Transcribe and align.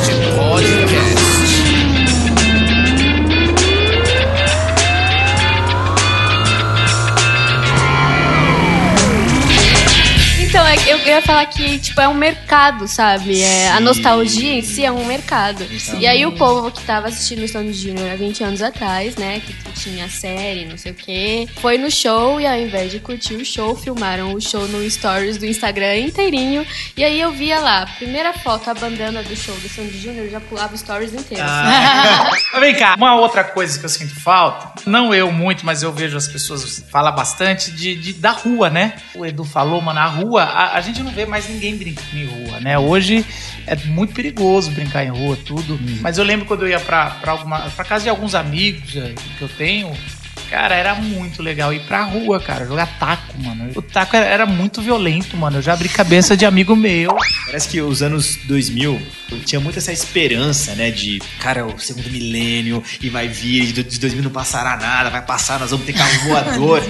este 0.00 0.14
podcast. 0.36 1.21
Então, 11.12 11.20
ia 11.20 11.22
falar 11.26 11.46
que, 11.46 11.78
tipo, 11.78 12.00
é 12.00 12.08
um 12.08 12.14
mercado, 12.14 12.88
sabe? 12.88 13.42
É, 13.42 13.70
a 13.70 13.80
nostalgia 13.80 14.54
em 14.54 14.62
si 14.62 14.84
é 14.84 14.90
um 14.90 15.04
mercado. 15.04 15.64
E 15.98 16.06
aí 16.06 16.24
o 16.24 16.32
povo 16.32 16.70
que 16.70 16.82
tava 16.82 17.08
assistindo 17.08 17.42
o 17.42 17.48
Stone 17.48 17.72
Jr. 17.72 18.12
há 18.12 18.16
20 18.16 18.44
anos 18.44 18.62
atrás, 18.62 19.16
né? 19.16 19.40
Que 19.44 19.52
tinha 19.72 20.08
série, 20.08 20.64
não 20.64 20.78
sei 20.78 20.92
o 20.92 20.94
quê, 20.94 21.48
foi 21.60 21.76
no 21.76 21.90
show 21.90 22.40
e 22.40 22.46
ao 22.46 22.56
invés 22.56 22.90
de 22.90 22.98
curtir 23.00 23.34
o 23.34 23.44
show, 23.44 23.76
filmaram 23.76 24.32
o 24.32 24.40
show 24.40 24.66
no 24.68 24.88
stories 24.90 25.36
do 25.38 25.44
Instagram 25.46 25.96
inteirinho. 25.98 26.66
E 26.96 27.04
aí 27.04 27.20
eu 27.20 27.30
via 27.32 27.58
lá, 27.58 27.86
primeira 27.98 28.32
foto, 28.32 28.70
a 28.70 28.74
bandana 28.74 29.22
do 29.22 29.34
show 29.36 29.54
do 29.56 29.68
Sandy 29.68 29.98
Júnior, 29.98 30.28
já 30.30 30.40
pulava 30.40 30.76
stories 30.76 31.12
inteiros. 31.12 31.46
Ah. 31.48 32.30
Mas 32.30 32.44
vem 32.60 32.74
cá, 32.74 32.94
uma 32.96 33.16
outra 33.16 33.44
coisa 33.44 33.78
que 33.78 33.84
eu 33.84 33.88
sinto 33.88 34.18
falta, 34.20 34.82
não 34.86 35.14
eu 35.14 35.30
muito, 35.32 35.64
mas 35.66 35.82
eu 35.82 35.92
vejo 35.92 36.16
as 36.16 36.28
pessoas 36.28 36.84
falar 36.90 37.12
bastante 37.12 37.70
de, 37.72 37.94
de- 37.96 38.12
da 38.14 38.30
rua, 38.30 38.70
né? 38.70 38.94
O 39.14 39.26
Edu 39.26 39.44
falou, 39.44 39.80
mano, 39.80 39.98
a 40.00 40.06
rua, 40.06 40.42
a, 40.42 40.76
a 40.76 40.80
gente 40.80 41.02
não 41.02 41.11
vê 41.12 41.26
mais 41.26 41.48
ninguém 41.48 41.76
brincando 41.76 42.16
em 42.16 42.24
rua, 42.24 42.60
né? 42.60 42.78
Hoje 42.78 43.24
é 43.66 43.76
muito 43.76 44.14
perigoso 44.14 44.70
brincar 44.70 45.04
em 45.04 45.10
rua, 45.10 45.36
tudo. 45.44 45.78
Mas 46.00 46.18
eu 46.18 46.24
lembro 46.24 46.46
quando 46.46 46.62
eu 46.62 46.68
ia 46.68 46.80
pra, 46.80 47.10
pra, 47.10 47.32
alguma, 47.32 47.60
pra 47.70 47.84
casa 47.84 48.04
de 48.04 48.10
alguns 48.10 48.34
amigos 48.34 48.96
eh, 48.96 49.14
que 49.38 49.42
eu 49.42 49.48
tenho, 49.48 49.92
Cara, 50.52 50.74
era 50.74 50.94
muito 50.94 51.42
legal 51.42 51.72
ir 51.72 51.80
pra 51.80 52.02
rua, 52.02 52.38
cara, 52.38 52.66
jogar 52.66 52.86
taco, 52.98 53.40
mano. 53.42 53.70
O 53.74 53.80
taco 53.80 54.14
era, 54.14 54.26
era 54.26 54.44
muito 54.44 54.82
violento, 54.82 55.34
mano. 55.34 55.56
Eu 55.56 55.62
já 55.62 55.72
abri 55.72 55.88
cabeça 55.88 56.36
de 56.36 56.44
amigo 56.44 56.76
meu. 56.76 57.16
Parece 57.46 57.70
que 57.70 57.80
os 57.80 58.02
anos 58.02 58.36
2000 58.44 59.00
tinha 59.46 59.58
muito 59.58 59.78
essa 59.78 59.90
esperança, 59.94 60.74
né? 60.74 60.90
De, 60.90 61.20
cara, 61.40 61.64
o 61.64 61.78
segundo 61.78 62.10
milênio 62.10 62.84
e 63.00 63.08
vai 63.08 63.28
vir, 63.28 63.72
de 63.72 63.98
2000 63.98 64.24
não 64.24 64.30
passará 64.30 64.76
nada, 64.76 65.08
vai 65.08 65.22
passar, 65.22 65.58
nós 65.58 65.70
vamos 65.70 65.86
ter 65.86 65.94
carro 65.94 66.18
voador. 66.28 66.82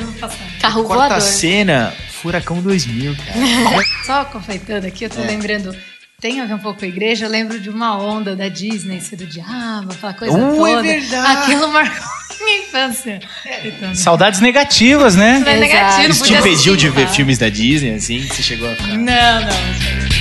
Carro 0.60 0.82
Quarta 0.82 1.14
voador. 1.14 1.20
cena, 1.20 1.94
Furacão 2.22 2.62
2000, 2.62 3.16
cara. 3.16 3.84
Só 4.06 4.24
confeitando 4.24 4.86
aqui, 4.86 5.04
eu 5.04 5.10
tô 5.10 5.20
É. 5.20 5.26
lembrando. 5.26 5.76
Tem 6.20 6.40
a 6.40 6.44
ver 6.44 6.54
um 6.54 6.58
pouco 6.58 6.78
com 6.78 6.84
a 6.84 6.88
igreja, 6.88 7.24
eu 7.26 7.28
lembro 7.28 7.58
de 7.58 7.68
uma 7.68 7.98
onda 7.98 8.36
da 8.36 8.46
Disney, 8.48 9.00
ser 9.00 9.16
do 9.16 9.26
diabo, 9.26 9.92
aquela 9.92 10.14
coisa 10.14 10.36
Uh, 10.38 10.66
é 10.66 10.70
toda. 10.76 10.82
verdade. 10.82 11.36
Aquilo 11.42 11.72
marcou 11.72 12.08
minha 12.40 12.58
infância. 12.60 13.20
Então, 13.64 13.92
Saudades 13.96 14.38
negativas, 14.38 15.16
né? 15.16 15.40
Não 15.40 15.48
é 15.50 15.56
negativo, 15.58 16.10
Isso 16.12 16.22
te 16.24 16.34
impediu 16.34 16.76
de 16.76 16.88
ver 16.90 17.06
tá? 17.08 17.12
filmes 17.12 17.38
da 17.38 17.48
Disney, 17.48 17.94
assim? 17.96 18.20
Você 18.24 18.40
chegou 18.40 18.70
a 18.70 18.74
ficar... 18.76 18.86
Não, 18.96 19.40
não. 19.40 20.11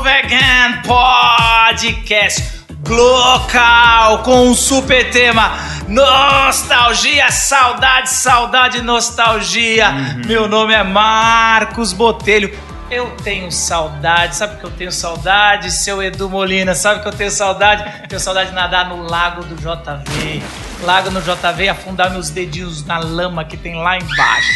Again 0.00 0.80
podcast 0.86 2.64
local 2.88 4.22
com 4.22 4.48
um 4.48 4.54
super 4.54 5.10
tema 5.10 5.52
nostalgia, 5.86 7.30
saudade, 7.30 8.08
saudade, 8.08 8.82
nostalgia. 8.82 9.92
Meu 10.26 10.48
nome 10.48 10.72
é 10.72 10.82
Marcos 10.82 11.92
Botelho. 11.92 12.56
Eu 12.90 13.10
tenho 13.22 13.52
saudade, 13.52 14.36
sabe 14.36 14.58
que 14.58 14.64
eu 14.64 14.70
tenho 14.70 14.92
saudade, 14.92 15.70
seu 15.70 16.02
Edu 16.02 16.28
Molina, 16.28 16.74
sabe 16.74 17.02
que 17.02 17.08
eu 17.08 17.12
tenho 17.12 17.30
saudade? 17.30 18.08
Tenho 18.08 18.20
saudade 18.20 18.50
de 18.50 18.54
nadar 18.54 18.88
no 18.88 19.02
lago 19.02 19.44
do 19.44 19.54
JV. 19.56 20.42
Lago 20.82 21.12
no 21.12 21.20
JV, 21.22 21.68
afundar 21.68 22.10
meus 22.10 22.28
dedinhos 22.28 22.84
na 22.84 22.98
lama 22.98 23.44
que 23.44 23.56
tem 23.56 23.76
lá 23.76 23.96
embaixo. 23.96 24.50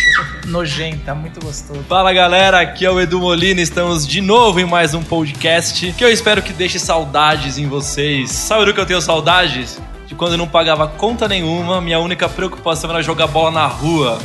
Nojenta, 0.46 1.14
muito 1.14 1.38
gostoso. 1.38 1.84
Fala 1.88 2.12
galera, 2.12 2.60
aqui 2.60 2.84
é 2.84 2.90
o 2.90 3.00
Edu 3.00 3.20
Molina, 3.20 3.60
estamos 3.60 4.04
de 4.04 4.20
novo 4.20 4.58
em 4.58 4.64
mais 4.64 4.92
um 4.92 5.04
podcast 5.04 5.92
que 5.92 6.04
eu 6.04 6.10
espero 6.10 6.42
que 6.42 6.52
deixe 6.52 6.80
saudades 6.80 7.58
em 7.58 7.68
vocês. 7.68 8.32
Sabe 8.32 8.64
do 8.64 8.74
que 8.74 8.80
eu 8.80 8.86
tenho 8.86 9.00
saudades? 9.00 9.80
De 10.08 10.16
quando 10.16 10.32
eu 10.32 10.38
não 10.38 10.48
pagava 10.48 10.88
conta 10.88 11.28
nenhuma, 11.28 11.80
minha 11.80 12.00
única 12.00 12.28
preocupação 12.28 12.90
era 12.90 13.02
jogar 13.02 13.28
bola 13.28 13.52
na 13.52 13.66
rua. 13.66 14.18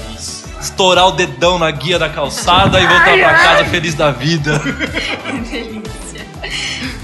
Estourar 0.60 1.08
o 1.08 1.12
dedão 1.12 1.60
na 1.60 1.70
guia 1.70 2.00
da 2.00 2.10
calçada 2.10 2.80
e 2.82 2.88
voltar 2.88 3.14
pra 3.16 3.34
casa 3.36 3.66
feliz 3.66 3.94
da 3.94 4.10
vida. 4.10 4.60
delícia. 5.50 6.11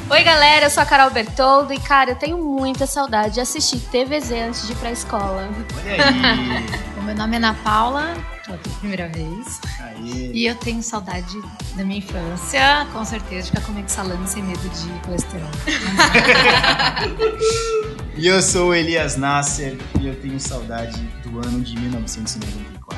Oi, 0.09 0.23
galera, 0.23 0.68
eu 0.68 0.69
sou 0.69 0.81
a 0.81 0.85
Carol 0.85 1.09
Bertoldo 1.12 1.73
e, 1.73 1.79
cara, 1.79 2.12
eu 2.12 2.16
tenho 2.16 2.38
muita 2.38 2.88
saudade 2.88 3.34
de 3.35 3.41
assistir 3.41 3.78
TVZ 3.79 4.31
antes 4.31 4.66
de 4.66 4.72
ir 4.73 4.75
pra 4.78 4.91
escola. 4.91 5.47
O 6.97 7.01
meu 7.07 7.16
nome 7.16 7.35
é 7.35 7.38
Ana 7.38 7.53
Paula, 7.63 8.13
pela 8.45 8.57
primeira 8.57 9.07
vez. 9.07 9.62
E 10.01 10.45
eu 10.45 10.56
tenho 10.56 10.84
saudade 10.84 11.40
da 11.75 11.84
minha 11.85 12.00
infância, 12.00 12.85
com 12.91 13.06
certeza, 13.06 13.44
de 13.44 13.51
ficar 13.51 13.62
comendo 13.66 13.90
salame 13.90 14.28
sem 14.28 14.44
medo 14.44 14.68
de 14.69 14.90
colesterol. 15.06 15.47
E 18.19 18.25
eu 18.28 18.41
sou 18.41 18.69
o 18.69 18.74
Elias 18.74 19.16
Nasser 19.16 19.78
e 20.01 20.07
eu 20.07 20.16
tenho 20.19 20.39
saudade 20.39 21.00
do 21.24 21.38
ano 21.38 21.62
de 21.62 21.79
1994. 21.79 22.97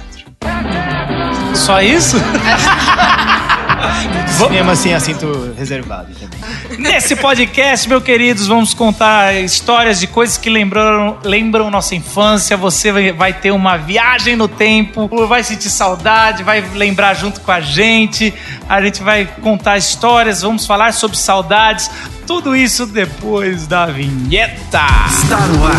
Só 1.54 1.82
isso? 1.82 2.16
Cinema 4.38 4.76
sem 4.76 4.94
assento 4.94 5.54
reservado 5.58 6.08
também. 6.14 6.80
Nesse 6.80 7.16
podcast, 7.16 7.88
meus 7.88 8.04
queridos, 8.04 8.48
vamos 8.48 8.74
contar 8.74 9.34
histórias 9.36 10.00
de 10.00 10.08
coisas 10.08 10.38
que 10.38 10.50
lembram, 10.50 11.18
lembram 11.24 11.70
nossa 11.70 11.96
infância. 11.96 12.56
Você 12.58 12.92
vai, 12.92 13.12
vai 13.12 13.34
ter 13.34 13.52
uma 13.52 13.78
viagem 13.78 14.36
no 14.36 14.48
tempo, 14.48 15.08
vai 15.28 15.44
sentir 15.44 15.70
saudade, 15.70 16.44
vai 16.44 16.62
lembrar 16.74 17.14
junto 17.14 17.42
com 17.42 17.52
a 17.52 17.60
gente. 17.62 18.34
A 18.68 18.82
gente 18.82 19.02
vai 19.02 19.26
contar 19.42 19.78
histórias, 19.78 20.42
vamos 20.42 20.66
falar 20.66 20.94
sobre 20.94 21.18
saudades. 21.18 21.90
Tudo 22.26 22.56
isso 22.56 22.86
depois 22.86 23.66
da 23.66 23.88
vinheta. 23.88 24.86
Está 25.08 25.40
no 25.48 25.66
ar. 25.66 25.76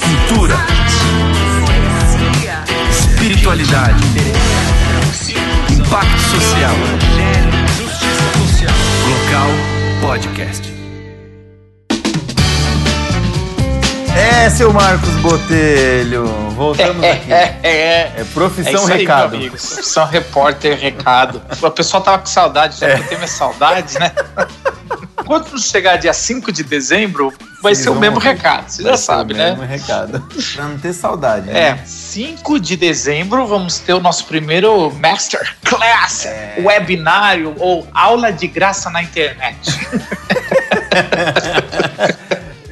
Cultura. 0.00 0.56
Espiritualidade. 2.90 4.31
Impacto 5.92 6.20
social. 6.20 6.72
Local 9.10 9.50
Podcast. 10.00 10.72
É, 14.16 14.48
seu 14.48 14.72
Marcos 14.72 15.10
Botelho, 15.16 16.24
voltamos 16.56 17.04
aqui. 17.04 17.30
É, 17.30 17.58
é. 17.62 18.12
É 18.16 18.24
profissão 18.32 18.72
É 18.72 18.74
isso 18.76 18.92
aí, 18.94 19.00
recado. 19.00 19.38
Profissão 19.38 20.06
repórter, 20.06 20.78
recado. 20.78 21.42
O 21.60 21.70
pessoal 21.70 22.02
tava 22.02 22.20
com 22.20 22.26
saudade, 22.26 22.80
já 22.80 22.94
que 22.94 23.02
eu 23.02 23.08
tenho 23.08 23.20
minha 23.20 23.28
saudade, 23.28 23.98
né? 23.98 24.12
Quando 25.26 25.60
chegar 25.60 25.96
dia 25.96 26.14
5 26.14 26.50
de 26.50 26.64
dezembro, 26.64 27.34
vai 27.62 27.74
ser 27.74 27.88
o 27.88 27.94
vamos- 27.94 28.00
mesmo 28.00 28.18
recado. 28.18 28.68
Você 28.68 28.82
já 28.82 28.88
Vai 28.90 28.98
ser 28.98 29.04
sabe, 29.04 29.34
o 29.34 29.36
né? 29.36 29.50
mesmo 29.50 29.64
recado. 29.64 30.20
Pra 30.54 30.64
não 30.68 30.78
ter 30.78 30.92
saudade. 30.92 31.48
É, 31.50 31.72
né? 31.74 31.80
5 31.86 32.58
de 32.60 32.76
dezembro 32.76 33.46
vamos 33.46 33.78
ter 33.78 33.92
o 33.94 34.00
nosso 34.00 34.26
primeiro 34.26 34.90
Masterclass, 35.00 36.26
É. 36.26 36.56
webinário 36.60 37.54
ou 37.58 37.86
aula 37.94 38.32
de 38.32 38.46
graça 38.48 38.90
na 38.90 39.02
internet. 39.02 39.58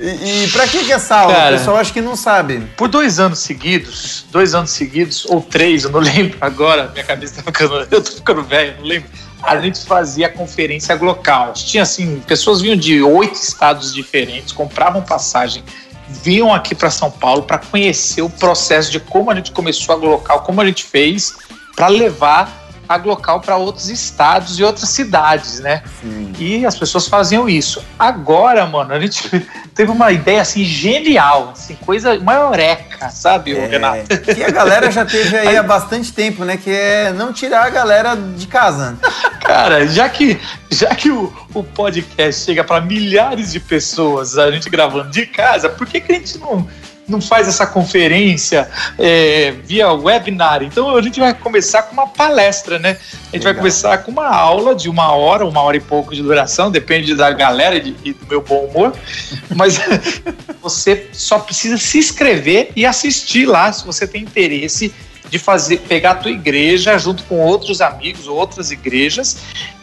E, 0.03 0.45
e 0.45 0.49
pra 0.49 0.67
que, 0.67 0.83
que 0.83 0.91
é 0.93 0.95
essa 0.95 1.15
aula? 1.15 1.35
Cara. 1.35 1.55
O 1.57 1.59
pessoal 1.59 1.77
acho 1.77 1.93
que 1.93 2.01
não 2.01 2.17
sabe. 2.17 2.61
Por 2.75 2.89
dois 2.89 3.21
anos 3.21 3.41
seguidos, 3.41 4.25
dois 4.31 4.55
anos 4.55 4.71
seguidos, 4.71 5.27
ou 5.27 5.43
três, 5.43 5.85
eu 5.85 5.91
não 5.91 6.01
lembro 6.01 6.39
agora, 6.41 6.89
minha 6.91 7.05
cabeça 7.05 7.35
tá 7.37 7.43
ficando, 7.43 7.87
eu 7.91 8.03
tô 8.03 8.11
ficando 8.13 8.43
velho, 8.43 8.77
não 8.79 8.85
lembro. 8.87 9.11
A 9.43 9.59
gente 9.59 9.85
fazia 9.85 10.29
conferência 10.29 10.95
local. 10.95 11.53
Tinha 11.55 11.83
assim, 11.83 12.21
pessoas 12.27 12.61
vinham 12.61 12.77
de 12.77 13.03
oito 13.03 13.35
estados 13.35 13.95
diferentes, 13.95 14.53
compravam 14.53 15.03
passagem, 15.03 15.65
vinham 16.09 16.53
aqui 16.53 16.75
para 16.75 16.91
São 16.91 17.11
Paulo 17.11 17.43
para 17.43 17.59
conhecer 17.59 18.23
o 18.23 18.31
processo 18.31 18.91
de 18.91 19.01
como 19.01 19.31
a 19.31 19.35
gente 19.35 19.53
começou 19.53 19.95
a 19.95 19.99
local, 19.99 20.43
como 20.43 20.61
a 20.61 20.67
gente 20.67 20.85
fez 20.85 21.37
para 21.75 21.89
levar 21.89 22.60
local 22.97 23.41
para 23.41 23.57
outros 23.57 23.89
estados 23.89 24.59
e 24.59 24.65
outras 24.65 24.89
cidades, 24.89 25.61
né? 25.61 25.83
Sim. 26.01 26.33
E 26.39 26.67
as 26.67 26.79
pessoas 26.79 27.07
faziam 27.07 27.49
isso. 27.49 27.85
Agora, 27.99 28.67
mano, 28.67 28.93
a 28.93 29.01
gente 29.01 29.29
teve 29.75 29.91
uma 29.91 30.11
ideia 30.11 30.43
assim 30.43 30.65
genial, 30.65 31.51
assim, 31.53 31.75
coisa, 31.75 32.19
uma 32.19 32.35
eureka, 32.35 33.11
sabe, 33.11 33.55
ô, 33.55 33.67
Renato? 33.67 34.13
É, 34.13 34.17
que 34.35 34.43
a 34.43 34.51
galera 34.51 34.91
já 34.91 35.05
teve 35.05 35.37
aí 35.37 35.57
há 35.57 35.63
bastante 35.63 36.13
tempo, 36.13 36.45
né? 36.45 36.57
Que 36.57 36.71
é 36.71 37.13
não 37.13 37.33
tirar 37.33 37.67
a 37.67 37.71
galera 37.71 38.17
de 38.17 38.47
casa. 38.47 38.99
Cara, 39.41 39.87
já 39.87 40.09
que, 40.09 40.41
já 40.71 40.95
que 40.95 41.11
o, 41.11 41.33
o 41.55 41.65
podcast 41.65 42.45
chega 42.45 42.63
para 42.63 42.81
milhares 42.81 43.53
de 43.53 43.59
pessoas, 43.59 44.39
a 44.39 44.51
gente 44.51 44.71
gravando 44.71 45.11
de 45.11 45.27
casa, 45.27 45.69
por 45.69 45.87
que, 45.87 46.01
que 46.01 46.13
a 46.13 46.15
gente 46.15 46.39
não, 46.39 46.69
não 47.11 47.21
faz 47.21 47.49
essa 47.49 47.67
conferência 47.67 48.69
é, 48.99 49.53
via 49.65 49.93
webinar. 49.93 50.63
Então 50.63 50.97
a 50.97 51.03
gente 51.03 51.19
vai 51.19 51.35
começar 51.35 51.83
com 51.83 51.93
uma 51.93 52.07
palestra, 52.07 52.79
né? 52.79 52.97
A 53.33 53.37
gente 53.37 53.43
vai 53.43 53.55
começar 53.55 53.99
com 53.99 54.11
uma 54.11 54.29
aula 54.29 54.75
de 54.75 54.89
uma 54.89 55.13
hora, 55.13 55.47
uma 55.47 55.61
hora 55.61 55.77
e 55.77 55.81
pouco 55.81 56.15
de 56.15 56.23
duração, 56.23 56.71
depende 56.71 57.15
da 57.15 57.31
galera 57.31 57.77
e, 57.77 57.81
de, 57.81 57.97
e 58.05 58.13
do 58.13 58.27
meu 58.27 58.41
bom 58.43 58.65
humor. 58.65 58.95
Mas 59.55 59.81
você 60.63 61.09
só 61.13 61.39
precisa 61.39 61.77
se 61.77 61.99
inscrever 61.99 62.71
e 62.77 62.87
assistir 62.87 63.47
lá 63.47 63.73
se 63.73 63.85
você 63.85 64.07
tem 64.07 64.23
interesse 64.23 64.95
de 65.29 65.39
fazer, 65.39 65.79
pegar 65.79 66.13
a 66.13 66.15
tua 66.17 66.31
igreja 66.31 66.99
junto 66.99 67.23
com 67.25 67.39
outros 67.39 67.81
amigos, 67.81 68.27
outras 68.27 68.71
igrejas 68.71 69.39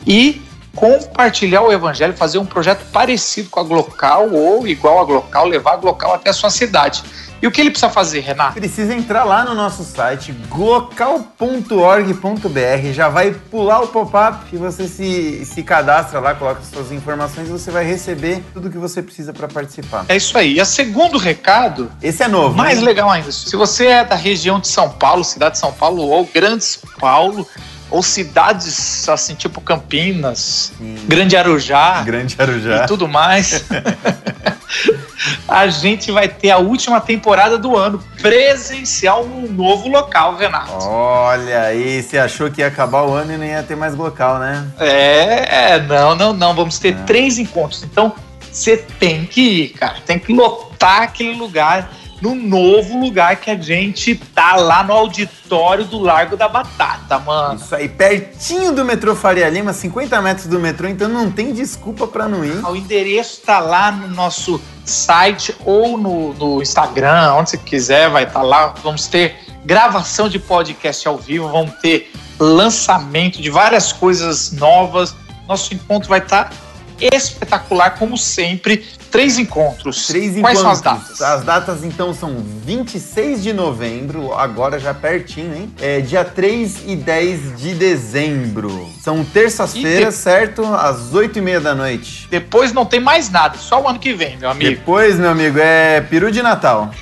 e 0.06 0.41
compartilhar 0.77 1.63
o 1.63 1.71
evangelho, 1.71 2.15
fazer 2.15 2.38
um 2.38 2.45
projeto 2.45 2.85
parecido 2.94 3.50
com 3.50 3.59
a 3.59 3.63
Glocal 3.63 4.29
ou 4.31 4.68
igual 4.68 5.01
a 5.01 5.03
Glocal, 5.03 5.47
levar 5.47 5.74
a 5.74 5.77
Glocal 5.77 6.13
até 6.13 6.29
a 6.29 6.33
sua 6.33 6.51
cidade. 6.51 7.03
E 7.41 7.47
o 7.47 7.51
que 7.51 7.62
ele 7.62 7.71
precisa 7.71 7.91
fazer, 7.91 8.19
Renato? 8.21 8.53
Precisa 8.53 8.95
entrar 8.95 9.24
lá 9.24 9.44
no 9.44 9.53
nosso 9.53 9.83
site 9.83 10.31
glocal.org.br, 10.50 12.94
já 12.94 13.09
vai 13.09 13.31
pular 13.31 13.81
o 13.81 13.88
pop-up 13.88 14.45
e 14.51 14.57
você 14.57 14.88
se, 14.88 15.45
se 15.45 15.63
cadastra 15.63 16.19
lá, 16.19 16.35
coloca 16.35 16.62
suas 16.62 16.91
informações 16.91 17.47
e 17.47 17.51
você 17.51 17.71
vai 17.71 17.83
receber 17.83 18.44
tudo 18.53 18.69
que 18.69 18.77
você 18.77 19.01
precisa 19.01 19.33
para 19.33 19.47
participar. 19.47 20.06
É 20.09 20.15
isso 20.15 20.38
aí. 20.38 20.53
E 20.53 20.59
a 20.59 20.65
segundo 20.65 21.18
recado, 21.18 21.91
Esse 22.01 22.24
é 22.24 22.27
novo. 22.27 22.56
mais 22.56 22.81
legal 22.81 23.09
ainda, 23.09 23.31
se 23.31 23.56
você 23.56 23.88
é 23.88 24.06
da 24.06 24.15
região 24.15 24.59
de 24.59 24.68
São 24.68 24.89
Paulo, 24.89 25.24
cidade 25.24 25.53
de 25.53 25.59
São 25.59 25.71
Paulo 25.71 26.07
ou 26.07 26.25
Grande 26.25 26.63
São 26.63 26.89
Paulo, 27.00 27.47
ou 27.89 28.04
cidades 28.04 29.07
assim, 29.10 29.36
tipo 29.36 29.62
Campinas, 29.62 30.74
Grande 31.07 31.36
Arujá, 31.36 32.01
Grande 32.04 32.36
Arujá. 32.38 32.84
e 32.84 32.88
tudo 32.88 33.07
mais. 33.07 33.66
a 35.48 35.68
gente 35.68 36.12
vai 36.12 36.28
ter 36.28 36.51
a 36.51 36.57
última 36.57 37.00
temporada 37.00 37.57
do 37.57 37.75
ano 37.75 38.04
presencial 38.22 39.25
num 39.25 39.51
novo 39.51 39.88
local, 39.88 40.36
Renato. 40.36 40.86
Olha 40.86 41.62
aí, 41.62 42.04
você 42.04 42.18
achou 42.18 42.51
que 42.51 42.62
ia 42.62 42.68
acabar 42.68 43.04
o 43.04 43.13
ano 43.13 43.34
e 43.34 43.38
não 43.38 43.45
ia 43.45 43.63
ter 43.63 43.75
mais 43.75 43.95
local, 43.95 44.39
né? 44.39 44.68
É, 44.80 45.74
é, 45.74 45.81
não, 45.81 46.16
não, 46.16 46.34
não. 46.34 46.54
Vamos 46.54 46.80
ter 46.80 46.95
três 47.06 47.38
encontros. 47.38 47.84
Então, 47.84 48.13
você 48.51 48.78
tem 48.78 49.25
que 49.25 49.42
ir, 49.42 49.69
cara. 49.69 49.95
Tem 50.06 50.19
que 50.19 50.34
lotar 50.34 51.04
aquele 51.04 51.36
lugar 51.36 51.89
no 52.22 52.34
novo 52.34 53.00
lugar 53.00 53.36
que 53.36 53.52
a 53.52 53.56
gente 53.56 54.16
tá 54.16 54.56
lá 54.56 54.84
no 54.84 54.94
auditório 54.94 55.86
do 55.86 56.00
Largo 56.00 56.36
da 56.36 56.48
Batata, 56.48 57.19
mano. 57.19 57.60
Isso 57.60 57.75
aí, 57.75 57.88
pertinho 57.88 58.72
do 58.72 58.84
metrô 58.84 59.16
Faria 59.16 59.50
Lima, 59.50 59.74
50 59.74 60.22
metros 60.22 60.48
do 60.48 60.60
metrô, 60.60 60.88
então 60.88 61.08
não 61.08 61.31
tem 61.31 61.54
desculpa 61.54 62.08
pra 62.08 62.28
não 62.28 62.44
ir. 62.44 62.66
O 62.66 62.75
endereço 62.75 63.42
tá 63.42 63.60
lá 63.60 63.92
no 63.92 64.08
nosso 64.08 64.60
site 64.84 65.56
ou 65.64 65.98
no, 65.98 66.34
no 66.34 66.62
Instagram, 66.62 67.34
onde 67.34 67.52
você 67.52 67.58
quiser, 67.58 68.10
vai 68.10 68.24
estar 68.24 68.42
lá. 68.42 68.74
Vamos 68.84 69.08
ter 69.08 69.36
gravação 69.63 70.28
de 70.30 70.40
podcast 70.40 71.08
ao 71.08 71.18
vivo, 71.18 71.50
vamos 71.50 71.75
ter 71.81 72.12
lançamento 72.40 73.42
de 73.42 73.50
várias 73.50 73.92
coisas 73.92 74.52
novas. 74.52 75.16
Nosso 75.48 75.74
encontro 75.74 76.10
vai 76.10 76.20
estar 76.20 76.52
espetacular, 77.00 77.92
como 77.98 78.18
sempre. 78.18 78.86
Três 79.12 79.38
encontros. 79.39 80.07
Três 80.07 80.39
Quais 80.39 80.59
são 80.59 80.69
as 80.69 80.80
encontros. 80.80 81.19
datas? 81.19 81.21
As 81.21 81.44
datas 81.44 81.83
então 81.83 82.13
são 82.13 82.44
26 82.65 83.42
de 83.44 83.54
novembro, 83.54 84.33
agora 84.33 84.80
já 84.80 84.94
pertinho, 84.94 85.56
hein? 85.56 85.74
É 85.81 86.01
dia 86.01 86.24
3 86.24 86.83
e 86.86 86.95
10 86.95 87.57
de 87.57 87.74
dezembro. 87.74 88.89
São 89.01 89.24
terças-feiras, 89.24 90.15
certo? 90.15 90.63
Às 90.65 91.13
8 91.13 91.39
e 91.39 91.42
meia 91.42 91.59
da 91.59 91.74
noite. 91.74 92.27
Depois 92.30 92.74
não 92.74 92.86
tem 92.86 93.00
mais 93.00 93.30
nada, 93.30 93.57
só 93.57 93.81
o 93.81 93.88
ano 93.88 94.00
que 94.00 94.13
vem, 94.13 94.38
meu 94.38 94.50
amigo. 94.50 94.69
Depois, 94.71 95.18
meu 95.18 95.30
amigo, 95.30 95.57
é 95.60 96.01
peru 96.01 96.31
de 96.31 96.42
Natal. 96.42 96.92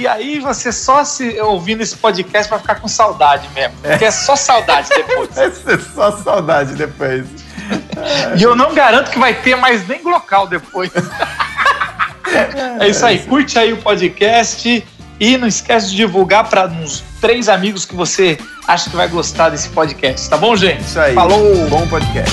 E 0.00 0.06
aí 0.06 0.38
você 0.38 0.72
só 0.72 1.04
se 1.04 1.38
ouvindo 1.42 1.82
esse 1.82 1.94
podcast 1.94 2.48
vai 2.48 2.58
ficar 2.58 2.76
com 2.76 2.88
saudade 2.88 3.46
mesmo. 3.54 3.76
Porque 3.82 4.06
é 4.06 4.10
só 4.10 4.34
saudade 4.34 4.88
depois. 4.88 5.28
Ser 5.34 5.78
só 5.94 6.16
saudade 6.16 6.74
depois. 6.74 7.26
E 8.38 8.42
eu 8.42 8.56
não 8.56 8.74
garanto 8.74 9.10
que 9.10 9.18
vai 9.18 9.34
ter 9.34 9.56
mais 9.56 9.86
nem 9.86 10.02
local 10.02 10.46
depois. 10.46 10.90
É 12.80 12.88
isso 12.88 13.04
aí, 13.04 13.18
curte 13.18 13.58
aí 13.58 13.72
o 13.72 13.76
podcast 13.76 14.84
e 15.18 15.36
não 15.36 15.46
esquece 15.46 15.90
de 15.90 15.96
divulgar 15.96 16.48
para 16.48 16.66
uns 16.66 17.02
três 17.20 17.48
amigos 17.48 17.84
que 17.84 17.94
você 17.94 18.38
acha 18.66 18.88
que 18.88 18.96
vai 18.96 19.08
gostar 19.08 19.50
desse 19.50 19.68
podcast, 19.68 20.30
tá 20.30 20.38
bom, 20.38 20.56
gente? 20.56 20.80
Isso 20.80 20.98
aí. 20.98 21.14
Falou! 21.14 21.68
Bom 21.68 21.86
podcast. 21.88 22.30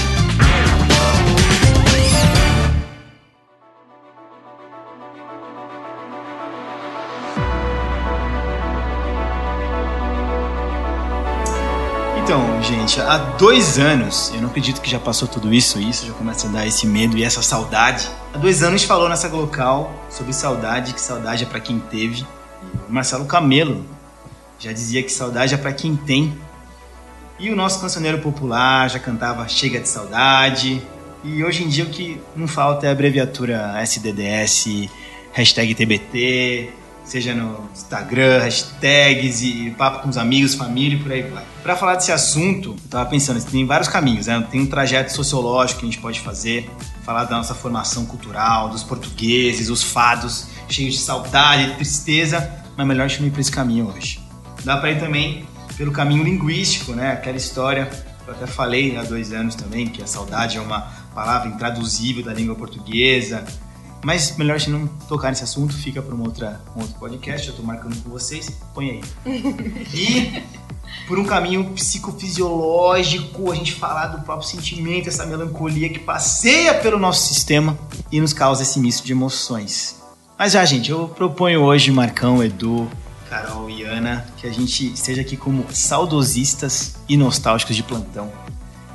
Gente, 12.98 13.02
há 13.02 13.18
dois 13.38 13.78
anos, 13.78 14.32
eu 14.34 14.42
não 14.42 14.50
acredito 14.50 14.82
que 14.82 14.90
já 14.90 15.00
passou 15.00 15.28
tudo 15.28 15.54
isso, 15.54 15.80
e 15.80 15.88
isso 15.88 16.08
já 16.08 16.14
começa 16.14 16.48
a 16.48 16.50
dar 16.50 16.66
esse 16.66 16.88
medo 16.88 17.16
e 17.16 17.24
essa 17.24 17.44
saudade. 17.44 18.10
Há 18.34 18.40
dois 18.40 18.64
anos 18.64 18.84
falou 18.84 19.08
nessa 19.08 19.28
local 19.28 19.94
sobre 20.10 20.34
saudade, 20.34 20.96
que 20.96 21.02
saudade 21.02 21.44
é 21.44 21.48
pra 21.48 21.60
quem 21.60 21.78
teve. 21.78 22.26
O 22.90 22.92
Marcelo 22.92 23.26
Camelo 23.26 23.86
já 24.58 24.72
dizia 24.72 25.04
que 25.04 25.12
saudade 25.12 25.54
é 25.54 25.58
pra 25.58 25.72
quem 25.74 25.96
tem. 25.96 26.36
E 27.38 27.52
o 27.52 27.56
nosso 27.56 27.80
cancioneiro 27.80 28.18
popular 28.18 28.90
já 28.90 28.98
cantava 28.98 29.48
Chega 29.48 29.80
de 29.80 29.88
Saudade. 29.88 30.82
E 31.24 31.44
hoje 31.44 31.66
em 31.66 31.70
dia 31.70 31.84
o 31.84 31.90
que 31.90 32.20
não 32.36 32.48
falta 32.48 32.88
é 32.88 32.90
a 32.90 32.94
abreviatura 32.94 33.80
SDDS, 33.80 34.90
hashtag 35.34 35.76
TBT, 35.76 36.74
seja 37.08 37.34
no 37.34 37.70
Instagram, 37.74 38.40
hashtags 38.40 39.42
e 39.42 39.74
papo 39.78 40.04
com 40.04 40.10
os 40.10 40.18
amigos, 40.18 40.56
família 40.56 40.98
e 40.98 41.02
por 41.02 41.12
aí 41.12 41.22
vai. 41.24 41.44
Para 41.64 41.76
falar 41.76 41.96
desse 41.96 42.12
assunto, 42.12 42.72
eu 42.72 42.90
tava 42.90 43.10
pensando, 43.10 43.42
tem 43.46 43.66
vários 43.66 43.88
caminhos, 43.88 44.28
né? 44.28 44.46
Tem 44.52 44.60
um 44.60 44.66
trajeto 44.66 45.14
sociológico 45.14 45.80
que 45.80 45.86
a 45.86 45.90
gente 45.90 46.02
pode 46.02 46.20
fazer, 46.20 46.70
falar 47.04 47.24
da 47.24 47.38
nossa 47.38 47.56
formação 47.56 48.06
cultural, 48.06 48.70
dos 48.70 48.84
portugueses, 48.84 49.70
os 49.70 49.82
fados, 49.82 50.48
cheios 50.68 50.96
de 50.96 51.00
saudade, 51.00 51.76
tristeza, 51.76 52.52
mas 52.76 52.86
melhor 52.86 53.06
a 53.06 53.08
gente 53.08 53.26
ir 53.26 53.32
por 53.32 53.40
esse 53.40 53.52
caminho 53.52 53.88
hoje. 53.88 54.20
Dá 54.66 54.76
para 54.76 54.92
ir 54.92 55.00
também 55.00 55.46
pelo 55.78 55.94
caminho 55.94 56.24
linguístico, 56.24 56.92
né? 56.92 57.14
Aquela 57.14 57.38
história, 57.38 57.90
eu 58.28 58.34
até 58.34 58.46
falei 58.46 58.98
há 58.98 59.04
dois 59.04 59.32
anos 59.32 59.56
também, 59.56 59.88
que 59.88 60.04
a 60.04 60.08
saudade 60.08 60.58
é 60.58 60.62
uma 60.62 60.82
palavra 61.16 61.48
intraduzível 61.48 62.22
da 62.22 62.34
língua 62.34 62.56
portuguesa, 62.56 63.46
mas 64.04 64.36
melhor 64.38 64.56
a 64.56 64.58
gente 64.58 64.72
não 64.72 64.88
tocar 65.08 65.30
nesse 65.30 65.44
assunto, 65.44 65.74
fica 65.74 66.02
para 66.02 66.16
um, 66.16 66.24
outro 66.24 66.46
podcast, 67.00 67.48
eu 67.48 67.56
tô 67.56 67.64
marcando 67.64 67.96
com 68.04 68.10
vocês, 68.10 68.50
põe 68.74 68.92
aí. 68.92 69.02
E 69.94 70.44
por 71.08 71.20
um 71.20 71.26
caminho 71.26 71.64
psicofisiológico, 71.72 73.52
a 73.52 73.56
gente 73.56 73.74
falar 73.74 74.08
do 74.08 74.22
próprio 74.24 74.48
sentimento, 74.48 75.08
essa 75.08 75.26
melancolia 75.26 75.90
que 75.90 76.00
passeia 76.00 76.74
pelo 76.74 76.98
nosso 76.98 77.28
sistema 77.28 77.78
e 78.12 78.20
nos 78.20 78.34
causa 78.34 78.64
esse 78.64 78.80
misto 78.80 79.06
de 79.06 79.12
emoções. 79.12 80.02
Mas 80.38 80.54
já, 80.54 80.64
gente, 80.66 80.92
eu 80.92 81.08
proponho 81.08 81.62
hoje, 81.62 81.92
Marcão, 81.92 82.44
Edu, 82.44 82.90
Carol 83.30 83.70
e 83.70 83.84
Ana, 83.84 84.26
que 84.38 84.48
a 84.48 84.52
gente 84.52 84.94
esteja 84.94 85.22
aqui 85.22 85.36
como 85.36 85.66
saudosistas 85.74 86.96
e 87.08 87.18
nostálgicos 87.18 87.76
de 87.76 87.84
plantão. 87.84 88.32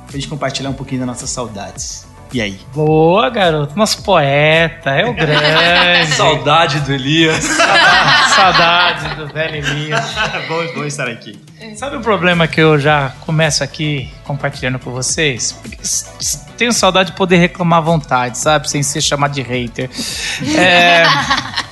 Pra 0.07 0.13
gente 0.13 0.27
compartilhar 0.27 0.69
um 0.69 0.73
pouquinho 0.73 0.99
das 1.01 1.07
nossas 1.07 1.29
saudades. 1.29 2.05
E 2.33 2.41
aí? 2.41 2.59
Boa, 2.73 3.29
garoto. 3.29 3.77
Nosso 3.77 4.01
poeta, 4.01 4.89
é 4.89 5.05
o 5.05 5.13
grande. 5.15 6.15
Saudade 6.15 6.79
do 6.79 6.91
Elias. 6.91 7.43
Saudade 8.35 9.15
do 9.15 9.27
velho 9.27 9.57
Elias. 9.57 10.03
bom, 10.49 10.73
bom 10.73 10.83
estar 10.83 11.07
aqui. 11.07 11.39
Sabe 11.75 11.97
o 11.97 12.01
problema 12.01 12.47
que 12.47 12.59
eu 12.59 12.79
já 12.79 13.13
começo 13.21 13.63
aqui 13.63 14.11
compartilhando 14.23 14.79
com 14.79 14.89
vocês? 14.89 15.51
Porque 15.51 15.77
tenho 16.57 16.73
saudade 16.73 17.11
de 17.11 17.15
poder 17.15 17.37
reclamar 17.37 17.77
à 17.77 17.81
vontade, 17.81 18.39
sabe? 18.39 18.67
Sem 18.67 18.81
ser 18.81 19.01
chamado 19.01 19.31
de 19.31 19.43
hater. 19.43 19.91
É, 20.57 21.03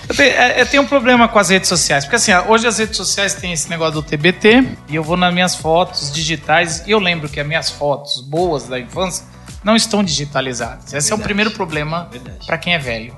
eu, 0.08 0.16
tenho, 0.16 0.30
é, 0.32 0.62
eu 0.62 0.66
tenho 0.68 0.84
um 0.84 0.88
problema 0.88 1.28
com 1.28 1.40
as 1.40 1.50
redes 1.50 1.70
sociais. 1.70 2.06
Porque 2.06 2.18
assim, 2.18 2.34
hoje 2.48 2.68
as 2.68 2.78
redes 2.78 2.98
sociais 2.98 3.34
têm 3.34 3.52
esse 3.52 3.68
negócio 3.68 3.96
do 3.96 4.04
TBT 4.04 4.78
e 4.88 4.96
eu 4.96 5.04
vou 5.04 5.18
nas 5.18 5.34
minhas 5.34 5.56
fotos 5.56 6.12
digitais 6.12 6.84
e 6.86 6.92
eu 6.92 7.00
lembro 7.00 7.28
que 7.28 7.40
as 7.40 7.48
minhas 7.48 7.72
fotos 7.72 8.22
boas 8.22 8.68
da 8.68 8.80
infância 8.80 9.26
não 9.64 9.76
estão 9.76 10.04
digitalizadas. 10.04 10.94
Esse 10.94 11.12
é 11.12 11.16
o 11.16 11.20
primeiro 11.20 11.52
problema 11.52 12.10
para 12.46 12.58
quem 12.58 12.74
é 12.74 12.80
velho. 12.80 13.16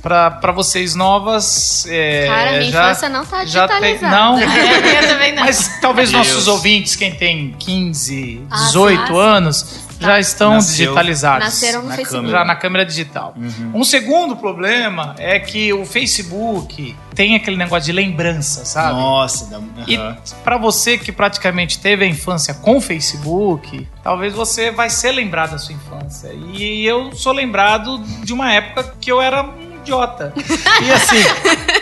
Pra, 0.00 0.30
pra 0.30 0.52
vocês 0.52 0.94
novas. 0.94 1.84
É, 1.88 2.26
Cara, 2.28 2.50
minha 2.52 2.62
já- 2.70 2.84
infância 2.84 3.08
não 3.08 3.24
tá 3.26 3.44
já 3.44 3.66
tem- 3.66 3.80
digitalizada. 3.80 4.16
não? 4.16 4.38
eu 5.02 5.08
também 5.08 5.32
não. 5.34 5.42
Mas 5.42 5.80
talvez 5.80 6.10
Deus. 6.12 6.26
nossos 6.28 6.46
ouvintes, 6.46 6.94
quem 6.94 7.14
tem 7.14 7.54
15, 7.58 8.40
Ah, 8.50 8.56
18 8.66 9.12
tá, 9.12 9.52
sim. 9.52 9.76
Anos, 10.00 10.14
já 10.14 10.20
estão 10.20 10.52
Nasceu- 10.54 10.76
digitalizados. 10.86 11.44
Nasceram 11.44 11.82
no 11.82 11.88
Na 11.88 11.94
Facebook. 11.96 12.16
câmera. 12.22 12.38
Já 12.38 12.44
na 12.44 12.56
câmera 12.56 12.84
digital. 12.86 13.34
Um 13.74 13.84
segundo 13.84 14.36
problema 14.36 15.14
é 15.18 15.38
que 15.38 15.72
o 15.72 15.84
Facebook 15.84 16.96
tem 17.14 17.34
aquele 17.34 17.56
negócio 17.56 17.84
de 17.86 17.92
lembrança, 17.92 18.64
sabe? 18.64 18.94
Nossa, 19.00 19.46
dá... 19.50 19.60
E 19.86 19.96
aham. 19.96 20.16
pra 20.44 20.56
você 20.56 20.96
que 20.98 21.10
praticamente 21.10 21.78
teve 21.78 22.04
a 22.04 22.08
infância 22.08 22.54
com 22.54 22.80
Facebook, 22.80 23.86
talvez 24.02 24.32
você 24.34 24.70
vai 24.70 24.88
ser 24.90 25.12
lembrado 25.12 25.52
da 25.52 25.58
sua 25.58 25.74
infância. 25.74 26.30
E 26.54 26.86
eu 26.86 27.12
sou 27.14 27.32
lembrado 27.32 27.98
de 28.22 28.32
uma 28.32 28.52
época 28.52 28.94
que 29.00 29.10
eu 29.10 29.20
era 29.20 29.42
um 29.42 29.78
idiota. 29.80 30.32
E 30.80 30.92
assim, 30.92 31.16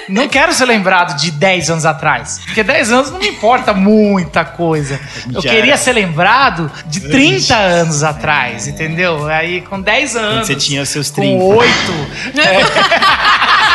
não 0.09 0.29
quero 0.29 0.53
ser 0.53 0.67
lembrado 0.67 1.17
de 1.17 1.31
10 1.31 1.71
anos 1.71 1.87
atrás. 1.87 2.41
Porque 2.45 2.63
10 2.63 2.93
anos 2.93 3.11
não 3.11 3.19
me 3.19 3.29
importa 3.29 3.73
muita 3.75 4.45
coisa. 4.45 5.01
Eu 5.33 5.41
Já 5.41 5.51
queria 5.51 5.73
era. 5.73 5.77
ser 5.77 5.93
lembrado 5.93 6.71
de 6.87 7.01
30 7.01 7.55
anos 7.55 8.03
atrás, 8.03 8.69
entendeu? 8.69 9.27
Aí 9.29 9.63
com 9.63 9.81
10 9.81 10.13
Quando 10.13 10.25
anos. 10.25 10.47
você 10.47 10.55
tinha 10.55 10.83
os 10.83 10.89
seus 10.89 11.11
com 11.11 11.23
30. 11.23 11.45
8. 11.45 11.73
É. 12.39 13.67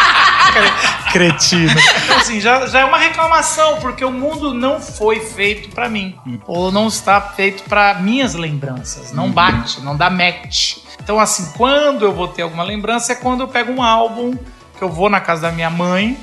Cretino. 1.11 1.71
Então, 2.03 2.17
assim, 2.17 2.41
já, 2.41 2.65
já 2.67 2.81
é 2.81 2.85
uma 2.85 2.97
reclamação, 2.97 3.77
porque 3.79 4.03
o 4.03 4.11
mundo 4.11 4.53
não 4.53 4.79
foi 4.79 5.19
feito 5.19 5.69
pra 5.69 5.89
mim. 5.89 6.15
Ou 6.47 6.71
não 6.71 6.88
está 6.88 7.19
feito 7.21 7.63
pra 7.63 7.95
minhas 7.95 8.33
lembranças. 8.33 9.13
Não 9.13 9.31
bate, 9.31 9.81
não 9.81 9.95
dá 9.95 10.09
match. 10.09 10.77
Então, 11.03 11.19
assim, 11.19 11.51
quando 11.57 12.05
eu 12.05 12.13
vou 12.13 12.27
ter 12.27 12.43
alguma 12.43 12.63
lembrança 12.63 13.13
é 13.13 13.15
quando 13.15 13.41
eu 13.41 13.47
pego 13.47 13.71
um 13.71 13.81
álbum, 13.81 14.35
que 14.81 14.85
eu 14.85 14.89
vou 14.89 15.11
na 15.11 15.21
casa 15.21 15.43
da 15.43 15.51
minha 15.51 15.69
mãe. 15.69 16.17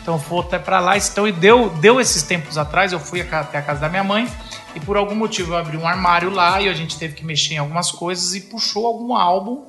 Então 0.00 0.14
eu 0.14 0.18
vou 0.18 0.40
até 0.40 0.58
pra 0.58 0.80
lá. 0.80 0.96
Então, 0.96 1.28
e 1.28 1.32
deu, 1.32 1.68
deu 1.68 2.00
esses 2.00 2.22
tempos 2.22 2.56
atrás, 2.56 2.90
eu 2.90 2.98
fui 2.98 3.20
até 3.20 3.58
a 3.58 3.62
casa 3.62 3.80
da 3.80 3.88
minha 3.90 4.02
mãe. 4.02 4.26
E 4.74 4.80
por 4.80 4.96
algum 4.96 5.14
motivo 5.14 5.52
eu 5.52 5.58
abri 5.58 5.76
um 5.76 5.86
armário 5.86 6.30
lá 6.30 6.58
e 6.62 6.70
a 6.70 6.72
gente 6.72 6.98
teve 6.98 7.14
que 7.14 7.22
mexer 7.22 7.54
em 7.54 7.58
algumas 7.58 7.90
coisas 7.92 8.34
e 8.34 8.40
puxou 8.40 8.86
algum 8.86 9.14
álbum. 9.14 9.66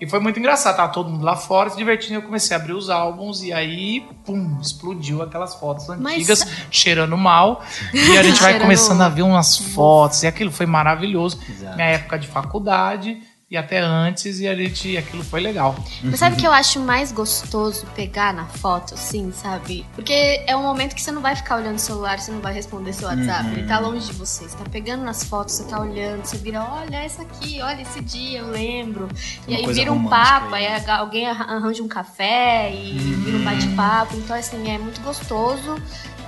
E 0.00 0.08
foi 0.08 0.18
muito 0.20 0.38
engraçado, 0.40 0.74
tava 0.76 0.90
todo 0.92 1.10
mundo 1.10 1.22
lá 1.22 1.36
fora 1.36 1.68
se 1.68 1.76
divertindo. 1.76 2.14
Eu 2.14 2.22
comecei 2.22 2.56
a 2.56 2.60
abrir 2.60 2.72
os 2.72 2.88
álbuns 2.88 3.42
e 3.42 3.52
aí, 3.52 4.00
pum, 4.24 4.58
explodiu 4.60 5.20
aquelas 5.22 5.54
fotos 5.54 5.86
Mas- 5.88 5.98
antigas, 6.16 6.46
cheirando 6.70 7.16
mal. 7.18 7.62
E 7.92 8.16
a 8.16 8.22
gente 8.24 8.40
vai 8.40 8.52
Cheirando- 8.52 8.62
começando 8.62 9.00
a 9.02 9.08
ver 9.10 9.22
umas 9.22 9.58
fotos. 9.58 10.22
E 10.22 10.26
aquilo 10.26 10.50
foi 10.50 10.64
maravilhoso. 10.64 11.38
Exato. 11.48 11.76
Minha 11.76 11.88
época 11.88 12.18
de 12.18 12.26
faculdade 12.26 13.20
e 13.52 13.56
até 13.58 13.80
antes, 13.80 14.40
e 14.40 14.48
a 14.48 14.54
gente, 14.56 14.96
aquilo 14.96 15.22
foi 15.22 15.40
legal. 15.42 15.76
Mas 16.02 16.18
sabe 16.18 16.36
o 16.36 16.38
que 16.38 16.46
eu 16.46 16.52
acho 16.52 16.80
mais 16.80 17.12
gostoso 17.12 17.84
pegar 17.94 18.32
na 18.32 18.46
foto, 18.46 18.94
assim, 18.94 19.30
sabe? 19.30 19.84
Porque 19.94 20.42
é 20.46 20.56
um 20.56 20.62
momento 20.62 20.94
que 20.94 21.02
você 21.02 21.12
não 21.12 21.20
vai 21.20 21.36
ficar 21.36 21.56
olhando 21.56 21.76
o 21.76 21.78
celular, 21.78 22.18
você 22.18 22.30
não 22.32 22.40
vai 22.40 22.54
responder 22.54 22.94
seu 22.94 23.06
WhatsApp. 23.08 23.50
Ele 23.50 23.66
tá 23.66 23.78
longe 23.78 24.06
de 24.06 24.14
você. 24.14 24.44
Você 24.48 24.56
tá 24.56 24.64
pegando 24.70 25.04
nas 25.04 25.22
fotos, 25.24 25.54
você 25.54 25.64
tá 25.64 25.78
olhando, 25.78 26.24
você 26.24 26.38
vira, 26.38 26.62
olha 26.64 26.96
essa 26.96 27.20
aqui, 27.20 27.60
olha 27.60 27.82
esse 27.82 28.00
dia, 28.00 28.38
eu 28.38 28.46
lembro. 28.50 29.06
E 29.46 29.54
Uma 29.54 29.68
aí 29.68 29.74
vira 29.74 29.92
um 29.92 30.08
papo, 30.08 30.54
aí. 30.54 30.66
aí 30.66 30.90
alguém 30.90 31.28
arra- 31.28 31.44
arranja 31.56 31.82
um 31.82 31.88
café 31.88 32.72
e 32.74 32.92
vira 33.22 33.36
um 33.36 33.44
bate-papo. 33.44 34.16
Então, 34.16 34.34
assim, 34.34 34.70
é 34.70 34.78
muito 34.78 35.02
gostoso. 35.02 35.76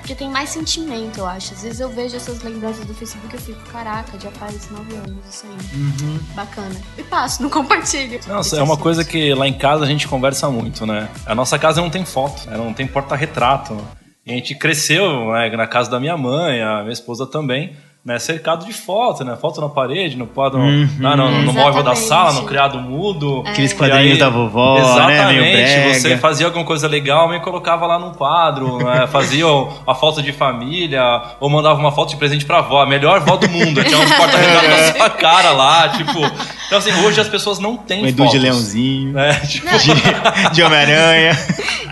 Porque 0.04 0.14
tem 0.14 0.28
mais 0.28 0.50
sentimento, 0.50 1.20
eu 1.20 1.26
acho. 1.26 1.54
Às 1.54 1.62
vezes 1.62 1.80
eu 1.80 1.88
vejo 1.88 2.14
essas 2.14 2.42
lembranças 2.42 2.84
do 2.84 2.92
Facebook 2.92 3.34
e 3.34 3.38
eu 3.38 3.40
fico, 3.40 3.60
caraca, 3.70 4.20
já 4.20 4.30
faz 4.32 4.70
nove 4.70 4.94
anos 4.96 5.24
isso 5.26 5.46
aí. 5.46 6.18
Bacana. 6.34 6.78
E 6.98 7.02
passo, 7.02 7.42
não 7.42 7.48
compartilho. 7.48 8.20
Nossa, 8.28 8.58
é 8.58 8.62
uma 8.62 8.76
coisa 8.76 9.02
que 9.02 9.32
lá 9.32 9.48
em 9.48 9.54
casa 9.54 9.82
a 9.82 9.86
gente 9.86 10.06
conversa 10.06 10.50
muito, 10.50 10.84
né? 10.84 11.08
A 11.24 11.34
nossa 11.34 11.58
casa 11.58 11.80
não 11.80 11.88
tem 11.88 12.04
foto, 12.04 12.46
né? 12.50 12.54
não 12.54 12.74
tem 12.74 12.86
porta-retrato. 12.86 13.82
E 14.26 14.32
a 14.32 14.34
gente 14.34 14.54
cresceu 14.54 15.32
né, 15.32 15.48
na 15.56 15.66
casa 15.66 15.90
da 15.90 15.98
minha 15.98 16.18
mãe, 16.18 16.60
a 16.60 16.82
minha 16.82 16.92
esposa 16.92 17.26
também, 17.26 17.74
né? 18.04 18.18
Cercado 18.18 18.66
de 18.66 18.72
foto, 18.72 19.24
né? 19.24 19.34
Foto 19.36 19.60
na 19.60 19.68
parede, 19.68 20.16
no 20.16 20.26
quadro, 20.26 20.58
no, 20.58 21.16
no- 21.16 21.42
no 21.42 21.52
móvel 21.52 21.82
da 21.82 21.92
Exatamente. 21.92 22.00
sala, 22.08 22.32
no 22.32 22.44
criado 22.44 22.78
mudo. 22.78 23.42
Aqueles 23.46 23.72
E 23.72 23.74
quadrinhos 23.76 24.12
aí- 24.12 24.18
da 24.18 24.28
vovó, 24.28 24.78
Exatamente. 24.78 25.18
né? 25.18 25.32
Meio 25.40 25.52
brega. 25.56 25.94
Você 25.94 26.16
fazia 26.18 26.46
alguma 26.46 26.64
coisa 26.64 26.86
legal, 26.86 27.28
me 27.28 27.40
colocava 27.40 27.86
lá 27.86 27.98
num 27.98 28.12
quadro, 28.12 28.78
né? 28.78 29.06
fazia 29.10 29.46
a 29.86 29.94
foto 29.94 30.20
de 30.22 30.32
família, 30.32 31.02
ou 31.40 31.48
mandava 31.48 31.78
uma 31.80 31.92
foto 31.92 32.10
de 32.10 32.16
presente 32.16 32.44
pra 32.44 32.58
avó, 32.58 32.82
a 32.82 32.86
melhor 32.86 33.16
avó 33.16 33.36
do 33.36 33.48
mundo. 33.48 33.82
Tinha 33.82 33.98
uns 33.98 34.12
porta-retratos 34.12 34.68
É. 34.68 34.86
da 34.92 34.98
sua 34.98 35.10
cara 35.16 35.50
lá, 35.52 35.88
tipo. 35.88 36.18
Então, 36.66 36.78
assim, 36.78 36.92
hoje 37.04 37.20
as 37.20 37.28
pessoas 37.28 37.58
não 37.58 37.76
têm 37.76 38.04
Um 38.04 38.06
Edu 38.08 38.22
de 38.24 38.28
fotos. 38.28 38.42
Leãozinho, 38.42 39.12
né? 39.12 39.34
Tipo, 39.48 39.68
de, 39.78 40.54
de 40.54 40.62
Homem-Aranha. 40.62 41.32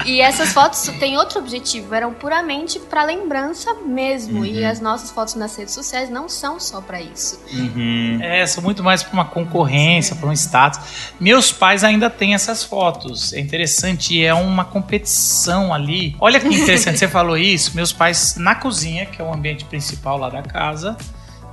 E 0.06 0.20
essas 0.20 0.52
fotos 0.52 0.82
têm 0.98 1.16
outro 1.16 1.38
objetivo, 1.38 1.94
eram 1.94 2.12
puramente 2.12 2.78
pra 2.78 3.04
lembrança 3.04 3.74
mesmo. 3.86 4.38
Uhum. 4.40 4.44
E 4.44 4.64
as 4.64 4.80
nossas 4.80 5.10
fotos 5.10 5.34
nas 5.36 5.54
redes 5.56 5.74
sociais 5.74 6.01
não 6.10 6.28
são 6.28 6.58
só 6.60 6.80
pra 6.80 7.00
isso. 7.00 7.40
Uhum. 7.52 8.18
É, 8.20 8.46
são 8.46 8.62
muito 8.62 8.82
mais 8.82 9.02
para 9.02 9.12
uma 9.12 9.24
concorrência, 9.24 10.16
para 10.16 10.28
um 10.28 10.32
status. 10.32 10.80
Meus 11.20 11.52
pais 11.52 11.84
ainda 11.84 12.08
têm 12.08 12.34
essas 12.34 12.64
fotos. 12.64 13.32
É 13.32 13.40
interessante, 13.40 14.14
e 14.14 14.24
é 14.24 14.34
uma 14.34 14.64
competição 14.64 15.72
ali. 15.72 16.16
Olha 16.20 16.40
que 16.40 16.48
interessante, 16.48 16.98
você 16.98 17.08
falou 17.08 17.36
isso. 17.36 17.74
Meus 17.74 17.92
pais, 17.92 18.36
na 18.36 18.54
cozinha, 18.54 19.06
que 19.06 19.20
é 19.20 19.24
o 19.24 19.32
ambiente 19.32 19.64
principal 19.64 20.18
lá 20.18 20.28
da 20.28 20.42
casa, 20.42 20.96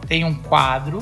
tem 0.08 0.24
um 0.24 0.34
quadro. 0.34 1.00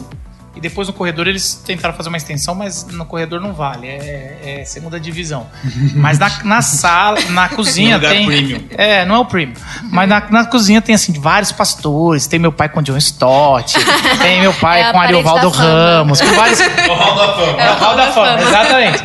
E 0.57 0.59
depois 0.59 0.87
no 0.87 0.93
corredor 0.93 1.27
eles 1.27 1.53
tentaram 1.53 1.93
fazer 1.93 2.09
uma 2.09 2.17
extensão, 2.17 2.55
mas 2.55 2.83
no 2.87 3.05
corredor 3.05 3.39
não 3.39 3.53
vale, 3.53 3.87
é, 3.87 4.39
é 4.43 4.65
segunda 4.65 4.99
divisão. 4.99 5.45
Mas 5.93 6.17
na, 6.17 6.31
na 6.43 6.61
sala, 6.61 7.19
na 7.29 7.47
cozinha 7.49 7.97
lugar 7.97 8.11
tem. 8.11 8.25
premium. 8.25 8.63
É, 8.71 9.05
não 9.05 9.15
é 9.15 9.19
o 9.19 9.25
premium. 9.25 9.55
Mas 9.83 10.09
na, 10.09 10.27
na 10.31 10.45
cozinha 10.45 10.81
tem 10.81 10.95
assim 10.95 11.13
vários 11.13 11.51
pastores. 11.51 12.25
Tem 12.25 12.39
meu 12.39 12.51
pai 12.51 12.69
com 12.69 12.81
John 12.81 12.97
Stott, 12.97 13.75
tem 14.21 14.41
meu 14.41 14.53
pai 14.53 14.81
É 14.81 14.91
com 14.91 14.99
Ariovaldo. 14.99 15.49
Ramos, 15.49 16.19
com 16.21 16.33
vários. 16.33 16.59
o 16.89 16.93
hall 16.93 17.15
da 17.15 17.33
fama. 17.33 17.61
É 17.61 17.71
o 17.71 17.75
hall 17.75 17.95
da 17.95 18.11
fama, 18.11 18.41
exatamente. 18.41 19.03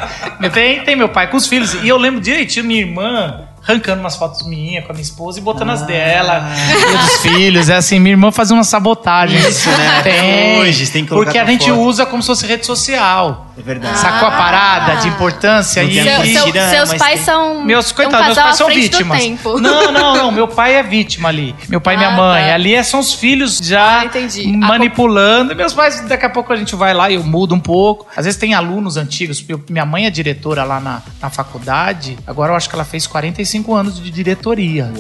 Tem, 0.53 0.85
tem 0.85 0.97
meu 0.97 1.09
pai 1.11 1.29
com 1.29 1.37
os 1.37 1.47
filhos. 1.47 1.75
E 1.75 1.89
eu 1.89 1.99
lembro 1.99 2.21
direitinho 2.21 2.65
minha 2.65 2.81
irmã 2.81 3.52
arrancando 3.67 4.01
umas 4.01 4.17
fotos 4.17 4.47
minhas 4.47 4.85
com 4.85 4.91
a 4.91 4.95
minha 4.95 5.03
esposa 5.03 5.39
e 5.39 5.43
botando 5.43 5.71
as 5.71 5.83
dela 5.87 6.49
e 6.51 6.97
dos 6.97 7.17
filhos. 7.23 7.69
É 7.69 7.77
assim, 7.77 7.99
minha 7.99 8.13
irmã 8.13 8.33
fazia 8.33 8.55
uma 8.57 8.65
sabotagem. 8.65 9.39
Isso, 9.39 9.69
né? 9.71 10.03
Tem. 10.03 10.59
Hoje, 10.59 10.91
tem 10.91 11.05
que 11.05 11.11
colocar 11.11 11.27
Porque 11.27 11.39
a 11.39 11.47
gente 11.47 11.69
foto. 11.69 11.81
usa 11.81 12.07
como 12.07 12.23
se 12.23 12.27
fosse 12.27 12.47
rede 12.47 12.67
social. 12.67 13.47
É 13.57 13.61
verdade. 13.61 13.99
Sacou 13.99 14.29
a 14.29 14.31
parada 14.31 14.97
de 14.97 15.09
importância? 15.09 15.83
E, 15.83 16.03
Seu- 16.03 16.17
a 16.21 16.25
e- 16.27 16.33
seu- 16.33 16.53
seus 16.71 16.95
pais 16.95 17.15
tem- 17.17 17.25
são 17.25 17.63
meus, 17.65 17.91
um 17.93 17.95
coitados, 17.95 18.25
meus 18.27 18.39
casal 18.39 18.45
pais 18.45 18.57
são 18.57 18.69
vítimas. 18.69 19.19
do 19.19 19.23
tempo. 19.25 19.61
Não, 19.61 19.93
não, 19.93 20.15
não. 20.17 20.33
Meu 20.33 20.49
pai 20.49 20.75
é 20.77 20.83
vítima 20.83 21.29
ali. 21.29 21.55
Meu 21.69 21.81
pai 21.81 21.95
e 21.95 21.99
minha 21.99 22.11
Ah, 22.11 22.17
mãe. 22.17 22.45
tá. 22.47 22.55
Ali 22.55 22.75
é- 22.75 22.83
são 22.83 22.99
os 23.01 23.13
filhos 23.13 23.59
já 23.59 24.01
Ah, 24.01 24.05
entendi. 24.07 24.47
manipulando. 24.57 25.55
Meus 25.55 25.75
pais, 25.75 26.01
daqui 26.09 26.25
a 26.25 26.31
pouco 26.31 26.53
a 26.53 26.57
gente 26.57 26.75
vai 26.75 26.95
lá 26.95 27.11
e 27.11 27.15
eu 27.15 27.23
mudo 27.25 27.55
um 27.55 27.61
pouco. 27.61 28.07
Às 28.17 28.25
vezes 28.25 28.41
tem 28.41 28.55
alunos 28.55 28.97
antigos. 28.97 29.45
Eu- 29.49 29.63
minha 29.69 29.85
mãe 29.85 30.07
é 30.07 30.11
diretora 30.11 30.65
lá 30.65 30.81
na, 30.81 31.03
na 31.21 31.29
faculdade. 31.31 32.19
Agora 32.27 32.53
eu 32.53 32.57
acho 32.57 32.69
que 32.69 32.75
ela 32.75 32.85
fez 32.85 33.07
45 33.07 33.75
anos 33.75 34.03
de 34.03 34.11
diretoria. 34.11 34.91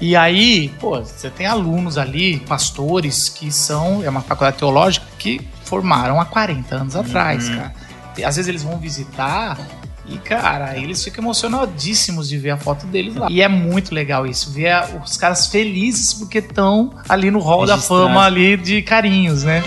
E 0.00 0.16
aí, 0.16 0.70
pô, 0.80 1.00
você 1.00 1.30
tem 1.30 1.46
alunos 1.46 1.96
ali, 1.98 2.38
pastores, 2.48 3.28
que 3.28 3.50
são. 3.52 4.02
É 4.04 4.08
uma 4.10 4.20
faculdade 4.22 4.56
teológica 4.58 5.06
que 5.18 5.40
formaram 5.64 6.20
há 6.20 6.24
40 6.24 6.74
anos 6.74 6.96
atrás, 6.96 7.48
cara. 7.48 7.74
E 8.16 8.24
às 8.24 8.36
vezes 8.36 8.48
eles 8.48 8.62
vão 8.62 8.78
visitar. 8.78 9.58
E, 10.06 10.18
cara, 10.18 10.76
eles 10.76 11.02
ficam 11.02 11.24
emocionadíssimos 11.24 12.28
de 12.28 12.36
ver 12.36 12.50
a 12.50 12.56
foto 12.58 12.86
deles 12.86 13.16
lá. 13.16 13.28
E 13.30 13.40
é 13.40 13.48
muito 13.48 13.94
legal 13.94 14.26
isso, 14.26 14.50
ver 14.50 14.74
os 15.02 15.16
caras 15.16 15.46
felizes 15.46 16.12
porque 16.12 16.38
estão 16.38 16.92
ali 17.08 17.30
no 17.30 17.38
hall 17.38 17.64
da 17.64 17.78
fama 17.78 18.24
ali 18.24 18.56
de 18.56 18.82
carinhos, 18.82 19.44
né? 19.44 19.62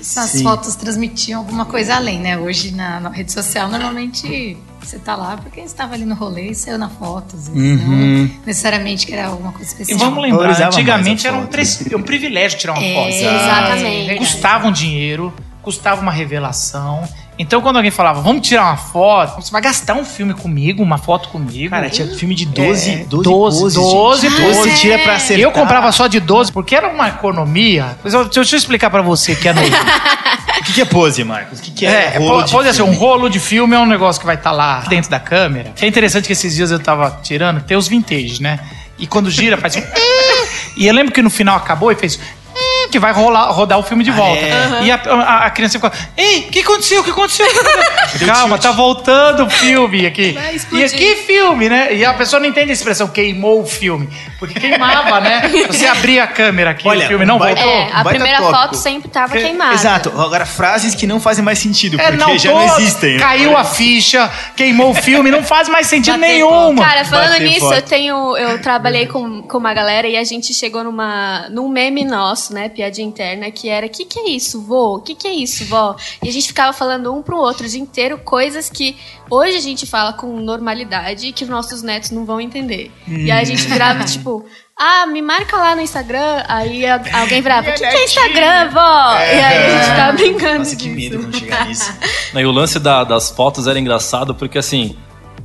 Essas 0.00 0.30
Sim. 0.30 0.42
fotos 0.42 0.74
transmitiam 0.74 1.40
alguma 1.40 1.64
coisa 1.64 1.96
além, 1.96 2.20
né? 2.20 2.38
Hoje 2.38 2.70
na, 2.70 2.98
na 2.98 3.10
rede 3.10 3.32
social, 3.32 3.68
normalmente 3.68 4.56
você 4.88 4.98
tá 4.98 5.14
lá 5.16 5.36
porque 5.36 5.60
estava 5.60 5.94
ali 5.94 6.04
no 6.04 6.14
rolê 6.14 6.50
e 6.50 6.54
saiu 6.54 6.78
na 6.78 6.88
foto. 6.88 7.36
Às 7.36 7.48
vezes, 7.48 7.80
Uhum. 7.82 8.22
Não 8.24 8.30
necessariamente 8.46 9.06
que 9.06 9.12
era 9.12 9.28
alguma 9.28 9.52
coisa 9.52 9.64
E 9.66 9.72
especial. 9.72 9.98
vamos 9.98 10.22
lembrar, 10.22 10.60
antigamente 10.66 11.26
era 11.26 11.36
um, 11.36 11.46
tre- 11.46 11.64
um 11.96 12.02
privilégio 12.02 12.58
tirar 12.58 12.72
uma 12.74 12.82
É, 12.84 12.94
foto. 12.94 13.08
Exatamente. 13.08 14.16
Custava 14.18 14.66
um 14.68 14.72
dinheiro, 14.72 15.32
custava 15.62 16.00
uma 16.00 16.12
revelação. 16.12 17.06
Então, 17.38 17.60
quando 17.60 17.76
alguém 17.76 17.90
falava, 17.92 18.20
vamos 18.20 18.46
tirar 18.46 18.64
uma 18.64 18.76
foto, 18.76 19.40
você 19.40 19.50
vai 19.52 19.62
gastar 19.62 19.94
um 19.94 20.04
filme 20.04 20.34
comigo, 20.34 20.82
uma 20.82 20.98
foto 20.98 21.28
comigo. 21.28 21.70
Cara, 21.70 21.88
tinha 21.88 22.08
filme 22.08 22.34
de 22.34 22.44
12, 22.46 22.90
É, 22.90 22.96
12, 23.04 23.22
12, 23.22 23.28
poses, 23.28 23.74
12 23.74 24.28
gente. 24.28 24.40
poses. 24.42 24.56
12 24.56 24.80
tira 24.80 24.98
pra 24.98 25.14
acertar. 25.14 25.38
eu 25.44 25.52
comprava 25.52 25.92
só 25.92 26.08
de 26.08 26.18
12, 26.18 26.50
porque 26.50 26.74
era 26.74 26.88
uma 26.88 27.08
economia. 27.08 27.96
Mas 28.02 28.12
eu- 28.12 28.24
Deixa 28.28 28.56
eu 28.56 28.58
explicar 28.58 28.90
pra 28.90 29.02
você 29.02 29.34
que 29.36 29.48
é 29.48 29.52
novo. 29.52 29.66
O 30.58 30.64
que, 30.68 30.72
que 30.72 30.80
é 30.80 30.84
pose, 30.84 31.22
Marcos? 31.24 31.60
O 31.60 31.62
que, 31.62 31.70
que 31.70 31.86
é, 31.86 32.14
É, 32.16 32.18
rolo 32.18 32.40
po- 32.40 32.44
de 32.46 32.52
pode 32.52 32.74
ser, 32.74 32.82
um 32.82 32.86
filme? 32.86 32.98
rolo 32.98 33.28
de 33.30 33.38
filme 33.38 33.74
é 33.76 33.78
um 33.78 33.86
negócio 33.86 34.18
que 34.20 34.26
vai 34.26 34.34
estar 34.34 34.50
lá 34.50 34.80
dentro 34.88 35.08
da 35.08 35.20
câmera. 35.20 35.70
Que 35.74 35.84
é 35.84 35.88
interessante 35.88 36.26
que 36.26 36.32
esses 36.32 36.54
dias 36.54 36.70
eu 36.72 36.80
tava 36.80 37.20
tirando, 37.22 37.62
tem 37.62 37.76
os 37.76 37.86
vintage, 37.86 38.42
né? 38.42 38.58
E 38.98 39.06
quando 39.06 39.30
gira, 39.30 39.56
faz 39.56 39.76
um. 39.76 39.80
e 40.76 40.86
eu 40.86 40.92
lembro 40.92 41.12
que 41.12 41.22
no 41.22 41.30
final 41.30 41.56
acabou 41.56 41.90
e 41.92 41.94
fez. 41.94 42.18
Que 42.90 42.98
vai 42.98 43.12
rolar, 43.12 43.50
rodar 43.50 43.78
o 43.78 43.82
filme 43.82 44.02
de 44.04 44.10
volta. 44.10 44.40
é? 44.40 44.80
E 44.84 44.90
a, 44.90 44.94
a- 44.96 45.46
a 45.46 45.50
criança 45.50 45.78
ficou. 45.78 45.90
Ei, 46.16 46.40
o 46.48 46.50
que 46.50 46.60
aconteceu? 46.60 47.00
O 47.00 47.04
que 47.04 47.10
aconteceu? 47.10 47.46
O 47.46 47.50
que 47.50 47.58
aconteceu?" 47.58 48.26
Calma, 48.28 48.58
tá 48.58 48.72
voltando 48.72 49.44
o 49.44 49.50
filme 49.50 50.06
aqui. 50.06 50.36
E 50.72 50.88
que 50.88 51.16
filme, 51.16 51.68
né? 51.68 51.94
E 51.94 52.04
a 52.04 52.14
pessoa 52.14 52.40
não 52.40 52.46
entende 52.46 52.70
a 52.70 52.74
expressão 52.74 53.08
queimou 53.08 53.62
o 53.62 53.66
filme. 53.66 54.08
Porque 54.38 54.58
queimava, 54.58 55.20
né? 55.20 55.42
Você 55.66 55.86
abrir 55.88 56.20
a 56.20 56.26
câmera 56.26 56.70
aqui, 56.70 56.86
Olha, 56.88 57.04
o 57.04 57.08
filme 57.08 57.24
não 57.24 57.38
voltou. 57.38 57.56
É, 57.56 57.88
a 57.92 58.04
baita 58.04 58.10
primeira 58.10 58.38
tópico. 58.38 58.56
foto 58.60 58.76
sempre 58.76 59.08
tava 59.08 59.32
Que- 59.32 59.42
queimada. 59.42 59.74
Exato. 59.74 60.08
Agora, 60.20 60.46
frases 60.46 60.94
que 60.94 61.06
não 61.06 61.18
fazem 61.20 61.44
mais 61.44 61.58
sentido, 61.58 62.00
É, 62.00 62.12
porque 62.12 62.38
já 62.38 62.50
tô- 62.50 62.56
não 62.58 62.64
existem. 62.78 63.14
né? 63.14 63.18
Caiu 63.20 63.56
a 63.56 63.64
ficha, 63.64 64.30
queimou 64.56 64.90
o 64.90 64.94
filme, 64.94 65.30
não 65.30 65.42
faz 65.42 65.68
mais 65.68 65.86
sentido 65.88 66.14
Bater 66.18 66.28
nenhum. 66.34 66.76
Cara, 66.76 67.04
falando 67.04 67.30
Bater 67.32 67.42
nisso, 67.48 67.60
foto. 67.60 67.74
eu 67.74 67.82
tenho. 67.82 68.36
Eu 68.36 68.60
trabalhei 68.62 69.06
com, 69.06 69.42
com 69.42 69.58
uma 69.58 69.74
galera 69.74 70.06
e 70.06 70.16
a 70.16 70.24
gente 70.24 70.54
chegou 70.54 70.84
numa, 70.84 71.46
num 71.50 71.68
meme 71.68 72.04
nosso, 72.04 72.54
né? 72.54 72.68
Piadinha 72.78 73.08
interna, 73.08 73.50
que 73.50 73.68
era: 73.68 73.88
que 73.88 74.04
que 74.04 74.20
é 74.20 74.28
isso, 74.30 74.60
vô? 74.60 75.00
Que 75.00 75.12
que 75.16 75.26
é 75.26 75.32
isso, 75.34 75.64
vó? 75.64 75.96
E 76.22 76.28
a 76.28 76.32
gente 76.32 76.46
ficava 76.46 76.72
falando 76.72 77.12
um 77.12 77.20
pro 77.20 77.36
outro 77.36 77.66
o 77.66 77.68
dia 77.68 77.80
inteiro 77.80 78.18
coisas 78.18 78.70
que 78.70 78.96
hoje 79.28 79.56
a 79.56 79.60
gente 79.60 79.84
fala 79.84 80.12
com 80.12 80.28
normalidade 80.40 81.26
e 81.26 81.32
que 81.32 81.42
os 81.42 81.50
nossos 81.50 81.82
netos 81.82 82.12
não 82.12 82.24
vão 82.24 82.40
entender. 82.40 82.92
E 83.08 83.32
aí 83.32 83.40
a 83.40 83.44
gente 83.44 83.66
virava, 83.66 84.04
tipo. 84.04 84.46
Ah, 84.80 85.06
me 85.08 85.20
marca 85.20 85.56
lá 85.56 85.74
no 85.74 85.80
Instagram. 85.82 86.44
Aí 86.46 86.86
alguém 86.86 87.42
virava, 87.42 87.68
o 87.70 87.72
que, 87.72 87.78
que 87.80 87.84
é 87.84 88.04
Instagram, 88.04 88.70
vó? 88.70 89.12
E 89.16 89.40
aí 89.40 89.64
a 89.64 89.70
gente 89.70 89.90
ficava 89.90 90.12
brincando. 90.12 90.58
Nossa, 90.58 90.76
que 90.76 90.88
medo 90.88 91.18
quando 91.18 91.36
chegar 91.36 91.66
nisso. 91.66 91.92
E 92.32 92.44
o 92.44 92.52
lance 92.52 92.78
da- 92.78 93.02
das 93.02 93.28
fotos 93.28 93.66
era 93.66 93.76
engraçado 93.76 94.36
porque 94.36 94.56
assim, 94.56 94.96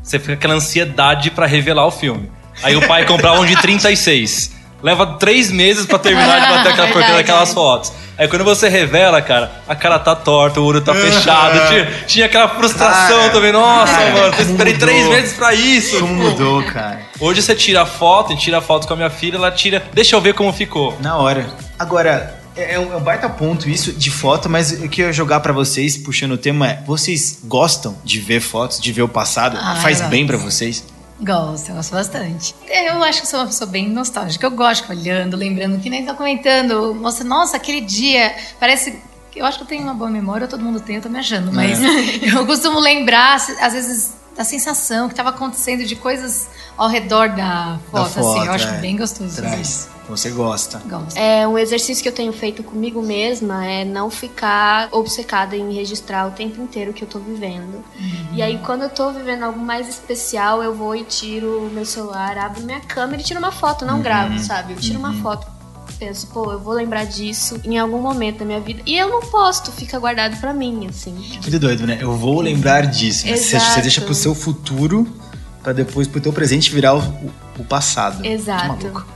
você 0.03 0.19
fica 0.19 0.33
com 0.33 0.37
aquela 0.37 0.53
ansiedade 0.53 1.31
pra 1.31 1.47
revelar 1.47 1.87
o 1.87 1.91
filme. 1.91 2.31
Aí 2.61 2.75
o 2.75 2.87
pai 2.87 3.07
comprava 3.07 3.41
um 3.41 3.45
de 3.47 3.59
36. 3.59 4.53
Leva 4.83 5.05
três 5.17 5.49
meses 5.49 5.85
pra 5.85 5.97
terminar 5.97 6.41
de 6.41 6.47
bater 6.53 6.71
aquela 6.73 6.87
porcaria 6.93 7.15
daquelas 7.17 7.53
fotos. 7.53 7.91
Aí 8.17 8.27
quando 8.27 8.43
você 8.43 8.69
revela, 8.69 9.21
cara, 9.21 9.51
a 9.67 9.75
cara 9.75 9.97
tá 9.97 10.15
torta, 10.15 10.59
o 10.61 10.65
olho 10.65 10.81
tá 10.81 10.93
fechado. 10.93 11.67
Tinha, 11.69 11.91
tinha 12.05 12.25
aquela 12.27 12.47
frustração 12.49 13.17
Cara, 13.21 13.31
também. 13.31 13.51
Nossa, 13.51 13.91
cara, 13.93 14.11
mano, 14.11 14.35
eu 14.37 14.41
esperei 14.45 14.73
mudou. 14.73 14.87
três 14.87 15.07
meses 15.07 15.33
pra 15.33 15.53
isso. 15.55 15.99
Como 15.99 16.13
mudou, 16.13 16.63
cara. 16.63 16.99
Hoje 17.19 17.41
você 17.41 17.55
tira 17.55 17.81
a 17.81 17.85
foto, 17.85 18.27
a 18.27 18.35
gente 18.35 18.43
tira 18.43 18.59
a 18.59 18.61
foto 18.61 18.85
com 18.87 18.93
a 18.93 18.97
minha 18.97 19.09
filha, 19.09 19.37
ela 19.37 19.49
tira. 19.49 19.81
Deixa 19.93 20.15
eu 20.15 20.21
ver 20.21 20.33
como 20.35 20.53
ficou. 20.53 20.95
Na 20.99 21.17
hora. 21.17 21.47
Agora, 21.79 22.39
é 22.55 22.75
é 22.75 22.79
um 22.79 22.93
é 22.93 22.97
um 22.97 23.01
baita 23.01 23.27
ponto 23.27 23.67
isso 23.67 23.91
de 23.93 24.11
foto, 24.11 24.47
mas 24.47 24.71
o 24.71 24.87
que 24.87 25.01
eu 25.01 25.07
ia 25.07 25.13
jogar 25.13 25.39
pra 25.39 25.51
vocês, 25.51 25.97
puxando 25.97 26.33
o 26.33 26.37
tema, 26.37 26.67
é: 26.69 26.79
vocês 26.85 27.39
gostam 27.45 27.97
de 28.03 28.19
ver 28.19 28.41
fotos, 28.41 28.79
de 28.79 28.91
ver 28.91 29.01
o 29.01 29.07
passado? 29.07 29.57
Ah, 29.59 29.77
Faz 29.81 30.01
bem 30.01 30.27
pra 30.27 30.37
vocês? 30.37 30.83
Gosto, 31.19 31.69
eu 31.69 31.75
gosto 31.75 31.91
bastante. 31.91 32.55
Eu 32.67 33.03
acho 33.03 33.21
que 33.21 33.27
sou 33.27 33.39
uma 33.39 33.45
pessoa 33.45 33.69
bem 33.69 33.87
nostálgica. 33.89 34.45
Eu 34.45 34.51
gosto 34.51 34.89
olhando, 34.89 35.37
lembrando, 35.37 35.79
que 35.79 35.89
nem 35.89 36.05
tá 36.05 36.13
comentando. 36.13 36.93
Você, 36.95 37.23
nossa, 37.23 37.57
aquele 37.57 37.81
dia, 37.81 38.35
parece. 38.59 38.99
Eu 39.35 39.45
acho 39.45 39.57
que 39.57 39.63
eu 39.63 39.67
tenho 39.67 39.83
uma 39.83 39.93
boa 39.93 40.09
memória, 40.09 40.47
todo 40.47 40.63
mundo 40.63 40.79
tem, 40.79 40.97
eu 40.97 41.01
tô 41.01 41.09
me 41.09 41.17
achando, 41.17 41.51
mas 41.51 41.79
eu 42.21 42.45
costumo 42.45 42.79
lembrar, 42.79 43.35
às 43.35 43.73
vezes, 43.73 44.13
da 44.35 44.43
sensação 44.43 45.07
que 45.07 45.13
estava 45.13 45.29
acontecendo 45.29 45.85
de 45.85 45.95
coisas 45.95 46.47
ao 46.77 46.87
redor 46.87 47.29
da 47.29 47.79
foto, 47.91 48.05
assim. 48.05 48.21
foto, 48.21 48.45
Eu 48.45 48.51
acho 48.53 48.67
é. 48.67 48.77
bem 48.79 48.97
gostoso. 48.97 49.25
isso. 49.25 49.41
Traz. 49.41 49.93
Você 50.09 50.29
gosta. 50.31 50.81
Gosto. 50.85 51.17
É, 51.17 51.47
um 51.47 51.57
exercício 51.57 52.03
que 52.03 52.09
eu 52.09 52.13
tenho 52.13 52.33
feito 52.33 52.61
comigo 52.61 53.01
mesma 53.01 53.65
é 53.65 53.85
não 53.85 54.09
ficar 54.09 54.89
obcecada 54.91 55.55
em 55.55 55.73
registrar 55.73 56.27
o 56.27 56.31
tempo 56.31 56.61
inteiro 56.61 56.91
que 56.91 57.03
eu 57.03 57.07
tô 57.07 57.19
vivendo. 57.19 57.83
E 58.33 58.41
aí, 58.41 58.59
quando 58.65 58.81
eu 58.83 58.89
tô 58.89 59.11
vivendo 59.11 59.43
algo 59.43 59.59
mais 59.59 59.87
especial, 59.87 60.61
eu 60.61 60.75
vou 60.75 60.95
e 60.95 61.03
tiro 61.03 61.67
o 61.67 61.69
meu 61.69 61.85
celular, 61.85 62.37
abro 62.37 62.61
minha 62.63 62.81
câmera 62.81 63.21
e 63.21 63.25
tiro 63.25 63.39
uma 63.39 63.51
foto, 63.51 63.85
não 63.85 64.01
gravo, 64.01 64.37
sabe? 64.39 64.73
Eu 64.73 64.77
tiro 64.77 64.99
uma 64.99 65.13
foto. 65.13 65.47
Penso, 65.97 66.27
pô, 66.27 66.51
eu 66.51 66.59
vou 66.59 66.73
lembrar 66.73 67.05
disso 67.05 67.61
em 67.63 67.77
algum 67.77 68.01
momento 68.01 68.39
da 68.39 68.45
minha 68.45 68.59
vida. 68.59 68.81
E 68.85 68.97
eu 68.97 69.09
não 69.09 69.21
posto, 69.21 69.71
fica 69.71 69.97
guardado 69.99 70.37
pra 70.37 70.53
mim, 70.53 70.87
assim. 70.89 71.13
Muito 71.13 71.59
doido, 71.59 71.87
né? 71.87 71.97
Eu 72.01 72.17
vou 72.17 72.41
lembrar 72.41 72.87
disso. 72.87 73.25
você 73.25 73.81
deixa 73.81 74.01
pro 74.01 74.13
seu 74.13 74.35
futuro 74.35 75.07
pra 75.63 75.71
depois 75.73 76.07
pro 76.07 76.19
teu 76.19 76.33
presente 76.33 76.69
virar 76.71 76.93
o, 76.95 76.99
o- 77.57 77.63
passado. 77.63 78.25
Exato. 78.25 78.75
Que 78.77 78.85
maluco. 78.85 79.07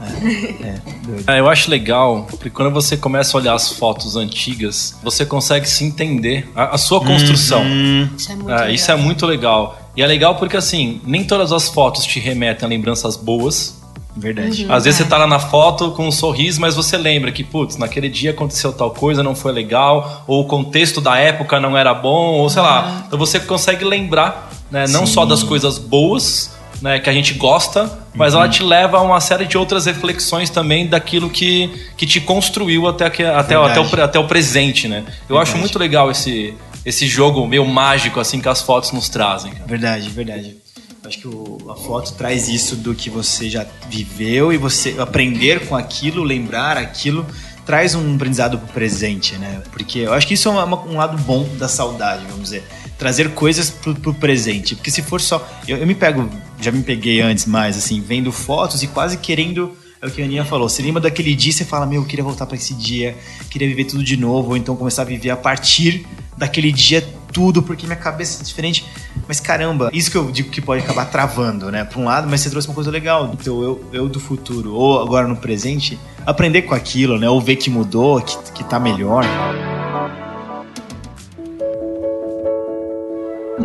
É, 0.62 0.66
é, 0.68 0.80
doido. 1.06 1.24
É, 1.30 1.40
eu 1.40 1.48
acho 1.48 1.70
legal, 1.70 2.26
porque 2.30 2.48
quando 2.50 2.72
você 2.72 2.96
começa 2.96 3.36
a 3.36 3.40
olhar 3.40 3.54
as 3.54 3.70
fotos 3.72 4.16
antigas, 4.16 4.96
você 5.02 5.24
consegue 5.26 5.68
se 5.68 5.84
entender 5.84 6.50
a, 6.56 6.74
a 6.74 6.78
sua 6.78 7.00
construção. 7.04 7.62
Hum, 7.62 8.08
Isso 8.16 8.32
é 8.32 8.34
muito 8.34 8.50
É, 8.50 8.54
legal. 8.54 8.70
isso 8.70 8.90
é 8.90 8.96
muito 8.96 9.26
legal. 9.26 9.78
E 9.96 10.02
é 10.02 10.06
legal 10.06 10.36
porque, 10.36 10.56
assim, 10.56 11.00
nem 11.04 11.24
todas 11.24 11.52
as 11.52 11.68
fotos 11.68 12.04
te 12.04 12.18
remetem 12.20 12.64
a 12.64 12.68
lembranças 12.68 13.16
boas. 13.16 13.76
verdade. 14.16 14.64
Uhum. 14.64 14.72
Às 14.72 14.84
vezes 14.84 14.98
você 14.98 15.04
tá 15.04 15.16
lá 15.18 15.26
na 15.26 15.38
foto 15.40 15.90
com 15.92 16.06
um 16.08 16.12
sorriso, 16.12 16.60
mas 16.60 16.74
você 16.74 16.96
lembra 16.96 17.30
que, 17.32 17.42
putz, 17.44 17.76
naquele 17.76 18.08
dia 18.08 18.30
aconteceu 18.30 18.72
tal 18.72 18.90
coisa, 18.92 19.22
não 19.22 19.34
foi 19.34 19.52
legal, 19.52 20.24
ou 20.26 20.40
o 20.42 20.44
contexto 20.44 21.00
da 21.00 21.16
época 21.18 21.58
não 21.60 21.76
era 21.76 21.92
bom, 21.94 22.34
ou 22.38 22.48
sei 22.50 22.62
lá. 22.62 23.04
Então 23.06 23.18
você 23.18 23.38
consegue 23.40 23.84
lembrar, 23.84 24.47
né, 24.70 24.86
não 24.88 25.06
Sim. 25.06 25.12
só 25.12 25.24
das 25.24 25.42
coisas 25.42 25.78
boas, 25.78 26.50
né, 26.82 26.98
que 27.00 27.10
a 27.10 27.12
gente 27.12 27.34
gosta, 27.34 27.98
mas 28.14 28.34
Uhum. 28.34 28.40
ela 28.40 28.48
te 28.48 28.62
leva 28.62 28.98
a 28.98 29.02
uma 29.02 29.20
série 29.20 29.46
de 29.46 29.56
outras 29.58 29.86
reflexões 29.86 30.48
também 30.50 30.86
daquilo 30.86 31.28
que, 31.28 31.70
que 31.96 32.06
te 32.06 32.20
construiu 32.20 32.86
até, 32.86 33.08
que, 33.10 33.22
até, 33.24 33.54
até, 33.56 33.80
o, 33.80 34.02
até 34.04 34.18
o 34.18 34.26
presente, 34.26 34.86
né? 34.86 34.98
Eu 35.28 35.36
Verdade. 35.36 35.50
acho 35.50 35.58
muito 35.58 35.78
legal 35.78 36.10
esse, 36.10 36.54
esse 36.84 37.06
jogo 37.06 37.46
meio 37.46 37.64
mágico, 37.66 38.20
assim, 38.20 38.40
que 38.40 38.48
as 38.48 38.62
fotos 38.62 38.92
nos 38.92 39.08
trazem. 39.08 39.50
cara. 39.52 39.64
Verdade, 39.66 40.08
verdade. 40.10 40.56
Acho 41.04 41.18
que 41.18 41.28
o- 41.28 41.58
a 41.70 41.74
foto 41.74 42.12
traz 42.12 42.48
isso 42.48 42.76
do 42.76 42.94
que 42.94 43.08
você 43.08 43.48
já 43.48 43.64
viveu 43.88 44.52
e 44.52 44.56
você 44.58 44.94
aprender 44.98 45.66
com 45.66 45.74
aquilo, 45.74 46.22
lembrar 46.22 46.76
aquilo, 46.76 47.24
traz 47.64 47.94
um 47.94 48.14
aprendizado 48.14 48.58
pro 48.58 48.68
presente, 48.74 49.34
né? 49.36 49.62
Porque 49.72 50.00
eu 50.00 50.12
acho 50.12 50.26
que 50.26 50.34
isso 50.34 50.48
é 50.48 50.52
uma- 50.52 50.78
um 50.84 50.96
lado 50.98 51.16
bom 51.22 51.48
da 51.58 51.66
saudade, 51.66 52.22
vamos 52.28 52.42
dizer. 52.44 52.62
Trazer 52.98 53.30
coisas 53.30 53.70
pro, 53.70 53.94
pro 53.94 54.12
presente. 54.12 54.74
Porque 54.74 54.90
se 54.90 55.02
for 55.02 55.20
só. 55.20 55.46
Eu, 55.66 55.78
eu 55.78 55.86
me 55.86 55.94
pego, 55.94 56.28
já 56.60 56.72
me 56.72 56.82
peguei 56.82 57.20
antes 57.20 57.46
mais, 57.46 57.76
assim, 57.76 58.00
vendo 58.00 58.32
fotos 58.32 58.82
e 58.82 58.88
quase 58.88 59.16
querendo. 59.18 59.76
É 60.00 60.06
o 60.06 60.10
que 60.10 60.22
a 60.22 60.24
Aninha 60.24 60.44
falou. 60.44 60.68
Você 60.68 60.82
lembra 60.82 61.00
daquele 61.00 61.34
dia 61.34 61.50
e 61.50 61.52
você 61.52 61.64
fala, 61.64 61.86
meu, 61.86 62.02
eu 62.02 62.06
queria 62.06 62.24
voltar 62.24 62.46
pra 62.46 62.56
esse 62.56 62.74
dia, 62.74 63.16
queria 63.50 63.66
viver 63.66 63.84
tudo 63.84 64.02
de 64.02 64.16
novo, 64.16 64.50
ou 64.50 64.56
então 64.56 64.76
começar 64.76 65.02
a 65.02 65.04
viver 65.04 65.30
a 65.30 65.36
partir 65.36 66.06
daquele 66.36 66.70
dia 66.70 67.04
tudo, 67.32 67.62
porque 67.62 67.86
minha 67.86 67.96
cabeça 67.96 68.42
é 68.42 68.44
diferente. 68.44 68.86
Mas 69.26 69.40
caramba, 69.40 69.90
isso 69.92 70.10
que 70.10 70.16
eu 70.16 70.30
digo 70.30 70.50
que 70.50 70.60
pode 70.60 70.82
acabar 70.82 71.04
travando, 71.06 71.70
né? 71.70 71.84
Por 71.84 72.00
um 72.00 72.04
lado, 72.04 72.28
mas 72.28 72.40
você 72.40 72.50
trouxe 72.50 72.68
uma 72.68 72.74
coisa 72.74 72.90
legal 72.90 73.36
teu 73.42 73.62
eu, 73.62 73.84
eu 73.92 74.08
do 74.08 74.18
futuro, 74.18 74.74
ou 74.74 75.00
agora 75.00 75.26
no 75.26 75.36
presente, 75.36 75.98
aprender 76.24 76.62
com 76.62 76.74
aquilo, 76.74 77.18
né? 77.18 77.28
Ou 77.28 77.40
ver 77.40 77.56
que 77.56 77.70
mudou, 77.70 78.20
que, 78.20 78.52
que 78.52 78.64
tá 78.64 78.80
melhor. 78.80 79.24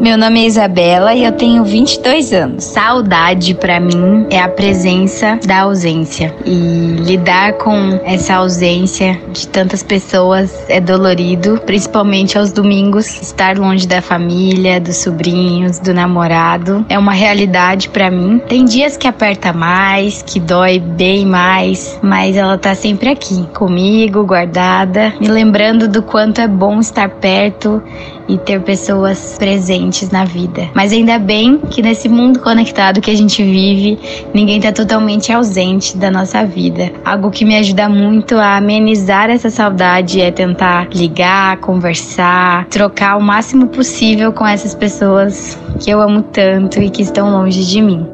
Meu 0.04 0.18
nome 0.18 0.42
é 0.42 0.48
Isabela 0.48 1.16
e 1.16 1.24
eu 1.24 1.32
tenho 1.32 1.64
22 1.64 2.34
anos. 2.34 2.66
Saudade 2.66 3.54
pra 3.54 3.80
mim 3.80 4.28
é 4.30 4.38
a 4.38 4.50
presença 4.50 5.40
da 5.48 5.62
ausência 5.62 6.36
e 6.46 6.98
lidar 7.00 7.54
com 7.54 8.02
essa 8.04 8.36
ausência 8.36 9.18
de 9.32 9.48
tantas 9.48 9.82
pessoas 9.82 10.66
é 10.68 10.82
dolorido, 10.82 11.58
principalmente 11.66 12.38
aos 12.38 12.52
domingos, 12.52 13.22
estar 13.22 13.58
longe 13.58 13.88
da 13.88 14.02
família, 14.02 14.78
dos 14.78 14.98
sobrinhos, 14.98 15.80
do 15.80 15.94
namorado 15.94 16.86
é 16.90 17.00
uma 17.00 17.14
realidade 17.14 17.88
pra 17.88 18.12
mim. 18.12 18.42
Tem 18.50 18.66
dias 18.66 18.98
que 18.98 19.08
aperta 19.08 19.54
mais, 19.54 20.22
que 20.22 20.38
dói 20.38 20.80
bem 20.80 21.26
mais, 21.26 21.98
mas 22.04 22.36
ela 22.36 22.58
tá 22.58 22.76
sempre 22.76 23.08
aqui 23.08 23.48
comigo, 23.54 24.26
guardada, 24.26 25.14
me 25.22 25.30
lembrando 25.30 25.88
do 25.88 26.04
quanto 26.04 26.42
é 26.42 26.48
bom 26.48 26.82
estar 26.82 27.08
perto 27.08 27.82
e 28.28 28.38
ter 28.38 28.62
pessoas 28.62 29.36
presentes 29.38 30.10
na 30.10 30.26
vida. 30.26 30.70
Mas 30.74 30.92
ainda 30.92 31.20
bem 31.20 31.58
que 31.70 31.82
nesse 31.82 32.08
mundo 32.08 32.40
conectado 32.40 33.02
que 33.02 33.12
a 33.12 33.16
gente 33.16 33.44
vive, 33.44 34.00
ninguém 34.34 34.60
tá 34.60 34.72
totalmente 34.72 35.32
ausente 35.32 35.98
da 35.98 36.10
nossa 36.10 36.46
vida. 36.46 36.92
Algo 37.04 37.32
que 37.32 37.46
me 37.46 37.56
ajuda 37.58 37.90
muito 37.90 38.36
a 38.36 38.58
amenizar 38.58 39.30
essa 39.30 39.50
saudade 39.50 40.22
é 40.22 40.32
tentar 40.32 40.88
ligar, 40.94 41.58
conversar, 41.58 42.66
trocar 42.66 43.18
o 43.18 43.22
máximo 43.22 43.68
possível 43.68 44.32
com 44.32 44.46
essas 44.48 44.74
pessoas 44.74 45.58
que 45.80 45.90
eu 45.90 46.02
amo 46.02 46.22
tanto 46.22 46.82
e 46.82 46.90
que 46.90 47.02
estão 47.02 47.32
longe 47.32 47.64
de 47.66 47.82
mim. 47.82 48.08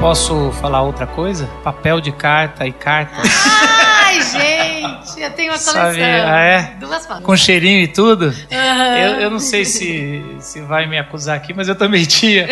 Posso 0.00 0.50
falar 0.60 0.82
outra 0.82 1.06
coisa? 1.06 1.48
Papel 1.62 2.00
de 2.00 2.10
carta 2.10 2.66
e 2.66 2.72
carta. 2.72 3.22
Ai, 4.12 4.22
gente, 4.22 5.20
eu 5.20 5.30
tenho 5.30 5.52
uma 5.52 5.58
coleção. 5.58 5.72
Sabe, 5.72 6.02
ah, 6.02 6.40
é? 6.40 6.72
Duas 6.78 7.06
fotos. 7.06 7.24
com 7.24 7.36
cheirinho 7.36 7.80
e 7.80 7.88
tudo. 7.88 8.34
Aham. 8.52 8.96
Eu, 8.98 9.20
eu 9.20 9.30
não 9.30 9.38
sei 9.38 9.64
se, 9.64 10.22
se 10.40 10.60
vai 10.60 10.86
me 10.86 10.98
acusar 10.98 11.36
aqui, 11.36 11.52
mas 11.54 11.68
eu 11.68 11.74
também 11.74 12.04
tinha. 12.04 12.46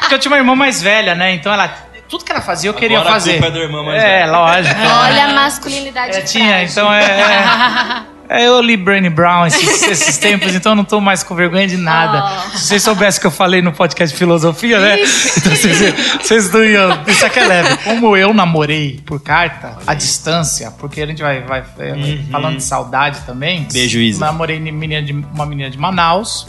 Porque 0.00 0.14
eu 0.14 0.18
tinha 0.18 0.30
uma 0.32 0.38
irmã 0.38 0.54
mais 0.54 0.80
velha, 0.82 1.14
né? 1.14 1.34
Então 1.34 1.52
ela. 1.52 1.68
Tudo 2.08 2.24
que 2.24 2.30
ela 2.30 2.40
fazia 2.42 2.68
eu 2.70 2.74
queria 2.74 2.98
Agora 2.98 3.10
a 3.10 3.14
fazer. 3.14 3.32
culpa 3.32 3.46
é 3.46 3.50
da 3.50 3.58
irmã 3.58 3.82
mais 3.82 4.02
É, 4.02 4.20
velha. 4.20 4.30
lógico. 4.32 4.80
Olha 4.80 5.24
a 5.24 5.28
masculinidade 5.32 6.16
É, 6.18 6.20
tinha, 6.20 6.62
então 6.62 6.92
é. 6.92 7.02
é. 7.02 8.02
É, 8.28 8.46
eu 8.46 8.60
li 8.60 8.76
Brené 8.76 9.10
Brown 9.10 9.46
esses, 9.46 9.82
esses 9.88 10.18
tempos, 10.18 10.54
então 10.54 10.72
eu 10.72 10.76
não 10.76 10.84
tô 10.84 11.00
mais 11.00 11.22
com 11.22 11.34
vergonha 11.34 11.66
de 11.66 11.76
nada. 11.76 12.24
Oh. 12.24 12.56
Se 12.56 12.68
vocês 12.68 12.82
soubessem 12.82 13.20
que 13.20 13.26
eu 13.26 13.30
falei 13.30 13.62
no 13.62 13.72
podcast 13.72 14.12
de 14.12 14.18
filosofia, 14.18 14.78
né? 14.80 14.98
Então 15.36 15.54
vocês, 15.54 15.94
vocês 16.22 16.52
não 16.52 16.64
iam. 16.64 17.02
Isso 17.06 17.26
aqui 17.26 17.38
é 17.38 17.46
leve. 17.46 17.76
Como 17.78 18.16
eu 18.16 18.32
namorei 18.32 19.00
por 19.04 19.20
carta, 19.20 19.76
à 19.86 19.94
distância, 19.94 20.70
porque 20.70 21.02
a 21.02 21.06
gente 21.06 21.22
vai, 21.22 21.42
vai 21.42 21.64
é, 21.78 22.18
falando 22.30 22.56
de 22.56 22.64
saudade 22.64 23.20
também. 23.26 23.66
Beijo, 23.70 23.98
Isa. 23.98 24.24
Namorei 24.24 24.58
menina 24.58 25.02
de, 25.02 25.12
uma 25.12 25.44
menina 25.44 25.70
de 25.70 25.78
Manaus. 25.78 26.46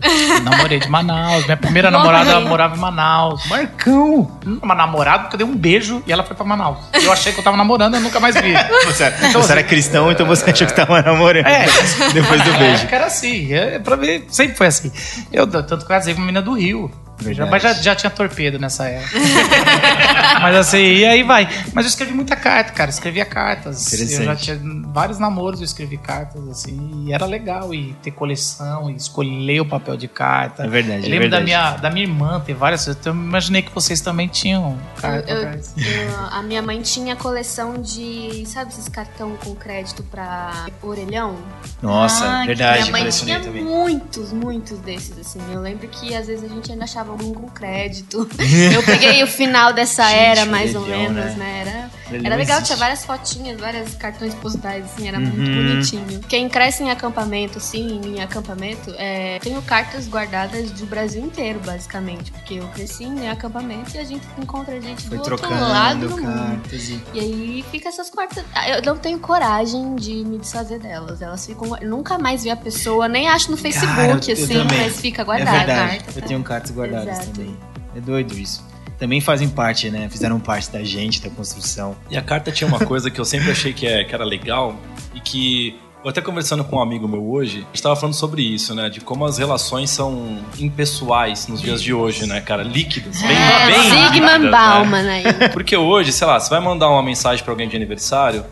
Namorei 0.44 0.78
de 0.80 0.88
Manaus. 0.88 1.44
Minha 1.44 1.56
primeira 1.56 1.90
Morrei. 1.90 2.06
namorada 2.12 2.40
morava 2.48 2.76
em 2.76 2.78
Manaus. 2.78 3.46
Marcão! 3.48 4.30
Uma 4.62 4.74
namorada 4.74 5.24
porque 5.24 5.34
eu 5.36 5.38
dei 5.38 5.46
um 5.46 5.56
beijo 5.56 6.02
e 6.06 6.12
ela 6.12 6.22
foi 6.22 6.36
pra 6.36 6.44
Manaus. 6.44 6.78
Eu 6.94 7.12
achei 7.12 7.32
que 7.32 7.40
eu 7.40 7.44
tava 7.44 7.56
namorando, 7.56 7.94
eu 7.94 8.00
nunca 8.00 8.20
mais 8.20 8.34
vi. 8.36 8.52
Você, 8.84 9.10
você 9.32 9.52
era 9.52 9.62
cristão, 9.62 10.10
então 10.10 10.26
você 10.26 10.50
achou 10.50 10.66
que 10.66 10.74
tava 10.74 11.02
namorando. 11.02 11.46
É. 11.46 11.66
Depois 12.12 12.42
do 12.42 12.52
Na 12.52 12.58
beijo. 12.58 12.82
época 12.82 12.96
era 12.96 13.06
assim, 13.06 13.52
é, 13.52 13.78
pra 13.78 13.96
ver, 13.96 14.26
sempre 14.28 14.56
foi 14.56 14.66
assim. 14.68 14.92
Eu 15.32 15.46
tanto 15.46 15.76
que 15.78 15.82
eu 15.84 15.88
casei 15.88 16.14
com 16.14 16.20
uma 16.20 16.26
menina 16.26 16.42
do 16.42 16.52
Rio. 16.54 16.90
Já, 17.20 17.24
Verdade. 17.24 17.50
mas 17.50 17.62
já, 17.62 17.72
já 17.74 17.94
tinha 17.96 18.10
torpedo 18.10 18.58
nessa 18.58 18.86
época. 18.88 19.18
mas 20.40 20.56
assim, 20.56 20.78
e 20.78 21.04
aí 21.04 21.22
vai. 21.22 21.48
Mas 21.72 21.84
eu 21.84 21.88
escrevi 21.88 22.12
muita 22.12 22.36
carta, 22.36 22.72
cara. 22.72 22.90
Escrevia 22.90 23.24
cartas. 23.24 23.92
Eu 23.92 24.24
já 24.24 24.36
tinha 24.36 24.58
vários 24.86 25.18
namoros, 25.18 25.60
eu 25.60 25.64
escrevi 25.64 25.96
cartas, 25.98 26.46
assim. 26.48 27.04
E 27.06 27.12
era 27.12 27.26
legal. 27.26 27.74
E 27.74 27.92
ter 28.02 28.12
coleção, 28.12 28.88
e 28.90 28.94
escolher 28.94 29.60
o 29.60 29.66
papel 29.66 29.96
de 29.96 30.06
carta. 30.08 30.64
É 30.64 30.68
verdade, 30.68 31.02
Eu 31.02 31.06
é 31.06 31.08
lembro 31.10 31.28
da 31.30 31.38
verdade. 31.38 31.44
minha, 31.44 31.70
da 31.76 31.90
minha 31.90 32.06
irmã 32.06 32.40
ter 32.40 32.54
várias. 32.54 32.86
Eu 32.86 32.96
imaginei 33.12 33.62
que 33.62 33.74
vocês 33.74 34.00
também 34.00 34.28
tinham 34.28 34.78
carta. 35.00 35.30
Eu- 35.30 35.42
eu- 35.42 36.26
a 36.30 36.42
minha 36.42 36.62
mãe 36.62 36.80
tinha 36.82 37.16
coleção 37.16 37.74
de. 37.82 38.44
Sabe 38.46 38.70
esses 38.72 38.88
cartão 38.88 39.36
com 39.44 39.54
crédito 39.54 40.02
pra 40.04 40.66
orelhão? 40.82 41.36
Nossa, 41.82 42.24
Ah, 42.24 42.46
verdade, 42.46 42.80
minha 42.82 42.92
mãe 42.92 43.08
tinha 43.10 43.40
também. 43.40 43.64
muitos, 43.64 44.32
muitos 44.32 44.78
desses, 44.78 45.18
assim. 45.18 45.40
Eu 45.52 45.60
lembro 45.60 45.88
que 45.88 46.14
às 46.14 46.26
vezes 46.26 46.44
a 46.44 46.54
gente 46.54 46.70
ainda 46.72 46.84
achava 46.84 47.07
com 47.16 47.48
crédito. 47.48 48.28
Eu 48.74 48.82
peguei 48.82 49.22
o 49.22 49.26
final 49.26 49.72
dessa 49.72 50.04
Gente, 50.08 50.18
era, 50.18 50.44
mais 50.46 50.74
ou 50.74 50.86
menos, 50.86 51.14
né? 51.14 51.34
né? 51.36 51.64
Era, 51.66 51.90
Era 52.10 52.36
legal, 52.36 52.56
existe. 52.58 52.64
tinha 52.66 52.76
várias 52.78 53.04
fotinhas, 53.04 53.60
vários 53.60 53.94
cartões 53.94 54.34
postais, 54.34 54.84
assim, 54.84 55.08
era 55.08 55.18
muito 55.20 55.36
Uhum. 55.38 55.68
bonitinho. 55.68 56.20
Quem 56.28 56.48
cresce 56.48 56.82
em 56.82 56.90
acampamento, 56.90 57.60
sim, 57.60 58.00
em 58.04 58.20
acampamento, 58.22 58.94
é, 58.96 59.38
tenho 59.40 59.60
cartas 59.62 60.08
guardadas 60.08 60.70
do 60.70 60.86
Brasil 60.86 61.22
inteiro, 61.22 61.60
basicamente. 61.64 62.30
Porque 62.32 62.54
eu 62.54 62.66
cresci 62.68 63.04
em 63.04 63.28
acampamento 63.28 63.94
e 63.94 63.98
a 63.98 64.04
gente 64.04 64.26
encontra 64.38 64.80
gente 64.80 65.02
Foi 65.08 65.18
do 65.18 65.30
outro 65.30 65.50
lado 65.50 66.08
do 66.08 66.16
mundo. 66.18 66.60
e... 66.72 67.00
E 67.14 67.20
aí 67.20 67.64
fica 67.70 67.88
essas 67.88 68.08
cartas. 68.10 68.44
Ah, 68.54 68.68
Eu 68.68 68.82
não 68.82 68.96
tenho 68.96 69.18
coragem 69.18 69.96
de 69.96 70.24
me 70.24 70.38
desfazer 70.38 70.78
delas. 70.78 71.20
Elas 71.22 71.44
ficam. 71.46 71.76
eu 71.80 71.88
nunca 71.88 72.18
mais 72.18 72.42
vi 72.44 72.50
a 72.50 72.56
pessoa, 72.56 73.08
nem 73.08 73.28
acho 73.28 73.50
no 73.50 73.56
Facebook, 73.56 73.94
Cara, 73.94 74.12
eu- 74.12 74.14
eu 74.14 74.32
assim, 74.32 74.46
também. 74.46 74.78
mas 74.82 75.00
fica 75.00 75.22
É 75.22 75.24
guardada 75.24 75.50
a 75.50 75.64
verdade, 75.64 75.98
carta. 76.04 76.18
eu 76.18 76.22
tenho 76.26 76.42
cartas 76.42 76.70
guardadas 76.70 77.08
Exato. 77.08 77.30
também. 77.30 77.56
É 77.96 78.00
doido 78.00 78.38
isso. 78.38 78.64
Também 78.98 79.20
fazem 79.20 79.48
parte, 79.48 79.90
né? 79.90 80.08
Fizeram 80.10 80.40
parte 80.40 80.70
da 80.70 80.82
gente, 80.82 81.22
da 81.22 81.30
construção. 81.30 81.96
E 82.10 82.16
a 82.16 82.22
carta 82.22 82.50
tinha 82.50 82.66
uma 82.66 82.80
coisa 82.80 83.10
que 83.10 83.20
eu 83.20 83.24
sempre 83.24 83.50
achei 83.50 83.72
que, 83.72 83.86
é, 83.86 84.04
que 84.04 84.14
era 84.14 84.24
legal 84.24 84.76
e 85.14 85.20
que. 85.20 85.78
Eu 86.04 86.10
até 86.10 86.20
conversando 86.20 86.62
com 86.62 86.76
um 86.76 86.80
amigo 86.80 87.08
meu 87.08 87.28
hoje, 87.28 87.58
a 87.58 87.66
gente 87.74 87.82
tava 87.82 87.96
falando 87.96 88.14
sobre 88.14 88.40
isso, 88.40 88.72
né? 88.72 88.88
De 88.88 89.00
como 89.00 89.24
as 89.24 89.36
relações 89.36 89.90
são 89.90 90.38
impessoais 90.58 91.48
nos 91.48 91.60
dias 91.60 91.82
de 91.82 91.92
hoje, 91.92 92.24
né, 92.24 92.40
cara? 92.40 92.62
Líquidas. 92.62 93.20
Bem, 93.20 93.36
É, 93.36 93.66
bem 93.66 93.82
Sigmund 93.82 94.04
líquidas, 94.12 94.40
né? 94.42 94.50
Bauman 94.50 95.08
aí. 95.10 95.24
Porque 95.52 95.76
hoje, 95.76 96.12
sei 96.12 96.26
lá, 96.26 96.38
você 96.38 96.48
vai 96.50 96.60
mandar 96.60 96.88
uma 96.88 97.02
mensagem 97.02 97.44
pra 97.44 97.52
alguém 97.52 97.68
de 97.68 97.74
aniversário, 97.74 98.44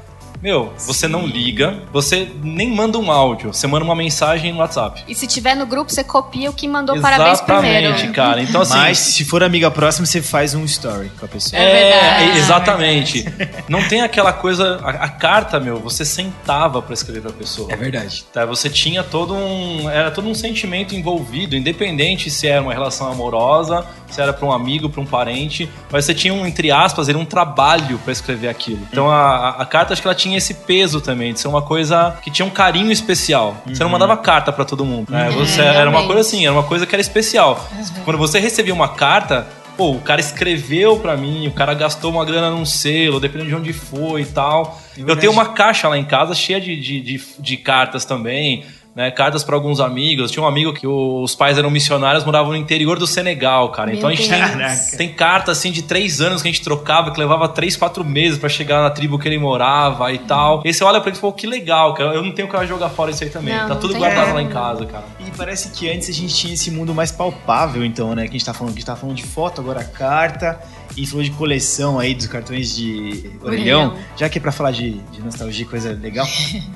meu, 0.42 0.72
você 0.86 1.08
não 1.08 1.26
liga, 1.26 1.78
você 1.92 2.28
nem 2.42 2.70
manda 2.70 2.98
um 2.98 3.10
áudio, 3.10 3.52
você 3.52 3.66
manda 3.66 3.84
uma 3.84 3.94
mensagem 3.96 4.52
no 4.52 4.58
WhatsApp. 4.58 5.02
E 5.08 5.14
se 5.14 5.26
tiver 5.26 5.54
no 5.54 5.66
grupo, 5.66 5.90
você 5.92 6.04
copia 6.04 6.48
o 6.50 6.52
que 6.52 6.68
mandou 6.68 7.00
parabéns 7.00 7.40
primeiro. 7.40 7.86
Exatamente, 7.88 8.14
cara. 8.14 8.42
Então, 8.42 8.60
assim. 8.60 8.74
Mas 8.74 8.98
se 8.98 9.24
for 9.24 9.42
amiga 9.42 9.70
próxima, 9.70 10.06
você 10.06 10.20
faz 10.22 10.54
um 10.54 10.64
story 10.64 11.10
com 11.18 11.24
a 11.24 11.28
pessoa. 11.28 11.60
É 11.60 11.72
verdade. 11.90 12.30
é, 12.30 12.36
exatamente. 12.38 13.24
Não 13.68 13.82
tem 13.88 14.02
aquela 14.02 14.32
coisa. 14.32 14.78
A, 14.82 14.90
a 14.90 15.08
carta, 15.08 15.58
meu, 15.58 15.78
você 15.78 16.04
sentava 16.04 16.80
pra 16.82 16.94
escrever 16.94 17.22
pra 17.22 17.32
pessoa. 17.32 17.72
É 17.72 17.76
verdade. 17.76 18.24
Tá, 18.32 18.44
você 18.44 18.68
tinha 18.68 19.02
todo 19.02 19.34
um. 19.34 19.88
Era 19.90 20.10
todo 20.10 20.28
um 20.28 20.34
sentimento 20.34 20.94
envolvido, 20.94 21.56
independente 21.56 22.30
se 22.30 22.46
era 22.46 22.62
uma 22.62 22.72
relação 22.72 23.10
amorosa, 23.10 23.86
se 24.10 24.20
era 24.20 24.32
pra 24.32 24.46
um 24.46 24.52
amigo, 24.52 24.88
pra 24.88 25.00
um 25.00 25.06
parente, 25.06 25.68
mas 25.90 26.04
você 26.04 26.14
tinha 26.14 26.32
um, 26.32 26.46
entre 26.46 26.70
aspas, 26.70 27.08
era 27.08 27.18
um 27.18 27.24
trabalho 27.24 27.98
pra 27.98 28.12
escrever 28.12 28.48
aquilo. 28.48 28.86
Então 28.90 29.10
a, 29.10 29.16
a- 29.48 29.62
a 29.62 29.66
carta 29.66 29.92
acho 29.92 30.02
que 30.02 30.08
ela 30.08 30.14
tinha 30.14 30.25
esse 30.34 30.54
peso 30.54 31.00
também, 31.00 31.32
de 31.32 31.40
ser 31.40 31.48
uma 31.48 31.62
coisa 31.62 32.16
que 32.22 32.30
tinha 32.30 32.44
um 32.46 32.50
carinho 32.50 32.90
especial. 32.90 33.56
Você 33.66 33.82
não 33.82 33.90
mandava 33.90 34.16
carta 34.16 34.52
pra 34.52 34.64
todo 34.64 34.84
mundo. 34.84 35.10
né? 35.12 35.30
Você, 35.30 35.60
era 35.60 35.88
uma 35.88 36.04
coisa 36.06 36.20
assim, 36.22 36.44
era 36.44 36.52
uma 36.54 36.62
coisa 36.64 36.86
que 36.86 36.94
era 36.94 37.00
especial. 37.02 37.68
Quando 38.04 38.18
você 38.18 38.38
recebia 38.40 38.74
uma 38.74 38.88
carta. 38.88 39.46
Pô, 39.76 39.90
o 39.90 40.00
cara 40.00 40.18
escreveu 40.22 40.98
pra 40.98 41.18
mim, 41.18 41.46
o 41.46 41.52
cara 41.52 41.74
gastou 41.74 42.10
uma 42.10 42.24
grana 42.24 42.50
num 42.50 42.64
selo, 42.64 43.20
dependendo 43.20 43.50
de 43.50 43.56
onde 43.56 43.72
foi 43.74 44.22
e 44.22 44.24
tal. 44.24 44.80
Eu 44.96 45.14
tenho 45.16 45.30
uma 45.30 45.50
caixa 45.52 45.86
lá 45.86 45.98
em 45.98 46.04
casa 46.04 46.34
cheia 46.34 46.58
de, 46.58 46.74
de, 46.80 46.98
de, 46.98 47.20
de 47.38 47.56
cartas 47.58 48.06
também, 48.06 48.64
né? 48.96 49.10
Cartas 49.10 49.44
pra 49.44 49.54
alguns 49.54 49.78
amigos. 49.78 50.30
Tinha 50.30 50.42
um 50.42 50.46
amigo 50.46 50.72
que 50.72 50.86
os 50.86 51.34
pais 51.34 51.58
eram 51.58 51.70
missionários, 51.70 52.24
moravam 52.24 52.52
no 52.52 52.56
interior 52.56 52.98
do 52.98 53.06
Senegal, 53.06 53.68
cara. 53.68 53.88
Meu 53.88 53.98
então 53.98 54.08
a 54.08 54.14
gente 54.14 54.30
tem, 54.30 54.96
tem 54.96 55.12
carta 55.12 55.52
assim 55.52 55.70
de 55.70 55.82
três 55.82 56.22
anos 56.22 56.40
que 56.40 56.48
a 56.48 56.50
gente 56.50 56.64
trocava, 56.64 57.10
que 57.10 57.20
levava 57.20 57.46
três, 57.46 57.76
quatro 57.76 58.02
meses 58.02 58.38
pra 58.38 58.48
chegar 58.48 58.82
na 58.82 58.88
tribo 58.88 59.18
que 59.18 59.28
ele 59.28 59.38
morava 59.38 60.10
e 60.10 60.18
tal. 60.18 60.62
E 60.64 60.72
você 60.72 60.82
olha 60.82 60.98
pra 60.98 61.10
ele 61.10 61.18
e 61.18 61.20
fala, 61.20 61.34
que 61.34 61.46
legal, 61.46 61.92
cara. 61.92 62.14
Eu 62.14 62.22
não 62.22 62.32
tenho 62.32 62.48
que 62.48 62.66
jogar 62.66 62.88
fora 62.88 63.10
isso 63.10 63.22
aí 63.22 63.28
também. 63.28 63.52
Não, 63.52 63.68
tá 63.68 63.74
não 63.74 63.80
tudo 63.80 63.94
guardado 63.94 64.32
lá 64.32 64.40
em 64.40 64.48
casa, 64.48 64.86
cara. 64.86 65.04
E 65.20 65.30
parece 65.36 65.68
que 65.72 65.90
antes 65.90 66.08
a 66.08 66.12
gente 66.12 66.34
tinha 66.34 66.54
esse 66.54 66.70
mundo 66.70 66.94
mais 66.94 67.12
palpável, 67.12 67.84
então, 67.84 68.14
né? 68.14 68.22
Que 68.22 68.30
a 68.30 68.32
gente 68.32 68.46
tá 68.46 68.54
falando, 68.54 68.72
que 68.72 68.78
a 68.78 68.80
gente 68.80 68.86
tá 68.86 68.96
falando 68.96 69.16
de 69.16 69.24
foto, 69.24 69.60
agora 69.60 69.84
carta. 69.84 70.58
E 70.96 71.06
falou 71.06 71.22
de 71.22 71.30
coleção 71.32 71.98
aí 71.98 72.14
dos 72.14 72.26
cartões 72.26 72.74
de 72.74 73.30
orelhão. 73.42 73.90
Orelhão. 73.90 73.94
Já 74.16 74.28
que 74.30 74.38
é 74.38 74.40
pra 74.40 74.50
falar 74.50 74.70
de, 74.70 74.92
de 75.12 75.20
nostalgia, 75.22 75.66
coisa 75.66 75.90
legal. 76.00 76.26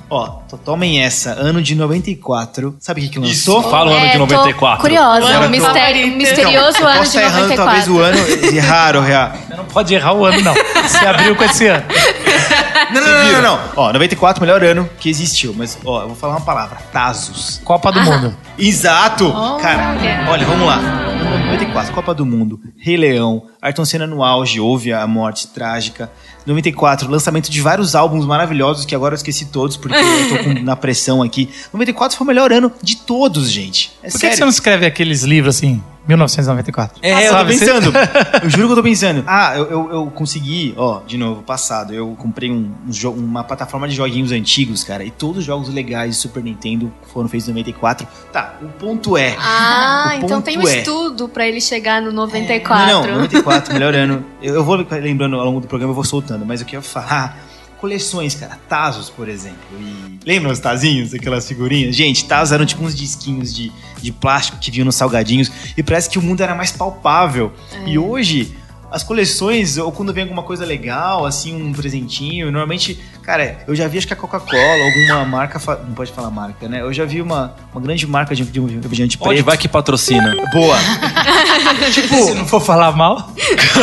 Ó, 0.09 0.27
to- 0.47 0.59
tomem 0.59 1.01
essa. 1.01 1.31
Ano 1.31 1.59
de 1.61 1.73
94. 1.73 2.75
Sabe 2.79 3.01
o 3.01 3.03
que 3.03 3.09
que 3.09 3.19
lançou? 3.19 3.63
Fala 3.63 3.91
o 3.91 3.93
ano 3.95 4.01
de 4.01 4.07
É, 4.07 4.11
tô 4.13 4.19
94. 4.19 4.81
Curiosa, 4.81 5.17
Agora 5.27 5.39
um 5.39 5.43
tô- 5.43 5.49
mistério, 5.49 6.07
misterioso 6.15 6.77
eu 6.79 6.87
ano 6.87 6.97
posso 6.99 7.11
de 7.11 7.17
estar 7.17 7.21
errando 7.23 7.55
94. 7.55 7.55
talvez 7.65 7.87
o 7.87 7.99
ano. 7.99 8.55
Erraram, 8.55 9.07
erraram. 9.07 9.35
Você 9.47 9.55
não 9.55 9.65
pode 9.65 9.93
errar 9.95 10.13
o 10.13 10.25
ano, 10.25 10.41
não. 10.43 10.53
Você 10.53 11.05
abriu 11.05 11.35
com 11.35 11.43
esse 11.43 11.65
ano. 11.67 11.83
Não, 12.93 13.01
não, 13.01 13.07
não, 13.07 13.31
não, 13.31 13.41
não. 13.41 13.59
Ó, 13.75 13.93
94, 13.93 14.41
melhor 14.41 14.63
ano 14.63 14.87
que 14.99 15.09
existiu. 15.09 15.53
Mas, 15.57 15.77
ó, 15.83 16.01
eu 16.03 16.07
vou 16.09 16.15
falar 16.15 16.33
uma 16.35 16.41
palavra. 16.41 16.77
Tazos. 16.91 17.59
Copa 17.63 17.91
do 17.91 18.01
Mundo. 18.01 18.35
Exato! 18.59 19.31
Olha. 19.33 19.61
Cara, 19.61 19.95
olha, 20.29 20.45
vamos 20.45 20.67
lá. 20.67 20.77
94, 21.47 21.93
Copa 21.93 22.13
do 22.13 22.25
Mundo, 22.25 22.59
Rei 22.77 22.97
Leão, 22.97 23.43
Ayrton 23.61 23.85
Senna 23.85 24.07
no 24.07 24.23
auge, 24.23 24.59
houve 24.59 24.91
a 24.91 25.05
morte 25.05 25.47
trágica. 25.47 26.11
94, 26.45 27.07
lançamento 27.09 27.51
de 27.51 27.61
vários 27.61 27.93
álbuns 27.93 28.25
maravilhosos 28.25 28.83
que 28.83 28.95
agora 28.95 29.13
eu 29.13 29.17
esqueci 29.17 29.45
todos 29.45 29.77
porque 29.77 29.95
eu 29.95 30.29
tô 30.37 30.43
com- 30.43 30.53
na 30.65 30.75
pressão 30.75 31.21
aqui. 31.21 31.47
94 31.71 32.17
foi 32.17 32.25
o 32.25 32.27
melhor 32.27 32.51
ano 32.51 32.71
de 32.81 32.97
todos, 32.97 33.49
gente. 33.51 33.91
É 34.01 34.07
Por 34.09 34.13
que, 34.13 34.17
que 34.17 34.19
sério. 34.19 34.35
você 34.37 34.41
não 34.41 34.49
escreve 34.49 34.85
aqueles 34.87 35.21
livros 35.21 35.55
assim, 35.57 35.83
1994? 36.07 36.97
É, 37.03 37.11
eu 37.27 37.29
tô 37.31 37.37
Sabe, 37.37 37.53
você- 37.53 37.65
pensando. 37.65 37.93
eu 38.43 38.49
juro 38.49 38.65
que 38.65 38.71
eu 38.71 38.75
tô 38.77 38.81
pensando. 38.83 39.23
Ah, 39.27 39.53
eu, 39.55 39.65
eu, 39.69 39.91
eu 39.91 40.05
consegui, 40.07 40.73
ó, 40.75 41.01
de 41.05 41.15
novo, 41.15 41.43
passado. 41.43 41.93
Eu 41.93 42.15
comprei 42.17 42.49
um, 42.49 42.71
um 42.87 43.09
uma 43.15 43.43
plataforma 43.43 43.87
de 43.87 43.95
joguinhos 43.95 44.31
antigos, 44.31 44.83
cara. 44.83 45.03
E 45.03 45.11
todos 45.11 45.37
os 45.39 45.43
jogos 45.45 45.69
legais 45.69 46.15
de 46.15 46.21
Super 46.21 46.43
Nintendo 46.43 46.91
foram 47.13 47.29
feitos 47.29 47.47
em 47.47 47.51
94. 47.51 48.07
Tá, 48.33 48.55
o 48.63 48.67
ponto 48.67 49.15
é. 49.15 49.35
Ah, 49.39 50.13
então 50.17 50.41
tem 50.41 50.57
um 50.57 50.67
é- 50.67 50.79
estudo 50.79 51.29
pra 51.29 51.47
ele 51.47 51.61
chegar 51.61 52.01
no 52.01 52.11
94. 52.11 52.87
Não, 52.87 53.01
não, 53.03 53.13
94, 53.17 53.50
melhor 53.73 53.93
ano. 53.93 54.25
Eu, 54.41 54.55
eu 54.55 54.63
vou 54.63 54.75
lembrando 54.75 55.35
ao 55.35 55.45
longo 55.45 55.59
do 55.59 55.67
programa, 55.67 55.91
eu 55.91 55.95
vou 55.95 56.03
soltando, 56.03 56.45
mas 56.45 56.61
eu 56.61 56.65
queria 56.65 56.81
falar. 56.81 57.37
Coleções, 57.79 58.35
cara. 58.35 58.59
Tazos, 58.69 59.09
por 59.09 59.27
exemplo. 59.27 59.57
E... 59.79 60.19
Lembram 60.23 60.51
os 60.51 60.59
tazinhos, 60.59 61.15
aquelas 61.15 61.47
figurinhas? 61.47 61.95
Gente, 61.95 62.25
Tazos 62.25 62.51
eram 62.51 62.63
tipo 62.63 62.83
uns 62.83 62.95
disquinhos 62.95 63.51
de, 63.51 63.71
de 63.99 64.11
plástico 64.11 64.59
que 64.59 64.69
vinham 64.69 64.85
nos 64.85 64.95
salgadinhos. 64.95 65.51
E 65.75 65.81
parece 65.81 66.07
que 66.07 66.19
o 66.19 66.21
mundo 66.21 66.41
era 66.41 66.53
mais 66.53 66.71
palpável. 66.71 67.51
E 67.87 67.97
hoje, 67.97 68.55
as 68.91 69.03
coleções, 69.03 69.77
ou 69.77 69.91
quando 69.91 70.13
vem 70.13 70.23
alguma 70.23 70.43
coisa 70.43 70.65
legal, 70.65 71.25
assim, 71.25 71.55
um 71.55 71.71
presentinho, 71.71 72.47
normalmente, 72.51 72.99
cara, 73.23 73.59
eu 73.65 73.73
já 73.73 73.87
vi 73.87 73.97
acho 73.97 74.05
que 74.05 74.13
a 74.13 74.17
Coca-Cola, 74.17 74.83
alguma 74.83 75.23
marca. 75.25 75.59
fa- 75.59 75.77
Não 75.77 75.93
pode 75.93 76.11
falar 76.11 76.29
marca, 76.29 76.67
né? 76.67 76.81
Eu 76.81 76.91
já 76.91 77.05
vi 77.05 77.21
uma, 77.21 77.55
uma 77.73 77.81
grande 77.81 78.05
marca 78.05 78.35
de, 78.35 78.43
de 78.43 78.59
um 78.59 78.65
refrigerante 78.65 79.17
Onde 79.21 79.29
preto. 79.35 79.45
vai 79.45 79.57
que 79.57 79.67
patrocina? 79.69 80.35
Boa. 80.51 80.77
Se 81.91 82.33
não 82.33 82.45
for 82.45 82.59
falar 82.61 82.91
mal. 82.91 83.31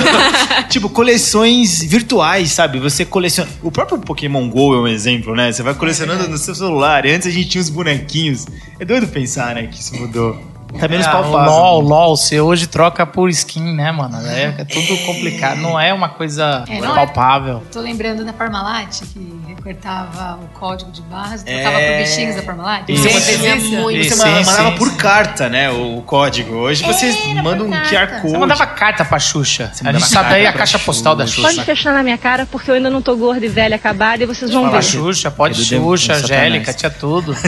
tipo, 0.69 0.89
coleções 0.89 1.83
virtuais, 1.83 2.51
sabe? 2.53 2.79
Você 2.79 3.05
coleciona. 3.05 3.49
O 3.63 3.71
próprio 3.71 3.99
Pokémon 3.99 4.49
GO 4.51 4.75
é 4.75 4.79
um 4.79 4.89
exemplo, 4.89 5.35
né? 5.35 5.51
Você 5.53 5.63
vai 5.63 5.75
colecionando 5.75 6.29
no 6.29 6.37
seu 6.39 6.55
celular. 6.55 7.05
E 7.07 7.13
antes 7.13 7.27
a 7.27 7.31
gente 7.31 7.49
tinha 7.49 7.63
os 7.63 7.71
bonequinhos. 7.71 8.47
É 8.79 8.85
doido 8.85 9.09
pensar, 9.09 9.55
né? 9.55 9.67
Que 9.67 9.81
isso 9.81 9.97
mudou. 9.97 10.39
Tá 10.79 10.87
menos 10.87 11.07
o 11.07 11.11
palpável. 11.11 11.51
LOL, 11.51 11.81
LOL, 11.81 12.17
você 12.17 12.41
hoje 12.41 12.67
troca 12.67 13.07
por 13.07 13.31
skin, 13.31 13.75
né, 13.75 13.91
mano? 13.91 14.19
É, 14.27 14.55
é 14.59 14.65
tudo 14.65 14.97
complicado. 15.07 15.57
Não 15.59 15.81
é 15.81 15.95
uma 15.95 16.09
coisa 16.11 16.65
É, 16.69 16.79
é- 16.79 16.81
palpável. 16.83 17.63
Tô 17.73 17.81
lembrando 17.81 18.25
da 18.25 18.33
Parmalat, 18.33 19.01
que 19.13 19.41
recortava 19.49 20.39
o 20.43 20.59
código 20.59 20.91
de 20.93 21.01
barras 21.03 21.43
e 21.43 21.45
trocava 21.45 21.81
É. 21.81 21.99
por 21.99 22.05
bichinhos 22.07 22.37
da 22.37 22.43
Parmalat. 22.43 22.85
Isso. 22.89 23.09
Você 23.09 23.55
muito. 23.79 24.05
Você 24.05 24.15
Sim, 24.15 24.45
mandava 24.45 24.71
sim, 24.71 24.77
por 24.77 24.89
sim. 24.91 24.97
carta, 24.97 25.49
né? 25.49 25.71
O 25.71 26.03
código. 26.03 26.55
Hoje 26.55 26.85
você 26.85 27.13
manda 27.43 27.65
um 27.65 27.71
carta. 27.71 27.89
QR 27.89 28.07
Code. 28.21 28.31
Você 28.33 28.39
mandava 28.39 28.67
carta 28.67 29.05
pra 29.05 29.19
Xuxa. 29.19 29.65
A 29.81 29.85
mandava 29.85 29.99
gente 30.01 30.09
sabe 30.13 30.35
aí 30.35 30.47
a 30.47 30.53
caixa 30.53 30.79
postal 30.79 31.17
da 31.17 31.27
Xuxa. 31.27 31.49
Xuxa. 31.49 31.55
Pode 31.55 31.65
fechar 31.65 31.93
na 31.95 32.03
minha 32.03 32.19
cara, 32.19 32.47
porque 32.47 32.71
eu 32.71 32.75
ainda 32.75 32.91
não 32.91 33.01
tô 33.01 33.17
gorda 33.17 33.45
e 33.45 33.49
velha 33.49 33.77
acabada 33.77 34.23
e 34.23 34.27
vocês 34.27 34.51
vão 34.53 34.65
Fala 34.65 34.81
ver. 34.81 34.83
Xuxa, 34.87 35.31
pode 35.31 35.61
É 35.61 35.65
Xuxa. 35.65 36.13
Angélica, 36.15 36.73
tinha 36.75 36.91
tudo. 36.91 37.35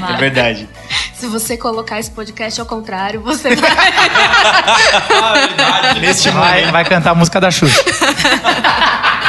É 0.00 0.16
verdade. 0.16 0.68
Se 1.20 1.26
você 1.26 1.54
colocar 1.54 2.00
esse 2.00 2.10
podcast 2.10 2.58
ao 2.62 2.66
contrário, 2.66 3.20
você 3.20 3.50
vai. 3.54 3.76
Neste 6.00 6.30
vai, 6.30 6.72
vai 6.72 6.82
cantar 6.82 7.10
a 7.10 7.14
música 7.14 7.38
da 7.38 7.50
Xuxa. 7.50 7.84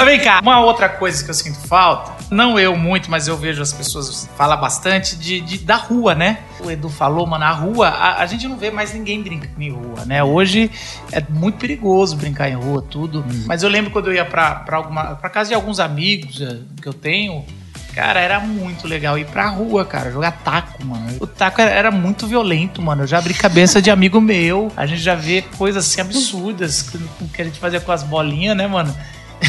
Mas 0.00 0.08
vem 0.08 0.20
cá, 0.20 0.40
uma 0.42 0.60
outra 0.60 0.88
coisa 0.88 1.22
que 1.22 1.30
eu 1.30 1.34
sinto 1.34 1.58
falta, 1.66 2.12
não 2.30 2.58
eu 2.58 2.76
muito, 2.76 3.10
mas 3.10 3.28
eu 3.28 3.36
vejo 3.36 3.60
as 3.60 3.72
pessoas 3.72 4.28
falar 4.36 4.56
bastante 4.56 5.16
de, 5.16 5.40
de- 5.40 5.58
da 5.58 5.76
rua, 5.76 6.14
né? 6.14 6.38
O 6.64 6.70
Edu 6.70 6.88
falou, 6.88 7.26
mano, 7.26 7.44
a 7.44 7.50
rua, 7.50 7.88
a, 7.88 8.22
a 8.22 8.26
gente 8.26 8.46
não 8.48 8.56
vê 8.56 8.70
mais 8.70 8.94
ninguém 8.94 9.22
brincando 9.22 9.60
em 9.62 9.70
rua, 9.70 10.04
né? 10.06 10.22
Hoje 10.24 10.70
é 11.12 11.22
muito 11.28 11.58
perigoso 11.58 12.16
brincar 12.16 12.48
em 12.48 12.54
rua, 12.54 12.82
tudo. 12.82 13.24
Mas 13.46 13.62
eu 13.62 13.68
lembro 13.68 13.90
quando 13.90 14.06
eu 14.08 14.14
ia 14.14 14.24
pra, 14.24 14.54
pra, 14.56 14.76
alguma, 14.78 15.16
pra 15.16 15.28
casa 15.28 15.48
de 15.50 15.54
alguns 15.54 15.78
amigos 15.80 16.40
eh, 16.40 16.58
que 16.80 16.88
eu 16.88 16.92
tenho, 16.94 17.44
Cara, 17.92 18.20
era 18.20 18.38
muito 18.38 18.86
legal 18.86 19.18
ir 19.18 19.26
pra 19.26 19.48
rua, 19.48 19.84
cara, 19.84 20.12
jogar 20.12 20.30
taco, 20.44 20.84
mano. 20.86 21.08
O 21.18 21.26
taco 21.26 21.60
era, 21.60 21.70
era 21.72 21.90
muito 21.90 22.24
violento, 22.24 22.80
mano. 22.80 23.02
Eu 23.02 23.06
já 23.08 23.18
abri 23.18 23.34
cabeça 23.34 23.82
de 23.82 23.90
amigo 23.90 24.20
meu. 24.20 24.70
A 24.76 24.86
gente 24.86 25.00
já 25.02 25.16
vê 25.16 25.42
coisas 25.58 25.84
assim 25.84 26.00
absurdas 26.00 26.82
que, 26.82 26.98
que 27.34 27.42
a 27.42 27.44
gente 27.44 27.58
fazia 27.58 27.80
com 27.80 27.90
as 27.90 28.04
bolinhas, 28.04 28.56
né, 28.56 28.68
mano? 28.68 28.96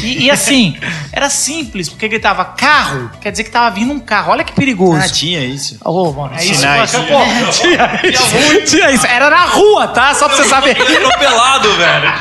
E, 0.02 0.24
e 0.24 0.30
assim, 0.30 0.76
era 1.12 1.28
simples, 1.28 1.88
porque 1.88 2.08
gritava 2.08 2.44
carro, 2.44 3.10
quer 3.20 3.30
dizer 3.30 3.44
que 3.44 3.50
tava 3.50 3.74
vindo 3.74 3.92
um 3.92 4.00
carro. 4.00 4.32
Olha 4.32 4.44
que 4.44 4.52
perigoso. 4.52 5.02
Ah, 5.02 5.08
tinha 5.08 5.44
isso. 5.44 5.78
Ô, 5.84 6.12
mano, 6.12 6.34
é 6.34 6.44
isso. 6.44 6.54
Sinais. 6.54 6.92
Pô, 6.92 7.00
tinha, 7.52 8.00
isso, 8.10 8.64
tinha 8.66 8.90
isso. 8.90 9.06
Era 9.06 9.28
na 9.28 9.44
rua, 9.44 9.88
tá? 9.88 10.14
Só 10.14 10.28
pra 10.28 10.36
você 10.36 10.44
saber. 10.44 10.80
Atropelado, 10.80 11.74
velho. 11.76 12.12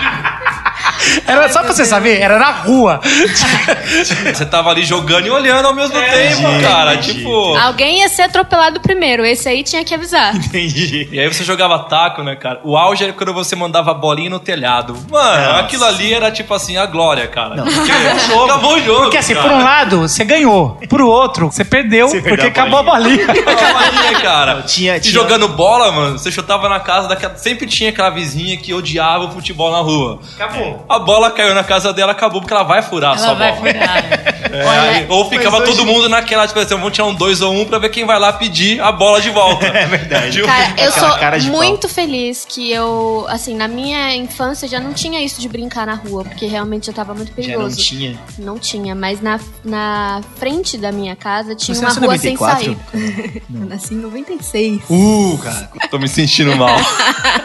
Era 1.28 1.50
só 1.50 1.62
pra 1.62 1.74
você 1.74 1.86
saber, 1.86 2.20
era 2.20 2.38
na 2.40 2.52
rua. 2.52 3.00
Você 4.34 4.46
tava 4.46 4.70
ali 4.70 4.84
jogando 4.84 5.26
e 5.28 5.30
olhando 5.30 5.66
ao 5.68 5.74
mesmo 5.74 5.94
tempo, 6.00 6.62
cara. 6.62 6.98
Tipo. 6.98 7.56
Alguém 7.56 8.00
ia 8.00 8.10
ser 8.10 8.24
atropelado 8.24 8.80
primeiro. 8.80 9.26
Esse 9.26 9.48
aí 9.50 9.64
tinha 9.64 9.84
que 9.84 9.94
avisar. 9.94 10.36
Entendi. 10.36 11.08
E 11.12 11.20
aí 11.20 11.28
você 11.32 11.44
jogava 11.44 11.80
taco, 11.80 12.24
né, 12.24 12.36
cara? 12.36 12.60
O 12.64 12.78
auge 12.78 13.04
era 13.04 13.14
quando 13.14 13.34
você 13.34 13.56
mandava 13.56 13.92
a 13.92 13.94
bolinha 13.94 14.30
no 14.30 14.40
telhado. 14.40 14.96
Mano, 15.10 15.46
Nossa. 15.46 15.60
aquilo 15.60 15.86
ali 15.86 16.14
era 16.14 16.32
tipo 16.32 16.54
assim, 16.54 16.78
a 16.78 16.86
glória, 16.86 17.28
cara. 17.28 17.64
Porque 17.64 17.92
acabou 18.46 18.76
o 18.76 18.82
jogo. 18.82 19.02
Porque 19.04 19.18
assim, 19.18 19.34
cara. 19.36 19.48
por 19.48 19.56
um 19.58 19.64
lado, 19.64 20.00
você 20.02 20.24
ganhou. 20.24 20.80
Por 20.90 21.02
outro, 21.02 21.52
você 21.52 21.64
perdeu, 21.64 22.08
Você 22.10 22.18
porque 22.22 22.30
perdeu 22.30 22.48
a 22.48 22.50
acabou 22.50 22.80
a 22.80 22.84
bolinha. 22.84 23.26
Acabou 23.32 23.78
a 23.78 23.92
bolinha, 23.92 24.20
cara. 24.22 24.62
Tinha- 24.64 24.98
E 24.98 25.00
tinha- 25.00 25.14
jogando 25.14 25.48
bola, 25.48 25.92
mano, 25.92 26.18
você 26.18 26.32
chutava 26.32 26.68
na 26.70 26.80
casa 26.80 27.08
daquela. 27.08 27.36
Sempre 27.36 27.66
tinha 27.68 27.90
aquela 27.90 28.10
vizinha 28.10 28.58
que 28.58 28.74
odiava 28.74 29.26
o 29.26 29.32
futebol 29.32 29.72
na 29.72 29.80
rua. 29.80 30.20
Acabou. 30.36 30.86
A 30.92 31.00
bola 31.00 31.32
caiu 31.32 31.54
na 31.56 31.64
casa 31.64 31.94
dela, 31.94 32.12
acabou, 32.12 32.42
porque 32.42 32.54
ela 32.54 32.64
vai 32.64 32.82
furar 32.82 33.14
a 33.14 33.18
sua 33.18 33.28
Ela 33.28 33.36
vai 33.36 33.52
bola. 33.54 33.72
furar. 33.72 34.04
É, 34.54 35.06
ou 35.10 35.30
ficava 35.30 35.60
mas 35.60 35.70
todo 35.70 35.82
hoje- 35.84 35.86
mundo 35.94 36.10
naquela, 36.10 36.48
tipo 36.48 36.60
assim, 36.60 36.76
vamos 36.76 36.92
tirar 36.92 37.08
um 37.08 37.14
dois 37.16 37.42
ou 37.42 37.54
um 37.54 37.66
pra 37.66 37.80
ver 37.80 37.90
quem 37.90 38.06
vai 38.06 38.20
lá 38.20 38.34
pedir 38.34 38.80
a 38.82 38.92
bola 38.92 39.22
de 39.22 39.30
volta. 39.30 39.66
É 39.82 39.86
verdade. 39.86 40.42
Cara, 40.44 40.74
eu 40.78 40.90
Aquela 40.90 40.92
sou 41.10 41.20
cara 41.20 41.38
de 41.40 41.50
pau. 41.50 41.58
muito 41.64 41.88
feliz 41.90 42.46
que 42.48 42.72
eu, 42.72 43.26
assim, 43.30 43.56
na 43.56 43.68
minha 43.68 44.16
infância 44.16 44.68
já 44.68 44.80
não 44.80 44.94
tinha 44.94 45.22
isso 45.24 45.40
de 45.42 45.48
brincar 45.50 45.86
na 45.88 45.96
rua, 45.96 46.24
porque 46.24 46.46
realmente 46.46 46.88
já 46.88 46.94
tava 46.94 47.14
muito 47.14 47.30
Já 47.30 47.36
não 47.38 47.44
perigoso. 47.46 47.78
tinha. 47.78 48.20
Não 48.38 48.60
tinha, 48.60 48.94
mas 48.94 49.22
na, 49.22 49.40
na 49.64 50.22
frente 50.38 50.78
da 50.78 50.92
minha 50.92 51.16
casa 51.16 51.56
tinha 51.56 51.74
Você 51.76 51.82
uma 51.82 51.94
rua 51.94 52.18
sem 52.18 52.34
94? 52.36 52.64
saída. 52.92 53.42
Eu 53.54 53.66
nasci 53.66 53.94
em 53.94 53.98
96. 53.98 54.82
Uh, 54.90 55.38
cara. 55.44 55.70
Tô 55.90 55.98
me 55.98 56.08
sentindo 56.08 56.56
mal. 56.56 56.78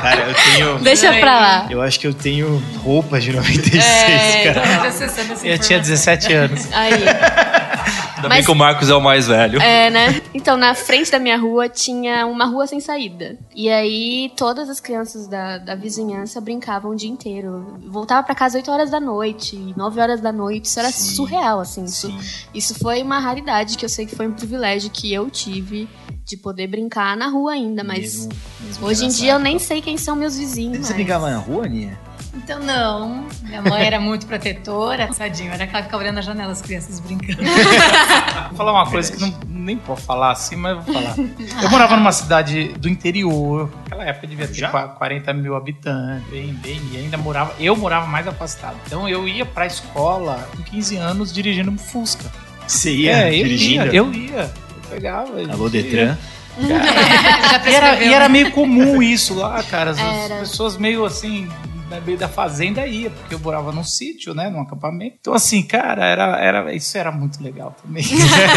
Cara, 0.00 0.28
eu 0.28 0.34
tenho. 0.34 0.78
Deixa 0.78 1.12
pra 1.14 1.38
lá. 1.40 1.66
Eu 1.70 1.82
acho 1.82 2.00
que 2.00 2.06
eu 2.06 2.14
tenho 2.14 2.62
roupas 2.82 3.22
de 3.22 3.32
96, 3.32 3.84
É, 3.84 4.52
cara. 4.52 4.86
Essa 4.86 5.04
Eu 5.44 5.58
tinha 5.58 5.78
informação. 5.78 5.78
17 6.16 6.32
anos. 6.34 6.68
Aí. 6.72 6.92
Ainda 6.94 8.28
bem 8.28 8.38
Mas- 8.38 8.44
que 8.44 8.52
o 8.52 8.54
Marcos 8.54 8.90
é 8.90 8.94
o 8.94 9.00
mais 9.00 9.26
velho. 9.26 9.60
É, 9.62 9.88
né? 9.88 10.20
Então, 10.34 10.56
na 10.56 10.74
frente 10.74 11.10
da 11.10 11.18
minha 11.18 11.38
rua 11.38 11.68
tinha 11.70 12.26
uma 12.26 12.44
rua 12.44 12.66
sem 12.66 12.78
saída. 12.78 13.38
E 13.54 13.70
aí, 13.70 14.30
todas 14.36 14.68
as 14.68 14.78
crianças 14.78 15.26
da, 15.26 15.56
da 15.58 15.74
vizinhança 15.74 16.38
brincavam 16.40 16.90
o 16.90 16.94
dia 16.96 17.08
inteiro. 17.08 17.78
Voltava 17.88 18.22
pra 18.22 18.34
casa 18.34 18.58
8 18.58 18.70
horas 18.70 18.90
da 18.90 19.00
noite, 19.00 19.56
9 19.76 20.00
horas 20.00 20.20
da 20.20 20.30
noite. 20.32 20.66
Isso 20.66 20.78
era 20.78 20.90
Sim. 20.90 21.14
surreal, 21.14 21.60
assim. 21.60 21.84
Isso, 21.84 22.08
Sim. 22.08 22.18
isso 22.54 22.74
foi 22.78 23.02
uma 23.02 23.18
raridade 23.18 23.78
que 23.78 23.84
eu 23.84 23.88
sei 23.88 24.04
que 24.04 24.14
foi 24.14 24.28
um 24.28 24.32
privilégio 24.32 24.90
que 24.90 25.10
eu 25.12 25.30
tive 25.30 25.88
de 26.26 26.36
poder 26.36 26.66
brincar 26.66 27.16
na 27.16 27.28
rua 27.28 27.52
ainda. 27.52 27.82
Mas 27.82 28.00
Mesmo- 28.26 28.32
mesmo 28.60 28.86
hoje 28.86 29.04
em 29.06 29.08
dia 29.08 29.32
eu 29.32 29.38
nem 29.38 29.58
sei 29.58 29.80
quem 29.80 29.96
são 29.96 30.14
meus 30.14 30.36
vizinhos. 30.36 30.76
Você 30.78 30.82
mas- 30.88 30.92
brincava 30.92 31.30
na 31.30 31.38
rua, 31.38 31.64
Aninha? 31.64 31.98
Então, 32.34 32.60
não. 32.60 33.26
Minha 33.42 33.60
mãe 33.60 33.84
era 33.84 33.98
muito 34.00 34.24
protetora. 34.26 35.08
Tadinho, 35.16 35.52
era 35.52 35.64
aquela 35.64 35.78
que 35.80 35.84
ficava 35.86 36.02
olhando 36.02 36.16
na 36.16 36.20
janela 36.22 36.52
as 36.52 36.62
crianças 36.62 37.00
brincando. 37.00 37.42
Vou 38.50 38.56
falar 38.56 38.72
uma 38.72 38.86
coisa 38.88 39.12
que 39.12 39.20
não, 39.20 39.34
nem 39.48 39.76
posso 39.76 40.02
falar 40.02 40.30
assim, 40.32 40.54
mas 40.56 40.76
eu 40.76 40.82
vou 40.82 40.94
falar. 40.94 41.14
Eu 41.62 41.70
morava 41.70 41.96
numa 41.96 42.12
cidade 42.12 42.68
do 42.78 42.88
interior. 42.88 43.70
Naquela 43.84 44.04
época 44.04 44.26
devia 44.26 44.46
ter 44.46 44.54
Já? 44.54 44.68
qua- 44.70 44.88
40 44.88 45.32
mil 45.34 45.54
habitantes. 45.56 46.28
Bem, 46.30 46.52
bem. 46.54 46.80
E 46.92 46.96
ainda 46.98 47.16
morava. 47.16 47.54
Eu 47.58 47.76
morava 47.76 48.06
mais 48.06 48.26
afastado. 48.26 48.76
Então 48.86 49.08
eu 49.08 49.26
ia 49.28 49.44
pra 49.44 49.66
escola 49.66 50.48
com 50.56 50.62
15 50.62 50.96
anos 50.96 51.32
dirigindo 51.32 51.70
um 51.70 51.78
Fusca. 51.78 52.30
Você 52.66 52.92
ia 52.94 53.12
é, 53.28 53.28
eu 53.34 53.42
dirigindo? 53.44 53.86
ia. 53.86 53.92
Eu 53.94 54.12
ia. 54.14 54.30
Eu 54.40 54.50
pegava. 54.90 55.30
Alô, 55.52 55.64
ia. 55.66 55.70
Detran. 55.70 56.16
Já 56.60 57.70
E 57.70 57.74
era, 57.74 58.02
e 58.04 58.12
era 58.12 58.28
meio 58.28 58.50
comum 58.50 59.02
isso 59.02 59.34
lá, 59.34 59.62
cara. 59.62 59.90
As, 59.92 59.98
as 59.98 60.04
Era. 60.04 60.36
pessoas 60.40 60.76
meio 60.76 61.04
assim, 61.04 61.48
no 61.90 62.00
meio 62.02 62.16
da 62.18 62.28
fazenda 62.28 62.86
ia, 62.86 63.10
porque 63.10 63.34
eu 63.34 63.38
morava 63.40 63.72
num 63.72 63.82
sítio, 63.84 64.34
né? 64.34 64.48
Num 64.48 64.60
acampamento. 64.60 65.16
Então, 65.20 65.34
assim, 65.34 65.62
cara, 65.62 66.04
era, 66.04 66.36
era, 66.38 66.74
isso 66.74 66.96
era 66.96 67.10
muito 67.10 67.42
legal 67.42 67.74
também. 67.82 68.04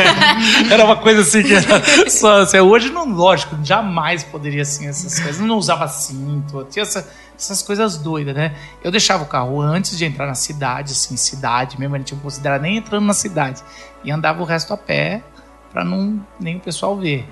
era 0.72 0.86
uma 0.86 0.96
coisa 0.98 1.22
assim 1.22 1.42
que 1.44 1.54
era 1.54 2.10
só. 2.10 2.42
Assim, 2.42 2.60
hoje, 2.60 2.90
não, 2.90 3.06
lógico, 3.10 3.58
jamais 3.64 4.24
poderia 4.24 4.62
assim, 4.62 4.88
essas 4.88 5.20
coisas. 5.20 5.40
Não 5.42 5.58
usava 5.58 5.88
cinto, 5.88 6.66
tinha 6.70 6.84
essa- 6.84 7.08
essas 7.36 7.62
coisas 7.64 7.98
doidas, 7.98 8.36
né? 8.36 8.56
Eu 8.84 8.92
deixava 8.92 9.24
o 9.24 9.26
carro 9.28 9.60
antes 9.60 9.98
de 9.98 10.06
entrar 10.06 10.28
na 10.28 10.36
cidade, 10.36 10.92
assim, 10.92 11.18
cidade 11.18 11.80
mesmo, 11.80 11.96
a 11.96 11.98
gente 11.98 12.14
não 12.14 12.22
considerava 12.22 12.62
nem 12.62 12.78
entrando 12.78 13.06
na 13.06 13.14
cidade. 13.14 13.62
E 14.04 14.12
andava 14.12 14.42
o 14.42 14.46
resto 14.46 14.74
a 14.74 14.78
pé 14.78 15.24
pra 15.72 15.84
não 15.84 16.24
nem 16.40 16.58
o 16.58 16.60
pessoal 16.60 16.96
ver. 16.98 17.28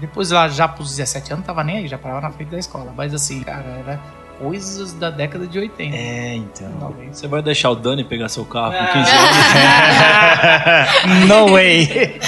Depois 0.00 0.30
lá, 0.30 0.48
já 0.48 0.66
pros 0.68 0.90
17 0.96 1.32
anos, 1.32 1.46
tava 1.46 1.62
nem 1.64 1.78
aí, 1.78 1.88
já 1.88 1.96
parava 1.96 2.20
na 2.20 2.30
frente 2.30 2.50
da 2.50 2.58
escola. 2.58 2.92
Mas 2.94 3.14
assim, 3.14 3.40
cara, 3.42 3.64
era 3.64 4.00
coisas 4.38 4.92
da 4.92 5.10
década 5.10 5.46
de 5.46 5.58
80. 5.58 5.96
É, 5.96 6.34
então. 6.36 6.70
Talvez. 6.78 7.16
Você 7.16 7.26
vai 7.26 7.42
deixar 7.42 7.70
o 7.70 7.76
Dani 7.76 8.04
pegar 8.04 8.28
seu 8.28 8.44
carro 8.44 8.72
com 8.72 8.92
15 8.92 9.10
anos? 9.10 9.36
no 11.28 11.52
way. 11.52 12.18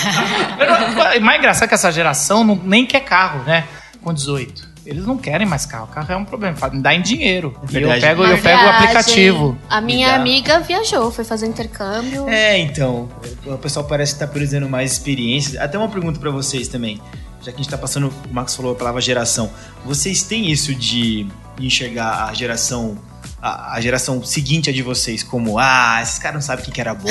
Mas, 0.97 1.21
mais 1.21 1.39
engraçado 1.39 1.69
que 1.69 1.75
essa 1.75 1.93
geração 1.93 2.45
não, 2.45 2.57
nem 2.57 2.87
quer 2.87 3.01
carro, 3.01 3.45
né? 3.45 3.65
Com 4.03 4.13
18. 4.13 4.69
Eles 4.89 5.05
não 5.05 5.19
querem 5.19 5.47
mais 5.47 5.67
carro. 5.67 5.87
Carro 5.89 6.11
é 6.11 6.17
um 6.17 6.25
problema. 6.25 6.57
Me 6.73 6.81
dá 6.81 6.95
em 6.95 7.03
dinheiro. 7.03 7.55
E 7.71 7.77
eu 7.77 7.89
pego, 8.01 8.25
eu 8.25 8.39
pego 8.39 8.63
o 8.63 8.69
aplicativo. 8.69 9.59
A 9.69 9.83
minha 9.83 10.15
amiga 10.15 10.61
viajou, 10.61 11.11
foi 11.11 11.25
fazer 11.25 11.47
intercâmbio. 11.47 12.27
É, 12.27 12.59
então. 12.59 13.07
O 13.45 13.59
pessoal 13.59 13.85
parece 13.87 14.15
estar 14.15 14.29
priorizando 14.29 14.67
mais 14.67 14.93
experiências. 14.93 15.61
Até 15.61 15.77
uma 15.77 15.89
pergunta 15.89 16.19
pra 16.19 16.31
vocês 16.31 16.69
também. 16.69 16.99
Já 17.43 17.53
que 17.53 17.61
a 17.61 17.63
gente 17.63 17.69
tá 17.71 17.79
passando, 17.79 18.13
o 18.29 18.35
Marcos 18.35 18.55
falou 18.57 18.73
a 18.73 18.75
palavra 18.75 19.01
geração. 19.01 19.51
Vocês 19.85 20.23
têm 20.23 20.51
isso 20.51 20.75
de 20.75 21.27
enxergar 21.61 22.29
a 22.29 22.35
geração. 22.35 22.97
A, 23.41 23.75
a 23.75 23.81
geração 23.81 24.23
seguinte 24.25 24.69
a 24.69 24.73
de 24.73 24.83
vocês 24.83 25.23
como, 25.23 25.59
ah, 25.61 26.01
esses 26.03 26.19
caras 26.19 26.35
não 26.35 26.41
sabem 26.43 26.63
o 26.63 26.67
que, 26.67 26.73
que 26.73 26.81
era 26.81 26.93
bom, 26.93 27.09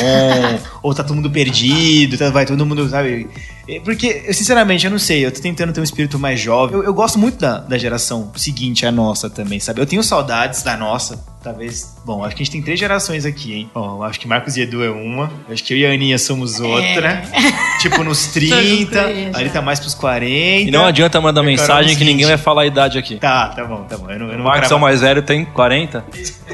ou 0.83 0.93
tá 0.93 1.01
todo 1.01 1.15
mundo 1.15 1.31
perdido, 1.31 2.17
tá- 2.17 2.29
vai 2.29 2.45
todo 2.45 2.65
mundo, 2.65 2.89
sabe? 2.89 3.29
É, 3.67 3.79
Porque, 3.81 4.23
eu, 4.25 4.33
sinceramente, 4.33 4.85
eu 4.85 4.91
não 4.91 4.99
sei, 4.99 5.25
eu 5.25 5.31
tô 5.31 5.41
tentando 5.41 5.73
ter 5.73 5.81
um 5.81 5.83
espírito 5.83 6.17
mais 6.17 6.39
jovem. 6.39 6.77
Eu, 6.77 6.83
eu 6.83 6.93
gosto 6.93 7.19
muito 7.19 7.37
da, 7.37 7.57
da 7.59 7.77
geração 7.77 8.31
seguinte 8.35 8.85
à 8.85 8.91
nossa 8.91 9.29
também, 9.29 9.59
sabe? 9.59 9.81
Eu 9.81 9.85
tenho 9.85 10.01
saudades 10.01 10.63
da 10.63 10.77
nossa, 10.77 11.23
talvez. 11.43 11.97
Bom, 12.05 12.23
acho 12.23 12.35
que 12.35 12.43
a 12.43 12.45
gente 12.45 12.53
tem 12.53 12.61
três 12.61 12.79
gerações 12.79 13.25
aqui, 13.25 13.53
hein? 13.53 13.69
Bom, 13.73 14.01
acho 14.03 14.19
que 14.19 14.27
Marcos 14.27 14.55
e 14.55 14.61
Edu 14.61 14.83
é 14.83 14.89
uma, 14.89 15.29
acho 15.51 15.63
que 15.63 15.73
eu 15.73 15.77
e 15.77 15.85
a 15.85 15.91
Aninha 15.91 16.17
somos 16.17 16.59
outra. 16.59 17.21
Tipo, 17.81 18.03
nos 18.03 18.27
30, 18.27 19.03
três, 19.03 19.35
ali 19.35 19.49
tá 19.51 19.61
mais 19.61 19.79
pros 19.79 19.93
40. 19.93 20.27
E 20.67 20.71
não 20.71 20.83
adianta 20.83 21.21
mandar 21.21 21.43
mensagem 21.43 21.95
que 21.95 22.03
ninguém 22.03 22.25
20. 22.25 22.29
vai 22.29 22.37
falar 22.37 22.63
a 22.63 22.65
idade 22.65 22.97
aqui. 22.97 23.17
Tá, 23.17 23.49
tá 23.49 23.63
bom, 23.63 23.83
tá 23.83 23.95
bom. 23.97 24.09
Eu 24.09 24.17
não, 24.17 24.31
eu 24.31 24.37
não 24.39 24.43
Marcos 24.43 24.71
é 24.71 24.75
o 24.75 24.79
mais 24.79 25.01
velho, 25.01 25.21
tem 25.21 25.45
40. 25.45 26.03